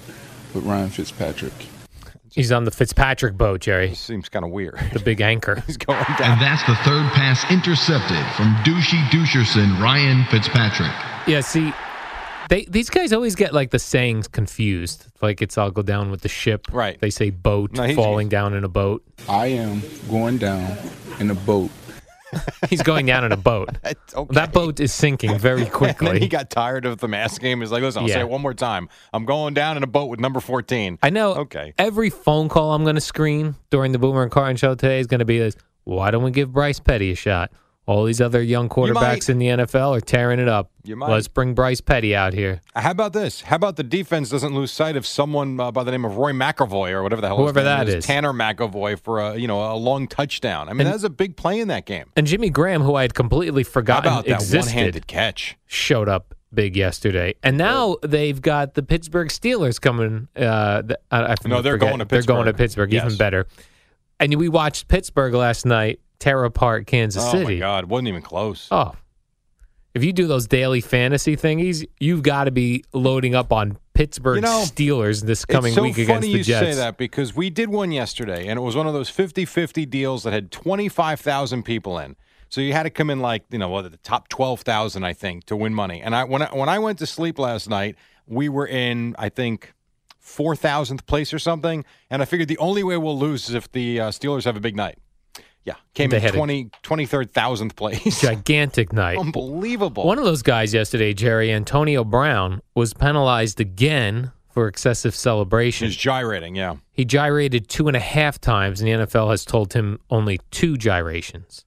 with 0.53 0.63
Ryan 0.65 0.89
Fitzpatrick. 0.89 1.53
He's 2.33 2.51
on 2.51 2.63
the 2.63 2.71
Fitzpatrick 2.71 3.37
boat, 3.37 3.61
Jerry. 3.61 3.93
Seems 3.93 4.27
kind 4.27 4.43
of 4.43 4.49
weird. 4.49 4.79
The 4.91 4.99
big 4.99 5.21
anchor. 5.21 5.61
He's 5.67 5.77
going 5.77 6.03
down. 6.17 6.31
And 6.31 6.41
that's 6.41 6.63
the 6.63 6.75
third 6.77 7.05
pass 7.11 7.43
intercepted 7.51 8.25
from 8.35 8.55
douchey 8.65 8.99
doucherson 9.09 9.79
Ryan 9.79 10.25
Fitzpatrick. 10.31 10.91
Yeah, 11.27 11.41
see, 11.41 11.71
they 12.49 12.65
these 12.65 12.89
guys 12.89 13.13
always 13.13 13.35
get 13.35 13.53
like 13.53 13.71
the 13.71 13.79
sayings 13.79 14.27
confused. 14.27 15.07
Like 15.21 15.41
it's 15.41 15.57
I'll 15.57 15.71
go 15.71 15.81
down 15.81 16.11
with 16.11 16.21
the 16.21 16.29
ship. 16.29 16.67
Right. 16.71 16.99
They 16.99 17.09
say 17.09 17.29
boat, 17.29 17.73
No, 17.73 17.83
he's- 17.83 17.95
falling 17.95 18.29
down 18.29 18.53
in 18.53 18.63
a 18.63 18.69
boat. 18.69 19.03
I 19.29 19.47
am 19.47 19.81
going 20.09 20.37
down 20.37 20.77
in 21.19 21.29
a 21.31 21.35
boat 21.35 21.71
He's 22.69 22.81
going 22.81 23.05
down 23.05 23.23
in 23.25 23.31
a 23.31 23.37
boat. 23.37 23.69
That's 23.83 24.15
okay. 24.15 24.33
That 24.33 24.51
boat 24.53 24.79
is 24.79 24.91
sinking 24.91 25.37
very 25.37 25.57
And 25.61 25.65
then 25.67 25.71
quickly. 25.71 26.19
he 26.19 26.27
got 26.27 26.49
tired 26.49 26.83
of 26.85 26.97
the 26.97 27.07
mask 27.07 27.41
game. 27.41 27.59
He's 27.61 27.71
like, 27.71 27.83
listen, 27.83 28.01
I'll 28.01 28.09
Yeah. 28.09 28.15
say 28.15 28.19
it 28.21 28.29
one 28.29 28.41
more 28.41 28.55
time. 28.55 28.89
I'm 29.13 29.25
going 29.25 29.53
down 29.53 29.77
in 29.77 29.83
a 29.83 29.87
boat 29.87 30.05
with 30.09 30.19
number 30.19 30.39
14. 30.39 30.97
I 31.03 31.11
know. 31.11 31.35
Okay. 31.35 31.75
Every 31.77 32.09
phone 32.09 32.49
call 32.49 32.73
I'm 32.73 32.81
going 32.83 32.95
to 32.95 33.01
screen 33.01 33.53
during 33.69 33.91
the 33.91 33.99
Boomer 33.99 34.23
and 34.23 34.31
Carton 34.31 34.55
show 34.57 34.73
today 34.73 34.99
is 34.99 35.05
going 35.05 35.19
to 35.19 35.25
be 35.25 35.37
this. 35.37 35.55
Why 35.83 36.09
don't 36.09 36.23
we 36.23 36.31
give 36.31 36.51
Bryce 36.51 36.79
Petty 36.79 37.11
a 37.11 37.15
shot? 37.15 37.51
All 37.85 38.05
these 38.05 38.21
other 38.21 38.41
young 38.41 38.69
quarterbacks 38.69 38.95
might. 38.95 39.29
in 39.29 39.39
the 39.39 39.47
NFL 39.47 39.97
are 39.97 39.99
tearing 39.99 40.39
it 40.39 40.47
up. 40.47 40.71
Let's 40.87 41.27
bring 41.27 41.53
Bryce 41.53 41.81
Petty 41.81 42.15
out 42.15 42.31
here. 42.31 42.61
How 42.75 42.91
about 42.91 43.11
this? 43.11 43.41
How 43.41 43.57
about 43.57 43.75
the 43.75 43.83
defense 43.83 44.29
doesn't 44.29 44.53
lose 44.55 44.71
sight 44.71 44.95
of 44.95 45.05
someone 45.05 45.59
uh, 45.59 45.69
by 45.71 45.83
the 45.83 45.91
name 45.91 46.05
of 46.05 46.15
Roy 46.15 46.31
McAvoy 46.31 46.91
or 46.91 47.03
whatever 47.03 47.19
the 47.21 47.27
hell 47.27 47.35
Whoever 47.37 47.61
that 47.61 47.89
is, 47.89 47.95
is. 47.95 48.05
Tanner 48.05 48.31
McEvoy 48.31 48.97
for 48.97 49.19
a 49.19 49.35
you 49.35 49.47
know 49.47 49.73
a 49.73 49.75
long 49.75 50.07
touchdown. 50.07 50.69
I 50.69 50.71
mean, 50.73 50.81
And- 50.81 50.87
that 50.87 50.93
was 50.93 51.03
a 51.03 51.09
big 51.09 51.35
play 51.35 51.59
in 51.59 51.67
that 51.67 51.85
game. 51.85 52.05
And 52.15 52.25
Jimmy 52.25 52.49
Graham, 52.49 52.81
who 52.83 52.95
I 52.95 53.01
had 53.01 53.13
completely 53.13 53.63
How 53.63 53.69
forgotten 53.71 54.11
about 54.13 54.25
that 54.27 54.35
existed, 54.35 54.59
one-handed 54.73 55.07
catch? 55.07 55.57
showed 55.65 56.07
up 56.07 56.33
big 56.53 56.77
yesterday. 56.77 57.35
And 57.43 57.57
now 57.57 57.97
they've 58.01 58.41
got 58.41 58.75
the 58.75 58.83
Pittsburgh 58.83 59.27
Steelers 59.27 59.81
coming. 59.81 60.29
Uh, 60.37 60.83
I, 61.11 61.17
I 61.23 61.35
No, 61.45 61.61
they're 61.61 61.73
forget. 61.73 61.89
going 61.89 61.99
to 61.99 62.05
Pittsburgh. 62.05 62.27
They're 62.27 62.35
going 62.35 62.45
to 62.45 62.53
Pittsburgh. 62.53 62.89
Pittsburgh. 62.91 63.05
Even 63.07 63.17
better. 63.17 63.47
And 64.21 64.33
we 64.35 64.47
watched 64.47 64.87
Pittsburgh 64.87 65.33
last 65.33 65.65
night 65.65 65.99
tear 66.23 66.45
apart 66.45 66.87
Kansas 66.87 67.23
oh 67.25 67.31
City. 67.31 67.55
Oh 67.55 67.55
my 67.55 67.59
God, 67.59 67.85
wasn't 67.85 68.07
even 68.07 68.21
close. 68.21 68.67
Oh, 68.71 68.95
if 69.93 70.03
you 70.03 70.13
do 70.13 70.25
those 70.25 70.47
daily 70.47 70.81
fantasy 70.81 71.35
thingies, 71.35 71.85
you've 71.99 72.23
got 72.23 72.45
to 72.45 72.51
be 72.51 72.83
loading 72.93 73.35
up 73.35 73.51
on 73.53 73.77
Pittsburgh 73.93 74.37
You 74.37 74.41
know, 74.41 74.63
Steelers 74.65 75.23
this 75.23 75.45
coming 75.45 75.73
so 75.73 75.83
week 75.83 75.97
against 75.99 76.23
the 76.23 76.41
Jets. 76.41 76.47
Funny 76.47 76.67
you 76.67 76.73
say 76.73 76.79
that 76.79 76.97
because 76.97 77.35
we 77.35 77.49
did 77.49 77.69
one 77.69 77.91
yesterday, 77.91 78.47
and 78.47 78.57
it 78.57 78.61
was 78.61 78.75
one 78.75 78.87
of 78.87 78.93
those 78.93 79.11
50-50 79.11 79.87
deals 79.89 80.23
that 80.23 80.33
had 80.33 80.49
twenty 80.49 80.89
five 80.89 81.19
thousand 81.19 81.63
people 81.63 81.99
in. 81.99 82.15
So 82.49 82.61
you 82.61 82.73
had 82.73 82.83
to 82.83 82.89
come 82.89 83.09
in 83.09 83.19
like 83.19 83.43
you 83.51 83.59
know 83.59 83.69
what 83.69 83.89
the 83.91 83.97
top 83.97 84.29
twelve 84.29 84.61
thousand, 84.61 85.03
I 85.03 85.13
think, 85.13 85.45
to 85.45 85.55
win 85.55 85.73
money. 85.73 86.01
And 86.01 86.15
I 86.15 86.23
when 86.23 86.41
I 86.41 86.47
when 86.55 86.69
I 86.69 86.79
went 86.79 86.99
to 86.99 87.05
sleep 87.05 87.37
last 87.37 87.69
night, 87.69 87.95
we 88.25 88.49
were 88.49 88.67
in 88.67 89.15
I 89.19 89.29
think 89.29 89.73
four 90.19 90.55
thousandth 90.55 91.05
place 91.05 91.33
or 91.33 91.39
something. 91.39 91.85
And 92.09 92.21
I 92.21 92.25
figured 92.25 92.47
the 92.47 92.57
only 92.57 92.83
way 92.83 92.97
we'll 92.97 93.19
lose 93.19 93.49
is 93.49 93.55
if 93.55 93.71
the 93.71 93.99
uh, 93.99 94.09
Steelers 94.09 94.45
have 94.45 94.55
a 94.55 94.61
big 94.61 94.75
night. 94.75 94.97
Yeah, 95.65 95.75
came 95.93 96.09
They 96.09 96.17
in 96.17 96.23
had 96.23 96.33
20, 96.33 96.69
23rd 96.83 97.31
thousandth 97.31 97.75
place. 97.75 98.21
Gigantic 98.21 98.91
night. 98.91 99.17
Unbelievable. 99.17 100.05
One 100.05 100.17
of 100.17 100.25
those 100.25 100.41
guys 100.41 100.73
yesterday, 100.73 101.13
Jerry 101.13 101.51
Antonio 101.51 102.03
Brown, 102.03 102.61
was 102.75 102.93
penalized 102.93 103.61
again 103.61 104.31
for 104.51 104.67
excessive 104.67 105.15
celebration. 105.15 105.87
He's 105.87 105.95
gyrating. 105.95 106.55
Yeah. 106.55 106.75
He 106.91 107.05
gyrated 107.05 107.69
two 107.69 107.87
and 107.87 107.97
a 107.97 108.01
half 108.01 108.39
times, 108.39 108.81
and 108.81 108.87
the 108.87 109.05
NFL 109.05 109.31
has 109.31 109.45
told 109.45 109.73
him 109.73 109.99
only 110.09 110.39
two 110.51 110.77
gyrations 110.77 111.65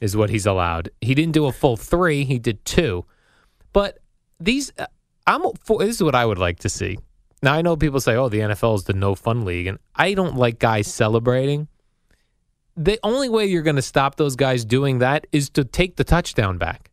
is 0.00 0.16
what 0.16 0.30
he's 0.30 0.46
allowed. 0.46 0.90
He 1.00 1.14
didn't 1.14 1.32
do 1.32 1.46
a 1.46 1.52
full 1.52 1.76
three; 1.76 2.24
he 2.24 2.38
did 2.38 2.64
two. 2.64 3.04
But 3.72 3.98
these, 4.40 4.72
uh, 4.78 4.86
I'm 5.26 5.42
for. 5.64 5.78
This 5.78 5.96
is 5.96 6.02
what 6.02 6.14
I 6.14 6.24
would 6.24 6.38
like 6.38 6.60
to 6.60 6.68
see. 6.68 6.98
Now 7.42 7.54
I 7.54 7.62
know 7.62 7.76
people 7.76 8.00
say, 8.00 8.14
"Oh, 8.14 8.28
the 8.28 8.40
NFL 8.40 8.76
is 8.76 8.84
the 8.84 8.94
no 8.94 9.14
fun 9.14 9.44
league," 9.44 9.66
and 9.66 9.78
I 9.94 10.14
don't 10.14 10.36
like 10.36 10.58
guys 10.58 10.92
celebrating. 10.92 11.68
The 12.76 12.98
only 13.02 13.28
way 13.28 13.46
you're 13.46 13.62
going 13.62 13.76
to 13.76 13.82
stop 13.82 14.16
those 14.16 14.36
guys 14.36 14.64
doing 14.64 14.98
that 14.98 15.26
is 15.32 15.48
to 15.50 15.64
take 15.64 15.96
the 15.96 16.04
touchdown 16.04 16.58
back. 16.58 16.90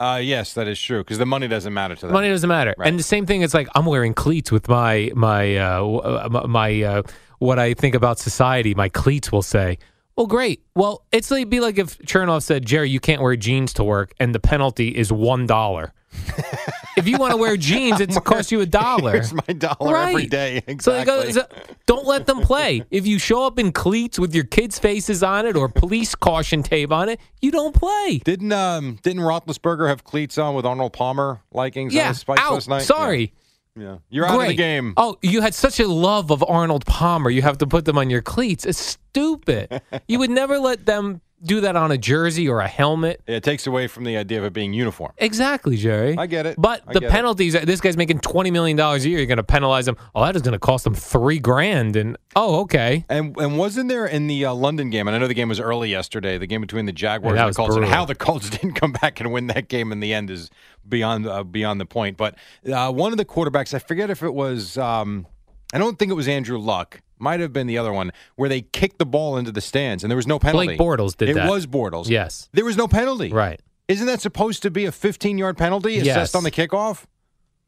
Uh, 0.00 0.20
yes, 0.22 0.54
that 0.54 0.66
is 0.66 0.80
true 0.80 0.98
because 1.04 1.18
the 1.18 1.26
money 1.26 1.46
doesn't 1.46 1.72
matter 1.72 1.94
to 1.94 2.06
them. 2.06 2.12
Money 2.12 2.28
doesn't 2.28 2.48
matter. 2.48 2.74
Right. 2.76 2.88
And 2.88 2.98
the 2.98 3.04
same 3.04 3.26
thing. 3.26 3.42
It's 3.42 3.54
like 3.54 3.68
I'm 3.76 3.86
wearing 3.86 4.12
cleats 4.12 4.50
with 4.50 4.68
my 4.68 5.10
my 5.14 5.56
uh, 5.56 5.86
uh, 5.86 6.28
my- 6.30 6.46
my 6.46 6.82
uh, 6.82 7.02
what 7.38 7.58
I 7.60 7.74
think 7.74 7.94
about 7.94 8.18
society. 8.18 8.74
My 8.74 8.88
cleats 8.88 9.30
will 9.30 9.42
say, 9.42 9.78
"Well, 10.16 10.26
great. 10.26 10.64
Well, 10.74 11.04
it's 11.12 11.30
like 11.30 11.48
be 11.48 11.60
like 11.60 11.78
if 11.78 11.96
Chernoff 11.98 12.42
said, 12.42 12.66
Jerry, 12.66 12.90
you 12.90 12.98
can't 12.98 13.22
wear 13.22 13.36
jeans 13.36 13.72
to 13.74 13.84
work, 13.84 14.12
and 14.18 14.34
the 14.34 14.40
penalty 14.40 14.88
is 14.88 15.12
one 15.12 15.46
dollar. 15.46 15.92
if 16.96 17.06
you 17.08 17.18
want 17.18 17.32
to 17.32 17.36
wear 17.36 17.56
jeans, 17.56 18.00
it's 18.00 18.18
cost 18.20 18.52
you 18.52 18.60
a 18.60 18.66
dollar. 18.82 19.12
Here's 19.12 19.32
my 19.32 19.52
dollar 19.56 19.96
every 19.96 20.14
Right. 20.22 20.30
day. 20.30 20.62
So 20.80 20.92
they 20.92 21.04
go, 21.04 21.28
so 21.30 21.42
don't 21.86 22.06
let 22.06 22.26
them 22.26 22.40
play. 22.40 22.84
If 22.90 23.06
you 23.06 23.18
show 23.18 23.46
up 23.46 23.58
in 23.58 23.72
cleats 23.72 24.18
with 24.18 24.34
your 24.34 24.44
kids' 24.44 24.78
faces 24.78 25.22
on 25.22 25.46
it 25.46 25.56
or 25.56 25.68
police 25.68 26.14
caution 26.14 26.62
tape 26.62 26.92
on 26.92 27.08
it, 27.08 27.20
you 27.40 27.50
don't 27.50 27.74
play. 27.74 28.20
Didn't 28.24 28.52
um 28.52 28.98
didn't 29.02 29.22
Roethlisberger 29.22 29.88
have 29.88 30.04
cleats 30.04 30.38
on 30.38 30.54
with 30.54 30.64
Arnold 30.66 30.92
Palmer 30.92 31.40
likings 31.52 31.92
on 31.92 31.96
Yeah, 31.96 32.08
his 32.08 32.20
spikes 32.20 32.40
out. 32.42 32.52
last 32.54 32.68
night? 32.68 32.82
Sorry. 32.82 33.32
Yeah. 33.76 33.82
yeah. 33.82 33.96
You're 34.10 34.26
out 34.26 34.40
of 34.40 34.46
the 34.48 34.54
game. 34.54 34.94
Oh, 34.96 35.16
you 35.22 35.40
had 35.40 35.54
such 35.54 35.80
a 35.80 35.88
love 35.88 36.30
of 36.30 36.44
Arnold 36.46 36.86
Palmer. 36.86 37.28
You 37.30 37.42
have 37.42 37.58
to 37.58 37.66
put 37.66 37.84
them 37.84 37.98
on 37.98 38.08
your 38.10 38.22
cleats. 38.22 38.64
It's 38.64 38.78
stupid. 38.78 39.80
you 40.08 40.18
would 40.20 40.30
never 40.30 40.58
let 40.58 40.86
them 40.86 41.20
do 41.44 41.60
that 41.60 41.76
on 41.76 41.92
a 41.92 41.98
jersey 41.98 42.48
or 42.48 42.60
a 42.60 42.68
helmet. 42.68 43.20
It 43.26 43.42
takes 43.42 43.66
away 43.66 43.86
from 43.86 44.04
the 44.04 44.16
idea 44.16 44.38
of 44.38 44.44
it 44.44 44.52
being 44.52 44.72
uniform. 44.72 45.12
Exactly, 45.18 45.76
Jerry. 45.76 46.16
I 46.16 46.26
get 46.26 46.46
it. 46.46 46.56
But 46.58 46.82
I 46.86 46.94
the 46.94 47.00
get 47.00 47.08
it. 47.08 47.12
penalties, 47.12 47.52
this 47.52 47.80
guy's 47.80 47.96
making 47.96 48.20
$20 48.20 48.50
million 48.52 48.78
a 48.80 48.96
year. 48.98 49.18
You're 49.18 49.26
going 49.26 49.36
to 49.36 49.42
penalize 49.44 49.86
him. 49.86 49.96
Oh, 50.14 50.24
that 50.24 50.34
is 50.36 50.42
going 50.42 50.52
to 50.52 50.58
cost 50.58 50.86
him 50.86 50.94
three 50.94 51.38
grand. 51.38 51.96
And, 51.96 52.16
oh, 52.34 52.60
okay. 52.62 53.04
And 53.08 53.36
and 53.38 53.58
wasn't 53.58 53.88
there 53.88 54.06
in 54.06 54.26
the 54.26 54.46
uh, 54.46 54.54
London 54.54 54.90
game? 54.90 55.06
And 55.06 55.14
I 55.14 55.18
know 55.18 55.26
the 55.28 55.34
game 55.34 55.48
was 55.48 55.60
early 55.60 55.90
yesterday. 55.90 56.38
The 56.38 56.46
game 56.46 56.60
between 56.60 56.86
the 56.86 56.92
Jaguars 56.92 57.32
Yeah, 57.32 57.36
that 57.36 57.40
and 57.42 57.46
was 57.48 57.56
the 57.56 57.60
Colts, 57.62 57.74
and 57.76 57.80
brutal. 57.82 57.94
how 57.96 58.04
the 58.04 58.14
Colts 58.14 58.50
didn't 58.58 58.74
come 58.74 58.92
back 58.92 59.20
and 59.20 59.32
win 59.32 59.48
that 59.48 59.68
game 59.68 59.92
in 59.92 60.00
the 60.00 60.14
end 60.14 60.30
is 60.30 60.50
beyond 60.88 61.26
uh, 61.26 61.44
beyond 61.44 61.80
the 61.80 61.86
point. 61.86 62.16
But 62.16 62.36
uh, 62.72 62.90
one 62.92 63.12
of 63.12 63.18
the 63.18 63.24
quarterbacks, 63.24 63.74
I 63.74 63.78
forget 63.78 64.10
if 64.10 64.22
it 64.22 64.32
was, 64.34 64.78
um, 64.78 65.26
I 65.72 65.78
don't 65.78 65.98
think 65.98 66.10
it 66.10 66.14
was 66.14 66.28
Andrew 66.28 66.58
Luck. 66.58 67.00
Might 67.18 67.40
have 67.40 67.52
been 67.52 67.66
the 67.66 67.78
other 67.78 67.92
one 67.92 68.12
where 68.36 68.48
they 68.48 68.62
kicked 68.62 68.98
the 68.98 69.06
ball 69.06 69.36
into 69.36 69.52
the 69.52 69.60
stands 69.60 70.02
and 70.04 70.10
there 70.10 70.16
was 70.16 70.26
no 70.26 70.38
penalty. 70.38 70.66
Blake 70.66 70.78
Bortles 70.80 71.16
did 71.16 71.28
it 71.30 71.34
that. 71.34 71.48
was 71.48 71.66
Bortles. 71.66 72.08
Yes. 72.08 72.48
There 72.52 72.64
was 72.64 72.76
no 72.76 72.88
penalty. 72.88 73.30
Right. 73.30 73.60
Isn't 73.88 74.06
that 74.06 74.20
supposed 74.20 74.62
to 74.62 74.70
be 74.70 74.84
a 74.86 74.92
15 74.92 75.38
yard 75.38 75.56
penalty 75.56 75.96
assessed 75.96 76.06
Yes. 76.06 76.34
on 76.34 76.42
the 76.44 76.50
kickoff? 76.50 77.04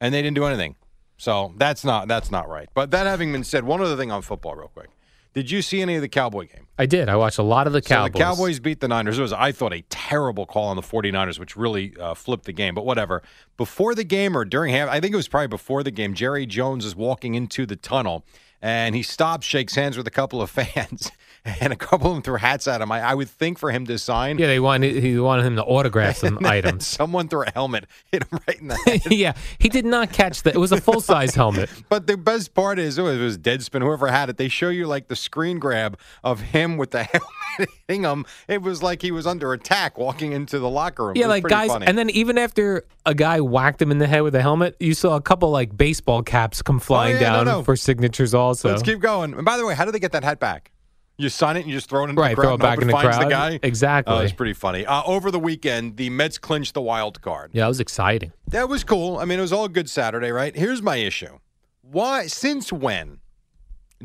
And 0.00 0.12
they 0.12 0.22
didn't 0.22 0.34
do 0.36 0.44
anything. 0.44 0.76
So 1.18 1.54
that's 1.56 1.84
not 1.84 2.08
that's 2.08 2.30
not 2.30 2.48
right. 2.48 2.68
But 2.74 2.90
that 2.90 3.06
having 3.06 3.32
been 3.32 3.44
said, 3.44 3.64
one 3.64 3.80
other 3.80 3.96
thing 3.96 4.10
on 4.12 4.22
football, 4.22 4.54
real 4.54 4.68
quick. 4.68 4.90
Did 5.32 5.50
you 5.50 5.60
see 5.60 5.82
any 5.82 5.96
of 5.96 6.00
the 6.02 6.08
Cowboy 6.08 6.46
game? 6.46 6.66
I 6.78 6.86
did. 6.86 7.10
I 7.10 7.16
watched 7.16 7.36
a 7.36 7.42
lot 7.42 7.66
of 7.66 7.74
the 7.74 7.82
Cowboys. 7.82 8.12
So 8.14 8.18
the 8.18 8.24
Cowboys 8.24 8.58
beat 8.58 8.80
the 8.80 8.88
Niners. 8.88 9.18
It 9.18 9.22
was, 9.22 9.34
I 9.34 9.52
thought, 9.52 9.74
a 9.74 9.82
terrible 9.90 10.46
call 10.46 10.68
on 10.68 10.76
the 10.76 10.82
49ers, 10.82 11.38
which 11.38 11.56
really 11.56 11.94
uh, 12.00 12.14
flipped 12.14 12.46
the 12.46 12.54
game. 12.54 12.74
But 12.74 12.86
whatever. 12.86 13.22
Before 13.58 13.94
the 13.94 14.02
game 14.04 14.34
or 14.34 14.46
during 14.46 14.72
half, 14.72 14.88
I 14.88 14.98
think 14.98 15.12
it 15.12 15.16
was 15.16 15.28
probably 15.28 15.48
before 15.48 15.82
the 15.82 15.90
game, 15.90 16.14
Jerry 16.14 16.46
Jones 16.46 16.86
is 16.86 16.96
walking 16.96 17.34
into 17.34 17.66
the 17.66 17.76
tunnel 17.76 18.24
and 18.62 18.94
he 18.94 19.02
stops, 19.02 19.46
shakes 19.46 19.74
hands 19.74 19.96
with 19.96 20.06
a 20.06 20.10
couple 20.10 20.40
of 20.42 20.50
fans, 20.58 21.10
and 21.60 21.72
a 21.72 21.76
couple 21.76 22.08
of 22.08 22.14
them 22.14 22.22
threw 22.22 22.36
hats 22.36 22.66
at 22.66 22.80
him. 22.80 22.90
I, 22.90 23.00
I 23.00 23.14
would 23.14 23.28
think 23.28 23.58
for 23.58 23.70
him 23.70 23.86
to 23.86 23.98
sign. 23.98 24.38
Yeah, 24.38 24.46
they 24.46 24.60
wanted, 24.60 25.02
he 25.02 25.18
wanted 25.18 25.44
him 25.44 25.56
to 25.56 25.64
autograph 25.64 26.16
some 26.16 26.38
items. 26.44 26.86
Someone 26.86 27.28
threw 27.28 27.42
a 27.42 27.50
helmet, 27.52 27.86
hit 28.12 28.24
him 28.24 28.38
right 28.48 28.60
in 28.60 28.68
the 28.68 28.76
head. 28.86 29.02
yeah, 29.12 29.34
he 29.58 29.68
did 29.68 29.84
not 29.84 30.12
catch 30.12 30.42
that. 30.42 30.54
It 30.54 30.58
was 30.58 30.72
a 30.72 30.80
full 30.80 31.00
size 31.00 31.34
helmet. 31.34 31.70
But 31.88 32.06
the 32.06 32.16
best 32.16 32.54
part 32.54 32.78
is, 32.78 32.98
oh, 32.98 33.06
it 33.06 33.18
was 33.18 33.38
Deadspin, 33.38 33.82
whoever 33.82 34.08
had 34.08 34.28
it. 34.30 34.36
They 34.36 34.48
show 34.48 34.68
you 34.68 34.86
like 34.86 35.08
the 35.08 35.16
screen 35.16 35.58
grab 35.58 35.98
of 36.24 36.40
him 36.40 36.76
with 36.76 36.90
the 36.90 37.04
helmet 37.04 37.70
hitting 37.86 38.02
him. 38.04 38.24
It 38.48 38.62
was 38.62 38.82
like 38.82 39.02
he 39.02 39.10
was 39.10 39.26
under 39.26 39.52
attack 39.52 39.98
walking 39.98 40.32
into 40.32 40.58
the 40.58 40.68
locker 40.68 41.06
room. 41.06 41.16
Yeah, 41.16 41.26
like 41.26 41.44
guys, 41.44 41.70
funny. 41.70 41.86
and 41.86 41.96
then 41.96 42.10
even 42.10 42.38
after 42.38 42.84
a 43.06 43.14
guy 43.14 43.40
whacked 43.40 43.80
him 43.80 43.90
in 43.90 43.98
the 43.98 44.06
head 44.06 44.20
with 44.20 44.34
a 44.34 44.42
helmet, 44.42 44.76
you 44.80 44.92
saw 44.92 45.16
a 45.16 45.20
couple 45.22 45.50
like 45.50 45.74
baseball 45.76 46.22
caps 46.22 46.60
come 46.60 46.78
flying 46.80 47.16
Oh, 47.16 47.20
yeah, 47.20 47.32
down 47.32 47.44
no. 47.46 47.62
for 47.62 47.76
signatures. 47.76 48.34
Also, 48.34 48.68
Let's 48.70 48.82
keep 48.82 48.98
going. 49.00 49.32
And 49.34 49.44
by 49.44 49.56
the 49.56 49.64
way, 49.64 49.74
how 49.74 49.84
do 49.84 49.92
they 49.92 49.98
get 49.98 50.12
that 50.12 50.24
hat 50.24 50.38
back? 50.40 50.72
You 51.18 51.30
sign 51.30 51.56
it 51.56 51.60
and 51.60 51.68
you 51.70 51.74
just 51.74 51.88
throw 51.88 52.04
it 52.04 52.10
into 52.10 52.20
Right, 52.20 52.30
the 52.36 52.42
crowd. 52.42 52.46
throw 52.48 52.54
it 52.56 52.58
back 52.58 52.80
in 52.82 52.88
the 52.88 52.92
finds 52.92 53.16
crowd. 53.16 53.26
The 53.26 53.30
guy. 53.30 53.60
Exactly. 53.62 54.14
Oh, 54.14 54.18
it's 54.18 54.34
pretty 54.34 54.52
funny. 54.52 54.84
Uh, 54.84 55.02
over 55.06 55.30
the 55.30 55.38
weekend, 55.38 55.96
the 55.96 56.10
Mets 56.10 56.36
clinched 56.36 56.74
the 56.74 56.82
wild 56.82 57.22
card. 57.22 57.52
yeah, 57.54 57.64
it 57.64 57.68
was 57.68 57.80
exciting. 57.80 58.32
That 58.48 58.68
was 58.68 58.84
cool. 58.84 59.16
I 59.16 59.24
mean, 59.24 59.38
it 59.38 59.42
was 59.42 59.52
all 59.52 59.64
a 59.64 59.68
good 59.70 59.88
Saturday, 59.88 60.30
right? 60.30 60.54
Here's 60.54 60.82
my 60.82 60.96
issue. 60.96 61.38
Why, 61.80 62.26
since 62.26 62.70
when 62.70 63.20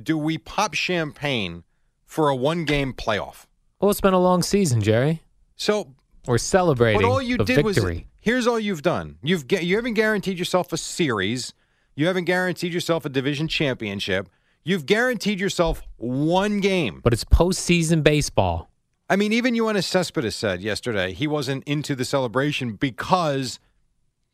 do 0.01 0.17
we 0.17 0.37
pop 0.37 0.73
champagne 0.73 1.63
for 2.05 2.29
a 2.29 2.35
one 2.35 2.63
game 2.63 2.93
playoff? 2.93 3.45
Well, 3.81 3.91
it's 3.91 3.99
been 3.99 4.13
a 4.13 4.19
long 4.21 4.41
season, 4.43 4.79
Jerry. 4.81 5.21
So, 5.57 5.93
We're 6.27 6.37
celebrating 6.37 7.01
but 7.01 7.07
all 7.07 7.21
you 7.21 7.37
the 7.37 7.45
did 7.45 7.65
victory. 7.65 7.93
was 7.95 8.03
here's 8.19 8.47
all 8.47 8.59
you've 8.59 8.81
done. 8.81 9.17
You've 9.23 9.51
you 9.51 9.75
haven't 9.75 9.95
guaranteed 9.95 10.37
yourself 10.37 10.71
a 10.71 10.77
series. 10.77 11.53
You 11.95 12.07
haven't 12.07 12.25
guaranteed 12.25 12.73
yourself 12.73 13.05
a 13.05 13.09
division 13.09 13.47
championship. 13.47 14.29
You've 14.63 14.85
guaranteed 14.85 15.39
yourself 15.39 15.81
one 15.97 16.59
game. 16.59 17.01
but 17.03 17.13
it's 17.13 17.25
postseason 17.25 18.03
baseball. 18.03 18.69
I 19.09 19.15
mean, 19.15 19.33
even 19.33 19.55
Yoenis 19.55 19.85
Cespedes 19.85 20.35
said 20.35 20.61
yesterday 20.61 21.13
he 21.13 21.27
wasn't 21.27 21.63
into 21.65 21.95
the 21.95 22.05
celebration 22.05 22.73
because 22.73 23.59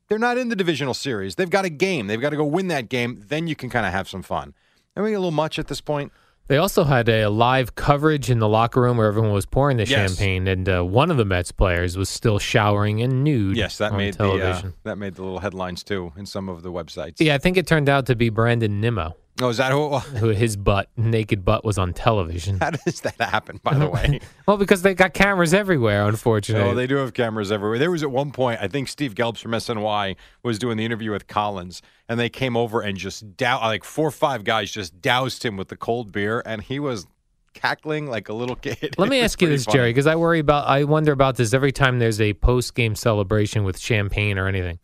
they're 0.07 0.19
not 0.19 0.37
in 0.37 0.49
the 0.49 0.55
divisional 0.55 0.93
series. 0.93 1.35
They've 1.35 1.49
got 1.49 1.65
a 1.65 1.69
game. 1.69 2.07
They've 2.07 2.21
got 2.21 2.29
to 2.29 2.37
go 2.37 2.45
win 2.45 2.67
that 2.67 2.89
game. 2.89 3.23
Then 3.27 3.47
you 3.47 3.55
can 3.55 3.69
kind 3.69 3.85
of 3.85 3.91
have 3.91 4.07
some 4.07 4.21
fun. 4.21 4.53
I 4.95 5.01
mean, 5.01 5.13
a 5.13 5.17
little 5.17 5.31
much 5.31 5.57
at 5.57 5.67
this 5.67 5.81
point? 5.81 6.11
They 6.47 6.57
also 6.57 6.83
had 6.85 7.09
a 7.09 7.27
live 7.27 7.75
coverage 7.75 8.29
in 8.29 8.39
the 8.39 8.47
locker 8.47 8.81
room 8.81 8.97
where 8.97 9.07
everyone 9.07 9.31
was 9.33 9.45
pouring 9.45 9.77
the 9.77 9.85
Yes. 9.85 10.11
champagne, 10.15 10.47
and 10.47 10.67
uh, 10.69 10.83
one 10.83 11.11
of 11.11 11.17
the 11.17 11.25
Mets 11.25 11.51
players 11.51 11.97
was 11.97 12.09
still 12.09 12.39
showering 12.39 13.01
and 13.01 13.23
nude. 13.23 13.57
Yes, 13.57 13.77
that 13.79 13.91
on 13.91 13.97
made 13.97 14.13
television. 14.13 14.61
the 14.83 14.89
uh, 14.91 14.91
that 14.91 14.97
made 14.97 15.15
the 15.15 15.23
little 15.23 15.39
headlines 15.39 15.83
too 15.83 16.13
in 16.15 16.25
some 16.25 16.47
of 16.47 16.63
the 16.63 16.71
websites. 16.71 17.15
yeah, 17.19 17.35
I 17.35 17.37
think 17.37 17.57
it 17.57 17.67
turned 17.67 17.89
out 17.89 18.05
to 18.05 18.15
be 18.15 18.29
Brandon 18.29 18.79
Nimmo, 18.79 19.15
Oh, 19.39 19.49
is 19.49 19.57
that 19.57 19.71
who? 19.71 19.85
It 19.85 19.89
was? 19.89 20.07
who 20.07 20.27
his 20.29 20.55
butt, 20.55 20.89
naked 20.97 21.45
butt, 21.45 21.63
was 21.63 21.77
on 21.77 21.93
television. 21.93 22.57
How 22.61 22.71
does 22.71 23.01
that 23.01 23.19
happen? 23.19 23.59
By 23.63 23.75
the 23.75 23.87
way. 23.87 24.19
well, 24.47 24.57
because 24.57 24.81
they 24.81 24.95
got 24.95 25.13
cameras 25.13 25.53
everywhere, 25.53 26.07
unfortunately. 26.07 26.69
Oh, 26.69 26.73
they 26.73 26.87
do 26.87 26.95
have 26.95 27.13
cameras 27.13 27.51
everywhere. 27.51 27.77
There 27.77 27.91
was 27.91 28.03
at 28.03 28.11
one 28.11 28.31
point, 28.31 28.59
I 28.61 28.67
think 28.67 28.87
Steve 28.87 29.13
Gelbs 29.13 29.39
from 29.39 29.51
SNY 29.51 30.15
was 30.43 30.57
doing 30.57 30.77
the 30.77 30.85
interview 30.85 31.11
with 31.11 31.27
Collins, 31.27 31.81
and 32.09 32.19
they 32.19 32.29
came 32.29 32.57
over 32.57 32.81
and 32.81 32.97
just 32.97 33.37
dow 33.37 33.59
like 33.59 33.83
four 33.83 34.07
or 34.07 34.11
five 34.11 34.43
guys 34.43 34.71
just 34.71 35.01
doused 35.01 35.43
him 35.43 35.55
with 35.57 35.67
the 35.67 35.77
cold 35.77 36.11
beer, 36.11 36.41
and 36.45 36.63
he 36.63 36.79
was 36.79 37.05
cackling 37.53 38.07
like 38.07 38.29
a 38.29 38.33
little 38.33 38.55
kid. 38.61 38.95
Let 38.97 39.09
me 39.09 39.21
ask 39.21 39.41
you 39.41 39.47
this, 39.49 39.65
funny. 39.65 39.77
Jerry, 39.77 39.89
because 39.91 40.07
I 40.07 40.15
worry 40.15 40.39
about, 40.39 40.67
I 40.67 40.83
wonder 40.83 41.11
about 41.11 41.35
this 41.35 41.53
every 41.53 41.71
time 41.71 41.99
there's 41.99 42.21
a 42.21 42.33
post 42.33 42.75
game 42.75 42.95
celebration 42.95 43.63
with 43.63 43.79
champagne 43.79 44.37
or 44.37 44.47
anything. 44.47 44.79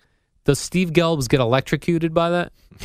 Does 0.45 0.59
Steve 0.59 0.91
Gelbs 0.91 1.29
get 1.29 1.39
electrocuted 1.39 2.13
by 2.13 2.29
that? 2.31 2.51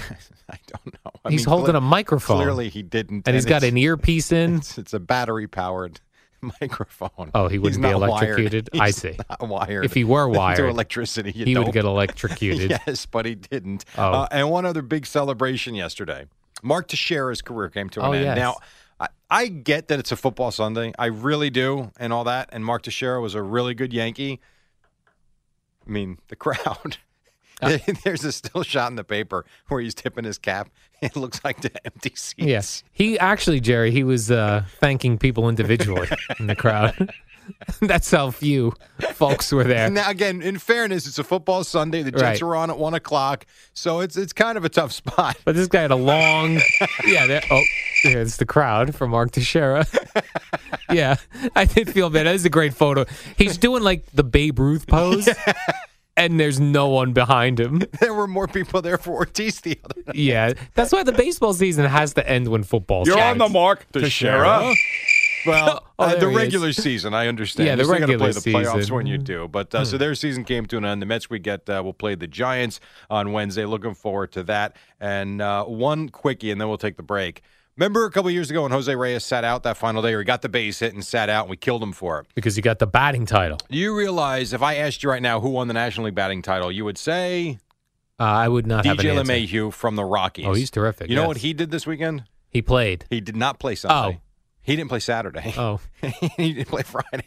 I 0.51 0.59
don't 0.67 0.95
know. 1.05 1.11
I 1.25 1.31
He's 1.31 1.41
mean, 1.47 1.49
holding 1.51 1.73
cle- 1.73 1.77
a 1.77 1.81
microphone. 1.81 2.37
Clearly, 2.39 2.69
he 2.69 2.83
didn't, 2.83 3.27
and 3.27 3.35
he's 3.35 3.45
got 3.45 3.63
an 3.65 3.77
earpiece 3.77 4.33
in. 4.33 4.57
It's, 4.57 4.79
it's 4.79 4.95
a 4.95 5.01
battery 5.01 5.47
powered 5.49 6.01
microphone. 6.61 7.31
Oh, 7.35 7.49
he 7.49 7.59
wouldn't 7.59 7.85
He's 7.85 7.91
be 7.93 7.95
electrocuted? 7.95 8.71
I 8.79 8.91
see. 8.93 9.17
Not 9.29 9.49
wired. 9.49 9.85
If 9.85 9.93
he 9.95 10.05
were 10.05 10.27
to 10.33 10.39
wired, 10.39 10.71
electricity, 10.71 11.33
you 11.33 11.45
he 11.45 11.55
would 11.57 11.65
don't. 11.65 11.73
get 11.75 11.85
electrocuted. 11.85 12.71
yes, 12.87 13.07
but 13.07 13.27
he 13.27 13.35
didn't. 13.35 13.85
Oh. 13.99 14.03
Uh, 14.13 14.29
and 14.31 14.49
one 14.51 14.65
other 14.65 14.83
big 14.83 15.05
celebration 15.05 15.75
yesterday. 15.75 16.27
Mark 16.63 16.89
Teixeira's 16.89 17.43
career 17.43 17.69
came 17.69 17.89
to 17.91 18.01
an 18.01 18.07
Oh, 18.07 18.13
end. 18.13 18.25
yes. 18.25 18.37
Now, 18.37 18.57
I, 19.01 19.09
I 19.31 19.47
get 19.49 19.89
that 19.89 19.99
it's 19.99 20.13
a 20.13 20.17
football 20.17 20.51
Sunday. 20.51 20.93
I 20.99 21.07
really 21.07 21.51
do, 21.51 21.91
and 22.01 22.13
all 22.13 22.25
that. 22.25 22.49
And 22.53 22.65
Mark 22.65 22.83
Teixeira 22.83 23.21
was 23.21 23.35
a 23.35 23.43
really 23.43 23.75
good 23.75 23.93
Yankee. 23.93 24.41
I 25.87 25.91
mean, 25.91 26.19
the 26.29 26.37
crowd. 26.37 26.97
Uh, 27.61 27.79
There's 28.05 28.25
a 28.25 28.33
still 28.33 28.63
shot 28.63 28.91
in 28.91 28.97
the 28.97 29.05
paper 29.05 29.45
where 29.69 29.81
he's 29.81 29.95
tipping 29.95 30.25
his 30.25 30.39
cap. 30.39 30.71
It 31.01 31.15
looks 31.15 31.45
like 31.45 31.61
the 31.61 31.71
empty 31.87 32.11
seats. 32.17 32.35
Yes. 32.39 32.83
He 32.93 33.21
actually, 33.21 33.61
Jerry, 33.61 33.93
he 33.93 34.03
was 34.03 34.33
uh, 34.33 34.65
thanking 34.81 35.17
people 35.17 35.49
individually 35.49 36.09
in 36.41 36.49
the 36.49 36.57
crowd. 36.57 37.11
That's 37.81 38.11
how 38.11 38.33
few 38.33 38.73
folks 39.13 39.53
were 39.53 39.63
there. 39.63 39.89
Now, 39.91 40.11
again, 40.11 40.43
in 40.43 40.59
fairness, 40.59 41.07
it's 41.07 41.21
a 41.21 41.23
football 41.23 41.63
Sunday. 41.63 42.03
The 42.03 42.11
Jets 42.11 42.23
Right. 42.23 42.43
are 42.43 42.57
on 42.57 42.71
at 42.71 42.79
one 42.79 42.95
o'clock, 42.95 43.47
so 43.75 44.01
it's 44.01 44.17
it's 44.17 44.33
kind 44.33 44.59
of 44.59 44.65
a 44.65 44.69
tough 44.69 44.91
spot. 44.91 45.37
But 45.45 45.55
this 45.55 45.69
guy 45.69 45.83
had 45.83 45.93
a 45.93 45.95
long, 45.97 46.61
yeah. 47.07 47.29
There, 47.29 47.43
oh, 47.49 47.63
there's 48.03 48.37
the 48.39 48.45
crowd 48.45 48.93
for 48.97 49.07
Mark 49.07 49.31
Teixeira. 49.31 49.87
yeah, 50.91 51.15
I 51.55 51.65
did 51.65 51.89
feel 51.91 52.11
bad. 52.11 52.27
That 52.27 52.35
is 52.35 52.45
a 52.45 52.51
great 52.51 52.75
photo. 52.75 53.05
He's 53.37 53.57
doing 53.57 53.85
like 53.85 54.05
the 54.13 54.25
Babe 54.25 54.59
Ruth 54.59 54.89
pose, 54.89 55.29
and 56.19 56.39
there's 56.39 56.61
no 56.61 56.89
one 56.89 57.13
behind 57.15 57.59
him. 57.59 57.83
There 58.01 58.13
were 58.13 58.27
more 58.29 58.47
people 58.49 58.83
there 58.83 58.99
for 58.99 59.13
Ortiz 59.15 59.61
the 59.61 59.79
other 59.85 60.03
night. 60.07 60.17
Yeah, 60.17 60.53
that's 60.75 60.93
why 60.93 61.03
the 61.03 61.13
baseball 61.13 61.55
season 61.55 61.85
has 61.87 62.13
to 62.15 62.29
end 62.29 62.49
when 62.49 62.63
football. 62.65 63.05
starts. 63.05 63.19
You're 63.19 63.27
on 63.31 63.39
the 63.39 63.49
mark, 63.49 63.87
Teixeira. 63.93 64.75
Well, 65.47 65.85
Oh, 66.01 66.05
uh, 66.05 66.15
the 66.15 66.27
he 66.27 66.33
is. 66.33 66.37
regular 66.37 66.73
season, 66.73 67.13
I 67.13 67.27
understand. 67.27 67.67
Yeah, 67.67 67.75
the 67.75 67.81
You 67.83 67.85
still 67.87 67.99
gotta 67.99 68.13
regular 68.19 68.33
play 68.33 68.41
the 68.63 68.69
playoffs 68.69 68.75
season. 68.83 68.95
when 68.95 69.07
you 69.07 69.19
do. 69.19 69.49
But 69.49 69.75
uh, 69.75 69.85
so 69.85 69.99
their 69.99 70.15
season 70.15 70.45
came 70.45 70.65
to 70.67 70.77
an 70.77 70.85
end. 70.85 71.03
The 71.03 71.07
Mets 71.07 71.29
we 71.29 71.41
get 71.41 71.69
uh, 71.69 71.81
will 71.85 71.93
play 71.93 72.15
the 72.15 72.29
Giants 72.29 72.79
on 73.11 73.33
Wednesday. 73.33 73.65
Looking 73.65 73.95
forward 73.95 74.31
to 74.33 74.45
that. 74.45 74.77
And 75.01 75.43
uh, 75.43 75.65
one 75.65 76.09
quickie, 76.09 76.53
and 76.53 76.61
then 76.61 76.69
we'll 76.69 76.79
take 76.79 76.97
the 76.99 77.03
break. 77.03 77.43
Remember 77.79 78.05
a 78.07 78.11
couple 78.11 78.29
years 78.33 78.51
ago 78.51 78.63
when 78.63 78.73
Jose 78.73 78.93
Reyes 78.93 79.25
sat 79.25 79.45
out 79.45 79.63
that 79.63 79.77
final 79.77 80.03
day, 80.03 80.13
or 80.13 80.19
he 80.19 80.25
got 80.25 80.43
the 80.43 80.49
base 80.49 80.81
hit 80.81 80.95
and 80.95 81.05
sat 81.05 81.29
out, 81.31 81.45
and 81.45 81.51
we 81.51 81.57
killed 81.57 81.81
him 81.81 81.93
for 81.93 82.19
it. 82.19 82.27
because 82.35 82.57
he 82.57 82.61
got 82.61 82.81
the 82.81 82.89
batting 82.89 83.25
title. 83.25 83.59
Do 83.71 83.79
you 83.79 83.97
realize 83.97 84.53
if 84.53 84.63
I 84.63 84.75
asked 84.75 85.05
you 85.05 85.11
right 85.11 85.23
now 85.23 85.39
who 85.39 85.51
won 85.51 85.69
the 85.69 85.75
National 85.75 86.07
League 86.07 86.17
batting 86.17 86.43
title, 86.43 86.73
you 86.73 86.85
would 86.85 86.99
say 86.99 87.59
Uh, 88.19 88.25
I 88.25 88.49
would 88.49 88.67
not 88.67 88.85
DJ. 88.85 89.15
LeMahieu 89.15 89.73
from 89.73 89.95
the 89.95 90.05
Rockies. 90.05 90.47
Oh, 90.47 90.55
he's 90.55 90.73
terrific. 90.73 91.09
You 91.09 91.15
know 91.15 91.29
what 91.29 91.37
he 91.37 91.53
did 91.53 91.71
this 91.71 91.87
weekend? 91.87 92.25
he 92.51 92.63
played. 92.63 93.05
He 93.11 93.21
did 93.21 93.37
not 93.37 93.61
play 93.61 93.77
Sunday. 93.77 94.19
Oh. 94.19 94.21
He 94.69 94.77
didn't 94.77 94.91
play 94.91 95.01
Saturday. 95.01 95.55
Oh, 95.59 95.81
he 96.37 96.53
didn't 96.53 96.69
play 96.69 96.83
Friday. 96.83 97.25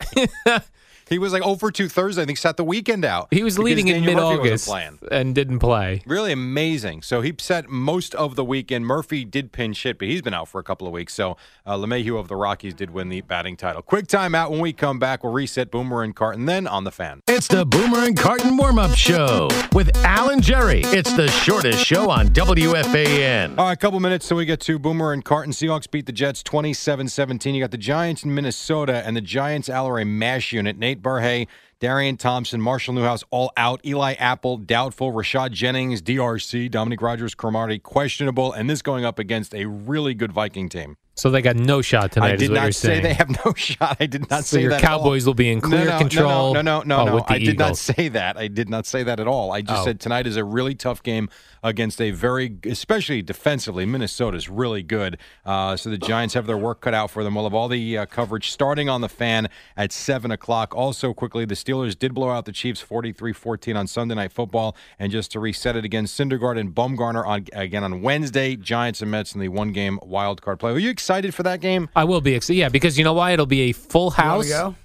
he 1.10 1.20
was 1.20 1.34
like 1.34 1.42
over 1.44 1.72
2 1.72 1.90
Thursday. 1.90 2.22
I 2.22 2.26
think 2.26 2.38
sat 2.38 2.56
the 2.56 2.64
weekend 2.64 3.04
out. 3.04 3.28
he 3.32 3.44
was 3.44 3.58
leading 3.60 3.88
in 3.88 4.02
Murphy 4.04 4.16
mid-August 4.16 4.70
and 5.12 5.36
didn't 5.36 5.60
play. 5.60 6.02
Really 6.06 6.32
amazing. 6.32 7.02
So 7.02 7.22
he 7.22 7.34
set 7.40 7.68
most 7.68 8.14
of 8.16 8.36
the 8.36 8.46
weekend. 8.46 8.86
Murphy 8.86 9.26
did 9.26 9.52
pinch 9.52 9.84
hit, 9.84 9.98
but 10.00 10.08
he's 10.08 10.22
been 10.22 10.34
out 10.36 10.48
for 10.48 10.60
a 10.60 10.64
couple 10.64 10.88
of 10.88 10.94
weeks. 10.94 11.14
So 11.14 11.36
uh, 11.66 11.76
LeMahieu 11.76 12.18
of 12.20 12.28
the 12.28 12.36
Rockies 12.36 12.74
did 12.76 12.92
win 12.92 13.10
the 13.10 13.22
batting 13.22 13.58
title. 13.58 13.82
Quick 13.82 14.08
timeout. 14.08 14.52
When 14.52 14.60
we 14.62 14.72
come 14.72 15.00
back, 15.00 15.24
we'll 15.24 15.34
reset 15.34 15.72
Boomer 15.72 16.04
and 16.04 16.16
Carton, 16.16 16.46
then 16.46 16.68
on 16.68 16.84
the 16.86 16.92
fan. 16.92 17.22
It's 17.42 17.48
the 17.48 17.66
Boomer 17.66 18.06
and 18.06 18.16
Carton 18.16 18.56
warm 18.56 18.78
up 18.78 18.94
show 18.94 19.50
with 19.74 19.90
Al 20.06 20.30
and 20.30 20.44
Jerry. 20.44 20.82
It's 20.86 21.12
the 21.14 21.28
shortest 21.28 21.84
show 21.84 22.12
on 22.12 22.28
WFAN. 22.28 23.58
All 23.58 23.66
right, 23.66 23.74
a 23.74 23.76
couple 23.76 24.00
minutes 24.00 24.28
till 24.28 24.38
we 24.38 24.46
get 24.46 24.60
to 24.60 24.78
Boomer 24.78 25.12
and 25.12 25.26
Carton. 25.26 25.52
Seahawks 25.52 25.90
beat 25.90 26.06
the 26.06 26.12
Jets 26.12 26.44
27 26.44 27.08
17. 27.08 27.56
You 27.56 27.64
got 27.64 27.72
the 27.72 27.80
Giants 27.80 28.24
in 28.24 28.36
Minnesota 28.36 29.02
and 29.04 29.18
the 29.18 29.22
Giants 29.22 29.70
Allery 29.70 30.06
mash 30.06 30.54
unit. 30.54 30.78
Nate 30.78 31.02
Berhe, 31.02 31.48
Darian 31.80 32.16
Thompson, 32.16 32.62
Marshall 32.62 32.94
Newhouse 32.94 33.24
all 33.32 33.52
out. 33.58 33.84
Eli 33.84 34.14
Apple 34.20 34.58
doubtful. 34.58 35.12
Rashad 35.12 35.50
Jennings, 35.50 36.00
DRC, 36.04 36.70
Dominique 36.70 37.02
Rodgers, 37.02 37.34
Cromartie 37.34 37.80
questionable. 37.80 38.54
And 38.54 38.70
this 38.70 38.84
going 38.84 39.04
up 39.04 39.18
against 39.18 39.56
a 39.56 39.66
really 39.66 40.14
good 40.14 40.32
Viking 40.32 40.70
team. 40.70 40.96
So 41.14 41.30
they 41.30 41.42
got 41.42 41.56
no 41.58 41.82
shot 41.82 42.14
tonight. 42.14 42.32
I 42.32 42.36
did 42.38 42.52
not 42.52 42.74
say 42.74 42.88
saying. 42.88 43.04
they 43.04 43.14
have 43.14 43.30
no 43.46 43.54
shot. 43.58 43.98
I 44.00 44.06
did 44.06 44.30
not 44.30 44.46
So 44.46 44.56
say 44.58 44.62
your 44.62 44.72
that. 44.72 44.84
at 44.84 44.90
all. 44.90 45.00
Cowboys 45.00 45.26
will 45.26 45.34
be 45.34 45.52
in 45.52 45.60
clear 45.62 45.86
no, 45.86 45.92
no, 45.92 45.98
control. 46.00 46.54
No, 46.54 46.62
no, 46.62 46.82
no, 46.86 47.00
Oh, 47.00 47.06
no. 47.06 47.18
the 47.18 47.26
I 47.28 47.38
did 47.40 47.60
not 47.60 47.76
say 47.78 48.08
that. 48.08 48.38
I 48.38 48.48
did 48.48 48.70
not 48.70 48.86
say 48.86 49.04
that 49.04 49.20
at 49.20 49.28
all. 49.28 49.52
I 49.52 49.62
just 49.62 49.82
Oh. 49.82 49.86
said 49.86 50.00
tonight 50.00 50.26
is 50.26 50.38
a 50.38 50.44
really 50.44 50.74
tough 50.74 51.04
game 51.04 51.30
against 51.64 52.02
a 52.02 52.10
very, 52.12 52.56
especially 52.66 53.22
defensively. 53.22 53.86
Minnesota's 53.86 54.50
really 54.50 54.82
good. 54.82 55.18
Uh, 55.46 55.76
so 55.76 55.90
the 55.92 55.98
Giants 55.98 56.34
have 56.34 56.48
their 56.48 56.58
work 56.58 56.82
cut 56.82 56.94
out 56.96 57.12
for 57.12 57.24
them. 57.24 57.36
We'll 57.36 57.44
have 57.44 57.54
all 57.54 57.68
the 57.68 57.98
uh, 58.00 58.06
coverage 58.08 58.50
starting 58.50 58.90
on 58.90 59.02
the 59.02 59.10
fan 59.10 59.48
at 59.78 59.92
7 59.92 60.32
o'clock. 60.32 60.74
Also, 60.76 61.14
quickly, 61.14 61.46
the 61.46 61.54
Steelers 61.56 61.98
did 62.00 62.14
blow 62.16 62.30
out 62.30 62.46
the 62.46 62.52
Chiefs 62.52 62.80
43 62.82 63.34
14 63.34 63.78
on 63.78 63.86
Sunday 63.86 64.16
Night 64.16 64.32
Football. 64.32 64.76
And 64.98 65.12
just 65.12 65.32
to 65.34 65.40
reset 65.40 65.76
it 65.76 65.84
again, 65.86 66.06
Syndergaard 66.06 66.58
and 66.58 66.74
Bumgarner 66.74 67.28
on, 67.28 67.46
again 67.54 67.84
on 67.84 68.02
Wednesday. 68.02 68.56
Giants 68.56 69.02
and 69.02 69.12
Mets 69.12 69.36
in 69.36 69.42
the 69.42 69.50
one 69.50 69.72
game 69.72 70.00
wild 70.02 70.42
card 70.42 70.58
play. 70.60 70.72
Are 70.72 70.80
you 70.80 70.90
excited 71.02 71.34
for 71.34 71.44
that 71.44 71.60
game? 71.62 71.90
I 71.96 72.04
will 72.04 72.22
be. 72.22 72.34
excited. 72.36 72.58
Yeah, 72.60 72.70
because 72.70 72.98
you 72.98 73.04
know 73.04 73.14
why? 73.14 73.32
It'll 73.32 73.46
be 73.46 73.62
a 73.70 73.72
full 73.74 74.06
You 74.06 74.24
house. 74.24 74.48
go? 74.50 74.76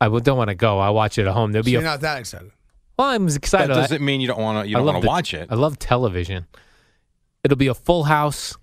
I 0.00 0.08
will- 0.08 0.20
don't 0.20 0.36
want 0.38 0.48
to 0.50 0.54
go. 0.54 0.78
I'll 0.78 0.94
watch 0.94 1.18
it 1.18 1.26
at 1.26 1.32
home. 1.32 1.52
There'll 1.52 1.64
So 1.64 1.66
be 1.66 1.72
you're 1.72 1.80
a. 1.80 1.84
not 1.84 2.00
that 2.02 2.18
excited. 2.20 2.50
well, 2.98 3.08
I'm 3.08 3.26
excited. 3.28 3.70
That 3.70 3.74
doesn't 3.80 4.04
mean 4.04 4.20
you 4.20 4.28
don't 4.28 4.40
want 4.40 4.64
to. 4.64 4.68
You 4.68 4.76
don't 4.76 4.86
want 4.86 5.02
to 5.02 5.06
watch 5.08 5.34
it. 5.34 5.48
I 5.50 5.54
love 5.54 5.78
television. 5.78 6.46
It'll 7.44 7.56
be 7.56 7.68
a 7.68 7.74
full 7.74 8.04
house. 8.04 8.54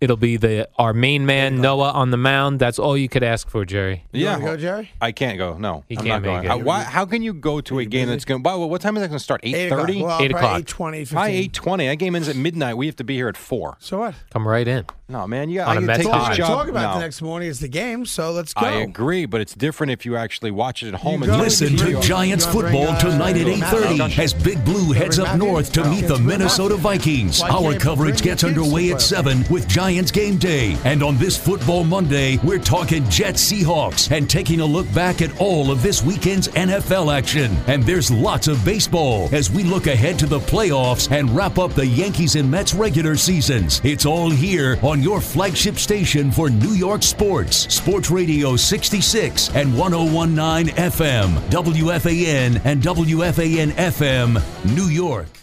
It'll 0.00 0.16
be 0.16 0.36
the 0.36 0.68
our 0.78 0.92
main 0.92 1.26
man 1.26 1.60
Noah 1.60 1.92
on 1.92 2.10
the 2.10 2.16
mound. 2.16 2.58
That's 2.58 2.76
all 2.78 2.96
you 2.96 3.08
could 3.08 3.22
ask 3.22 3.48
for, 3.48 3.64
Jerry. 3.64 4.04
You 4.12 4.24
yeah, 4.24 4.40
go, 4.40 4.56
Jerry? 4.56 4.90
I 5.00 5.12
can't 5.12 5.38
go. 5.38 5.56
No, 5.56 5.84
He 5.88 5.96
I'm 5.96 6.04
can't 6.04 6.08
not 6.08 6.22
make 6.22 6.24
going. 6.24 6.44
it. 6.44 6.48
How, 6.48 6.58
why, 6.58 6.82
how 6.82 7.06
can 7.06 7.22
you 7.22 7.32
go 7.32 7.60
to 7.60 7.78
a 7.78 7.84
game 7.84 8.08
that's 8.08 8.24
going? 8.24 8.42
Well, 8.42 8.68
what 8.68 8.80
time 8.80 8.96
is 8.96 9.02
that 9.02 9.08
going 9.08 9.18
to 9.18 9.22
start? 9.22 9.42
Eight 9.44 9.66
o'clock. 9.66 9.80
thirty. 9.86 10.02
Well, 10.02 10.20
Eight 10.20 10.32
o'clock. 10.32 10.60
8:20, 10.62 11.12
Hi, 11.12 11.28
eight 11.28 11.52
twenty. 11.52 11.86
That 11.86 11.96
game 11.96 12.16
ends 12.16 12.28
at 12.28 12.34
midnight. 12.34 12.76
We 12.76 12.86
have 12.86 12.96
to 12.96 13.04
be 13.04 13.14
here 13.14 13.28
at 13.28 13.36
four. 13.36 13.76
So 13.78 14.00
what? 14.00 14.14
Come 14.30 14.48
right 14.48 14.66
in. 14.66 14.86
No, 15.12 15.26
man, 15.26 15.50
you 15.50 15.58
got 15.58 15.68
On 15.68 15.72
I 15.72 15.74
a 15.74 15.76
can 15.80 15.86
Mets 15.86 16.02
take 16.04 16.10
high. 16.12 16.28
this 16.30 16.38
job. 16.38 16.46
talk 16.48 16.68
about 16.68 16.94
no. 16.94 16.94
the 16.94 17.00
next 17.04 17.20
morning 17.20 17.48
is 17.50 17.60
the 17.60 17.68
game, 17.68 18.06
so 18.06 18.32
let's 18.32 18.54
go. 18.54 18.64
I 18.64 18.76
agree, 18.80 19.26
but 19.26 19.42
it's 19.42 19.54
different 19.54 19.90
if 19.90 20.06
you 20.06 20.16
actually 20.16 20.50
watch 20.50 20.82
it 20.82 20.88
at 20.88 20.94
home. 20.94 21.22
And 21.22 21.36
Listen 21.36 21.76
to 21.76 21.84
bring- 21.84 22.00
Giants 22.00 22.46
you 22.46 22.54
wanna 22.54 22.70
bring, 22.70 22.86
football 22.86 22.96
uh, 22.96 23.00
tonight 23.12 23.36
at 23.36 23.46
8:30 23.46 24.18
as 24.18 24.32
Big 24.32 24.64
Blue 24.64 24.92
heads 24.92 25.18
up 25.18 25.36
north 25.36 25.70
to 25.74 25.84
meet 25.84 26.08
the 26.08 26.18
Minnesota 26.18 26.76
Vikings. 26.76 27.42
Our 27.42 27.74
coverage 27.74 28.22
gets 28.22 28.42
underway 28.42 28.90
at 28.92 29.02
7 29.02 29.44
with 29.50 29.68
Giants 29.68 30.10
Game 30.10 30.38
Day. 30.38 30.78
And 30.84 31.02
on 31.02 31.18
this 31.18 31.36
Football 31.36 31.84
Monday, 31.84 32.38
we're 32.42 32.58
talking 32.58 33.06
Jets 33.10 33.52
Seahawks 33.52 34.10
and 34.10 34.30
taking 34.30 34.60
a 34.60 34.64
look 34.66 34.90
back 34.94 35.20
at 35.20 35.38
all 35.38 35.70
of 35.70 35.82
this 35.82 36.02
weekend's 36.02 36.48
NFL 36.48 37.12
action. 37.14 37.54
And 37.66 37.82
there's 37.84 38.10
lots 38.10 38.48
of 38.48 38.64
baseball 38.64 39.28
as 39.32 39.50
we 39.50 39.62
look 39.62 39.88
ahead 39.88 40.18
to 40.20 40.26
the 40.26 40.40
playoffs 40.40 41.10
and 41.12 41.28
wrap 41.36 41.58
up 41.58 41.74
the 41.74 41.86
Yankees 41.86 42.36
and 42.36 42.50
Mets 42.50 42.72
regular 42.72 43.16
seasons. 43.16 43.82
It's 43.84 44.06
all 44.06 44.30
here 44.30 44.78
on 44.82 45.01
your 45.02 45.20
flagship 45.20 45.76
station 45.76 46.30
for 46.30 46.48
New 46.48 46.72
York 46.74 47.02
sports, 47.02 47.72
Sports 47.74 48.10
Radio 48.10 48.56
66 48.56 49.50
and 49.54 49.76
1019 49.76 50.74
FM, 50.76 51.28
WFAN 51.50 52.60
and 52.64 52.80
WFAN 52.82 53.70
FM, 53.72 54.74
New 54.76 54.86
York. 54.86 55.41